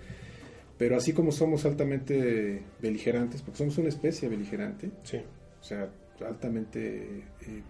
pero 0.78 0.96
así 0.96 1.12
como 1.12 1.30
somos 1.30 1.66
altamente 1.66 2.62
beligerantes, 2.80 3.42
porque 3.42 3.58
somos 3.58 3.76
una 3.78 3.88
especie 3.88 4.28
beligerante, 4.28 4.90
Sí. 5.02 5.18
o 5.60 5.64
sea, 5.64 5.90
altamente 6.26 7.24
eh, 7.42 7.62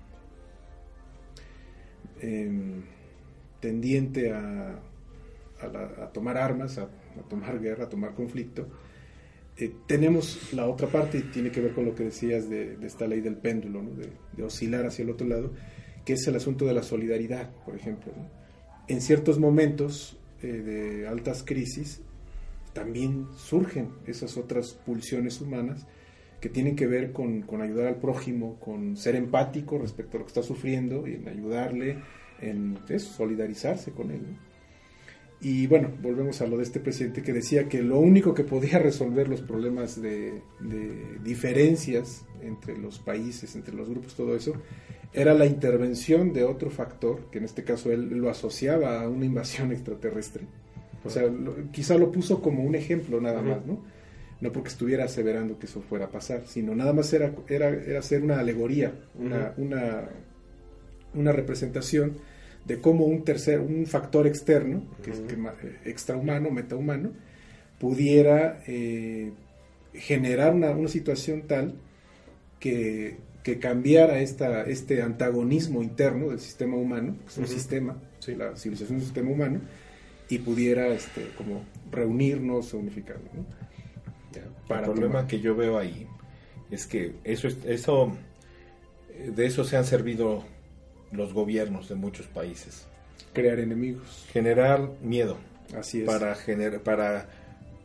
em, 2.21 2.83
tendiente 3.61 4.33
a, 4.33 4.79
a, 5.61 6.13
tomar 6.13 6.37
armas, 6.39 6.79
a, 6.79 6.89
tomar 7.29 7.59
guerra, 7.61 7.85
a 7.85 7.89
tomar 7.89 8.15
conflicto. 8.15 8.69
Eh, 9.61 9.75
tenemos 9.87 10.53
la 10.53 10.69
otra 10.69 10.87
parte, 10.87 11.19
y 11.19 11.23
tiene 11.23 11.51
que 11.51 11.61
ver 11.61 11.75
con 11.75 11.85
lo 11.85 11.95
que 11.95 12.05
decías 12.05 12.49
de, 12.49 12.79
esta 12.83 13.09
ley 13.09 13.21
del 13.21 13.37
péndulo, 13.37 13.83
de, 14.37 14.43
oscilar 14.43 14.87
hacia 14.87 15.03
el 15.03 15.11
otro 15.11 15.27
lado, 15.27 15.53
que 16.05 16.13
es 16.13 16.27
el 16.29 16.37
asunto 16.37 16.65
de 16.65 16.75
la 16.75 16.83
solidaridad, 16.83 17.51
por 17.65 17.75
ejemplo. 17.75 18.13
En 18.87 19.01
ciertos 19.01 19.39
momentos 19.39 20.17
eh, 20.43 20.47
de 20.47 21.09
altas 21.09 21.43
crisis, 21.43 22.03
también 22.73 23.27
surgen 23.37 23.91
esas 24.07 24.37
otras 24.37 24.75
pulsiones 24.75 25.41
humanas 25.41 25.87
que 26.41 26.49
tienen 26.49 26.77
que 26.77 26.87
ver 26.87 27.13
con, 27.13 27.45
ayudar 27.61 27.89
al 27.89 27.97
prójimo, 27.97 28.61
con 28.61 28.97
ser 28.97 29.17
empático 29.17 29.79
respecto 29.79 30.17
a 30.17 30.21
lo 30.21 30.27
que 30.27 30.31
está 30.31 30.43
sufriendo 30.45 31.09
y 31.09 31.15
en 31.15 31.29
ayudarle, 31.29 31.99
en 32.41 32.79
solidarizarse 32.99 33.91
con 33.91 34.13
él. 34.13 34.23
Y 35.41 35.69
bueno, 35.69 35.91
volvemos 36.03 36.41
a 36.41 36.47
lo 36.47 36.57
de 36.57 36.65
este 36.65 36.81
presidente 36.81 37.23
que 37.23 37.33
decía 37.33 37.69
que 37.69 37.81
lo 37.83 37.99
único 38.01 38.35
que 38.35 38.43
podía 38.43 38.79
resolver 38.81 39.29
los 39.29 39.41
problemas 39.41 40.01
de, 40.01 40.43
diferencias 41.23 42.25
entre 42.43 42.77
los 42.77 42.99
países, 42.99 43.55
entre 43.55 43.75
los 43.75 43.89
grupos, 43.89 44.15
todo 44.15 44.35
eso, 44.35 44.55
era 45.13 45.35
la 45.35 45.47
intervención 45.47 46.33
de 46.33 46.45
otro 46.45 46.71
factor, 46.71 47.31
que 47.31 47.39
en 47.39 47.45
este 47.45 47.65
caso 47.65 47.93
él 47.93 48.19
lo 48.19 48.31
asociaba 48.31 49.01
a 49.01 49.09
una 49.09 49.27
invasión 49.27 49.73
extraterrestre. 49.73 50.45
O 51.05 51.11
sea, 51.11 51.31
quizá 51.73 51.97
lo 51.97 52.11
puso 52.11 52.43
como 52.43 52.65
un 52.65 52.75
ejemplo 52.75 53.21
nada 53.21 53.41
más, 53.41 53.65
¿no? 53.65 53.81
No 54.41 54.53
porque 54.53 54.69
estuviera 54.69 55.05
aseverando 55.05 55.59
que 55.59 55.67
eso 55.67 55.81
fuera 55.81 56.07
a 56.07 56.11
pasar, 56.11 56.43
sino 56.47 56.75
nada 56.75 56.93
más 56.93 57.13
era, 57.13 57.33
era, 57.49 57.69
era 57.69 58.01
hacer 58.01 58.23
una 58.23 58.39
alegoría, 58.41 58.93
una, 59.17 59.55
una, 59.57 60.09
una 61.15 61.33
representación 61.33 62.19
de 62.69 62.81
cómo 62.81 63.07
un 63.07 63.25
tercer, 63.25 63.61
un 63.61 63.87
factor 63.87 64.27
externo, 64.27 64.85
que 65.03 65.11
es 65.11 65.19
eh, 65.19 65.79
extrahumano, 65.87 66.51
metahumano, 66.51 67.13
pudiera 67.81 68.63
eh, 68.67 69.33
generar 69.95 70.55
una, 70.55 70.87
situación 70.87 71.43
tal 71.47 71.77
que, 72.61 73.17
que, 73.43 73.59
cambiara 73.59 74.21
esta, 74.21 74.65
este 74.65 75.01
antagonismo 75.01 75.83
interno 75.83 76.29
del 76.29 76.41
sistema 76.41 76.77
humano, 76.77 77.17
que 77.25 77.29
es 77.29 77.39
un 77.39 77.47
sistema, 77.47 77.97
la 78.37 78.55
civilización 78.55 78.99
es 78.99 79.03
un 79.03 79.07
sistema 79.07 79.31
humano, 79.31 79.61
y 80.29 80.39
pudiera 80.39 80.89
este, 80.89 81.31
como 81.39 81.65
reunirnos 81.91 82.75
o 82.75 82.79
unificarnos. 82.79 83.31
Para 84.69 84.87
El 84.87 84.93
problema 84.93 85.27
que 85.27 85.41
yo 85.41 85.57
veo 85.57 85.79
ahí 85.79 86.07
es 86.71 86.87
que 86.87 87.15
eso, 87.25 87.49
eso 87.65 88.13
de 89.35 89.47
eso 89.47 89.65
se 89.65 89.79
han 89.79 89.87
servido 89.87 90.45
los 91.13 91.33
gobiernos 91.33 91.89
de 91.89 91.95
muchos 91.95 92.27
países. 92.27 92.87
Crear 93.33 93.59
enemigos. 93.59 94.27
Generar 94.33 94.91
miedo. 95.03 95.37
Así 95.77 96.01
es. 96.01 96.07
Para, 96.07 96.35
gener 96.35 96.83
para 96.83 97.29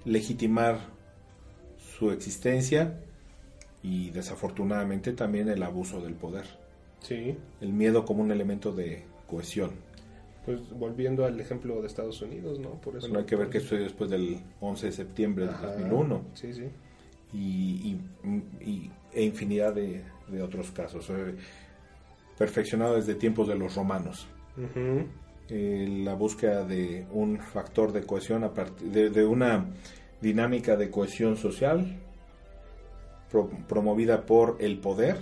legitimar 0.05 0.79
su 1.97 2.11
existencia 2.11 2.99
y 3.81 4.09
desafortunadamente 4.11 5.13
también 5.13 5.49
el 5.49 5.61
abuso 5.63 6.01
del 6.01 6.13
poder. 6.13 6.45
Sí. 6.99 7.35
El 7.61 7.73
miedo 7.73 8.05
como 8.05 8.23
un 8.23 8.31
elemento 8.31 8.71
de 8.71 9.03
cohesión. 9.27 9.71
Pues 10.45 10.59
volviendo 10.71 11.25
al 11.25 11.39
ejemplo 11.39 11.81
de 11.81 11.87
Estados 11.87 12.21
Unidos, 12.21 12.59
¿no? 12.59 12.71
Por 12.81 12.97
eso, 12.97 13.07
bueno, 13.07 13.19
hay 13.19 13.25
que 13.25 13.35
ver 13.35 13.49
que 13.49 13.59
esto 13.59 13.75
después 13.75 14.09
del 14.09 14.39
11 14.59 14.87
de 14.87 14.91
septiembre 14.91 15.47
de 15.47 15.53
2001. 15.53 16.21
Sí, 16.33 16.53
sí. 16.53 16.63
Y, 17.33 17.97
y, 18.61 18.91
e 19.13 19.23
infinidad 19.23 19.73
de, 19.73 20.01
de 20.27 20.41
otros 20.41 20.71
casos. 20.71 21.09
Eh, 21.09 21.35
perfeccionado 22.43 22.95
desde 22.95 23.15
tiempos 23.15 23.47
de 23.47 23.55
los 23.55 23.73
romanos. 23.73 24.27
Eh, 25.47 26.01
la 26.03 26.13
búsqueda 26.13 26.65
de 26.65 27.07
un 27.09 27.39
factor 27.39 27.93
de 27.93 28.03
cohesión, 28.03 28.43
a 28.43 28.53
partir 28.53 29.13
de, 29.13 29.25
una 29.25 29.67
dinámica 30.19 30.75
de 30.75 30.89
cohesión 30.89 31.37
social 31.37 32.01
promovida 33.69 34.25
por 34.25 34.57
el 34.59 34.77
poder 34.79 35.17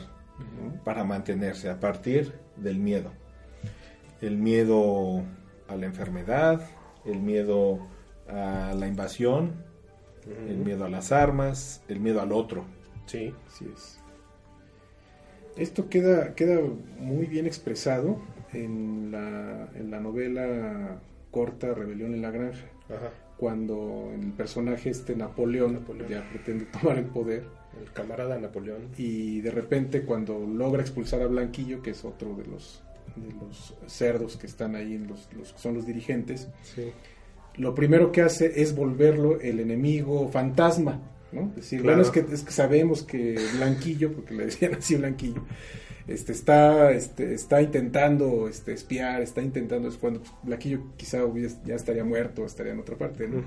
para 0.84 1.04
mantenerse 1.04 1.70
a 1.70 1.80
partir 1.80 2.34
del 2.58 2.80
miedo. 2.80 3.12
El 4.20 4.38
miedo 4.38 5.22
a 5.68 5.76
la 5.76 5.86
enfermedad, 5.86 6.68
el 7.06 7.20
miedo 7.20 7.88
a 8.28 8.74
la 8.76 8.88
invasión, 8.88 9.64
el 10.50 10.58
miedo 10.58 10.86
a 10.86 10.90
las 10.90 11.12
armas, 11.12 11.84
el 11.88 12.00
miedo 12.00 12.20
al 12.20 12.32
otro. 12.32 12.66
Sí, 13.06 13.32
sí 13.48 13.70
es. 13.72 14.01
Esto 15.58 15.90
queda, 15.90 16.34
queda 16.36 16.60
muy 17.00 17.26
bien 17.26 17.46
expresado 17.46 18.20
en 18.54 19.12
la, 19.12 19.70
en 19.76 19.92
la 19.92 20.00
novela 20.00 21.00
corta 21.32 21.74
Rebelión 21.74 22.14
en 22.14 22.22
la 22.22 22.32
Granja, 22.32 22.66
cuando 23.38 24.12
el 24.14 24.34
personaje 24.34 24.90
este 24.90 25.16
Napoleón, 25.16 25.86
ya 26.10 26.28
pretende 26.30 26.66
tomar 26.66 26.98
el 26.98 27.06
poder. 27.06 27.46
El 27.82 27.92
camarada 27.94 28.38
Napoleón. 28.38 28.90
Y 28.98 29.40
de 29.42 29.50
repente 29.50 30.04
cuando 30.04 30.40
logra 30.40 30.82
expulsar 30.82 31.22
a 31.22 31.28
Blanquillo, 31.28 31.82
que 31.82 31.92
es 31.92 32.04
otro 32.04 32.36
de 32.36 32.46
los, 32.46 32.84
de 33.16 33.32
los 33.34 33.76
cerdos 33.88 34.36
que 34.36 34.46
están 34.46 34.76
ahí, 34.76 34.98
los, 34.98 35.30
los 35.34 35.50
son 35.56 35.76
los 35.76 35.86
dirigentes, 35.86 36.50
lo 37.56 37.74
primero 37.74 38.12
que 38.12 38.22
hace 38.22 38.62
es 38.62 38.76
volverlo 38.76 39.40
el 39.40 39.62
enemigo 39.62 40.28
fantasma 40.28 41.00
¿no? 41.32 41.52
Decir, 41.56 41.82
bueno, 41.84 42.02
es 42.02 42.10
que, 42.10 42.20
es 42.20 42.44
que 42.44 42.52
sabemos 42.52 43.04
que 43.04 43.38
Blanquillo, 43.58 44.14
porque 44.14 44.34
le 44.34 44.46
decían 44.46 44.76
así 44.76 44.96
Blanquillo, 44.96 45.44
este, 46.08 46.32
está, 46.32 46.92
este, 46.92 47.34
está 47.34 47.62
intentando 47.62 48.48
este, 48.48 48.74
espiar, 48.74 49.22
está 49.22 49.42
intentando, 49.42 49.88
es 49.88 49.96
cuando 49.96 50.22
Blanquillo 50.44 50.82
quizá 50.98 51.20
ya 51.66 51.76
estaría 51.76 52.04
muerto, 52.04 52.46
estaría 52.46 52.74
en 52.74 52.80
otra 52.80 52.98
parte, 52.98 53.28
¿no? 53.28 53.44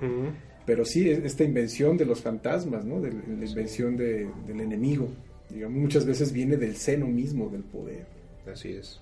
Pero 0.67 0.85
sí, 0.85 1.11
esta 1.11 1.45
invención 1.45 1.97
de 1.99 2.07
los 2.07 2.23
fantasmas, 2.23 2.85
¿no? 2.85 3.01
De, 3.01 3.13
la 3.13 3.47
invención 3.47 3.97
de, 3.97 4.29
del 4.47 4.61
enemigo, 4.61 5.09
digamos, 5.51 5.79
muchas 5.79 6.07
veces 6.07 6.33
viene 6.33 6.57
del 6.57 6.77
seno 6.77 7.07
mismo 7.07 7.51
del 7.51 7.63
poder. 7.63 8.07
Así 8.51 8.73
es. 8.73 9.01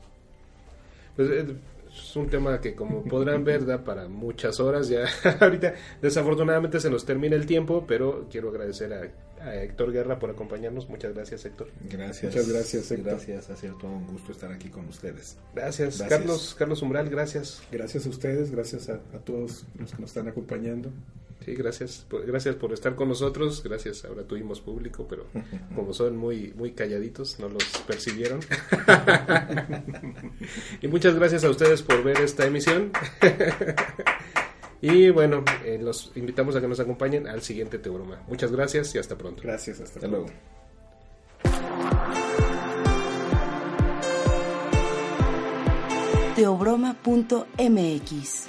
Pues 1.16 1.28
eh, 1.30 1.46
es 1.94 2.16
un 2.16 2.28
tema 2.28 2.60
que 2.60 2.74
como 2.74 3.04
podrán 3.04 3.44
ver 3.44 3.66
da 3.66 3.84
para 3.84 4.08
muchas 4.08 4.60
horas 4.60 4.88
ya. 4.88 5.04
Ahorita 5.40 5.74
desafortunadamente 6.00 6.80
se 6.80 6.90
nos 6.90 7.04
termina 7.04 7.36
el 7.36 7.46
tiempo 7.46 7.84
pero 7.86 8.26
quiero 8.30 8.48
agradecer 8.48 8.92
a, 8.92 9.08
Héctor 9.42 9.92
Guerra 9.92 10.20
por 10.20 10.30
acompañarnos. 10.30 10.88
Muchas 10.88 11.14
gracias 11.14 11.44
Héctor. 11.44 11.68
Gracias. 11.90 12.32
Muchas 12.32 12.48
gracias 12.48 12.90
Héctor. 12.92 13.12
gracias 13.12 13.50
ha 13.50 13.56
sido 13.56 13.76
todo 13.76 13.90
un 13.90 14.06
gusto 14.06 14.30
estar 14.30 14.52
aquí 14.52 14.68
con 14.68 14.86
ustedes. 14.86 15.36
Gracias, 15.54 16.00
Carlos 16.08 16.54
Carlos 16.56 16.80
Umbral 16.82 17.10
gracias. 17.10 17.62
Gracias 17.72 18.06
a 18.06 18.08
ustedes 18.08 18.52
gracias 18.52 18.88
a 18.88 18.98
todos 19.24 19.66
los 19.78 19.92
que 19.92 20.00
nos 20.00 20.10
están 20.10 20.28
acompañando 20.28 20.90
Sí, 21.44 21.54
gracias. 21.54 22.06
Gracias 22.26 22.54
por 22.56 22.72
estar 22.72 22.94
con 22.94 23.08
nosotros. 23.08 23.62
Gracias. 23.62 24.04
Ahora 24.04 24.22
tuvimos 24.22 24.60
público, 24.60 25.06
pero 25.08 25.26
como 25.74 25.92
son 25.92 26.16
muy, 26.16 26.52
muy 26.56 26.72
calladitos, 26.72 27.38
no 27.38 27.48
los 27.48 27.64
percibieron. 27.86 28.40
y 30.82 30.88
muchas 30.88 31.14
gracias 31.14 31.44
a 31.44 31.50
ustedes 31.50 31.82
por 31.82 32.02
ver 32.04 32.20
esta 32.20 32.46
emisión. 32.46 32.92
y 34.80 35.10
bueno, 35.10 35.44
eh, 35.64 35.78
los 35.80 36.12
invitamos 36.14 36.56
a 36.56 36.60
que 36.60 36.68
nos 36.68 36.80
acompañen 36.80 37.26
al 37.26 37.42
siguiente 37.42 37.78
Teoroma. 37.78 38.22
Muchas 38.28 38.52
gracias 38.52 38.94
y 38.94 38.98
hasta 38.98 39.16
pronto. 39.16 39.42
Gracias, 39.42 39.80
hasta, 39.80 40.06
luego. 40.06 40.26
Teobroma.mx 46.34 48.48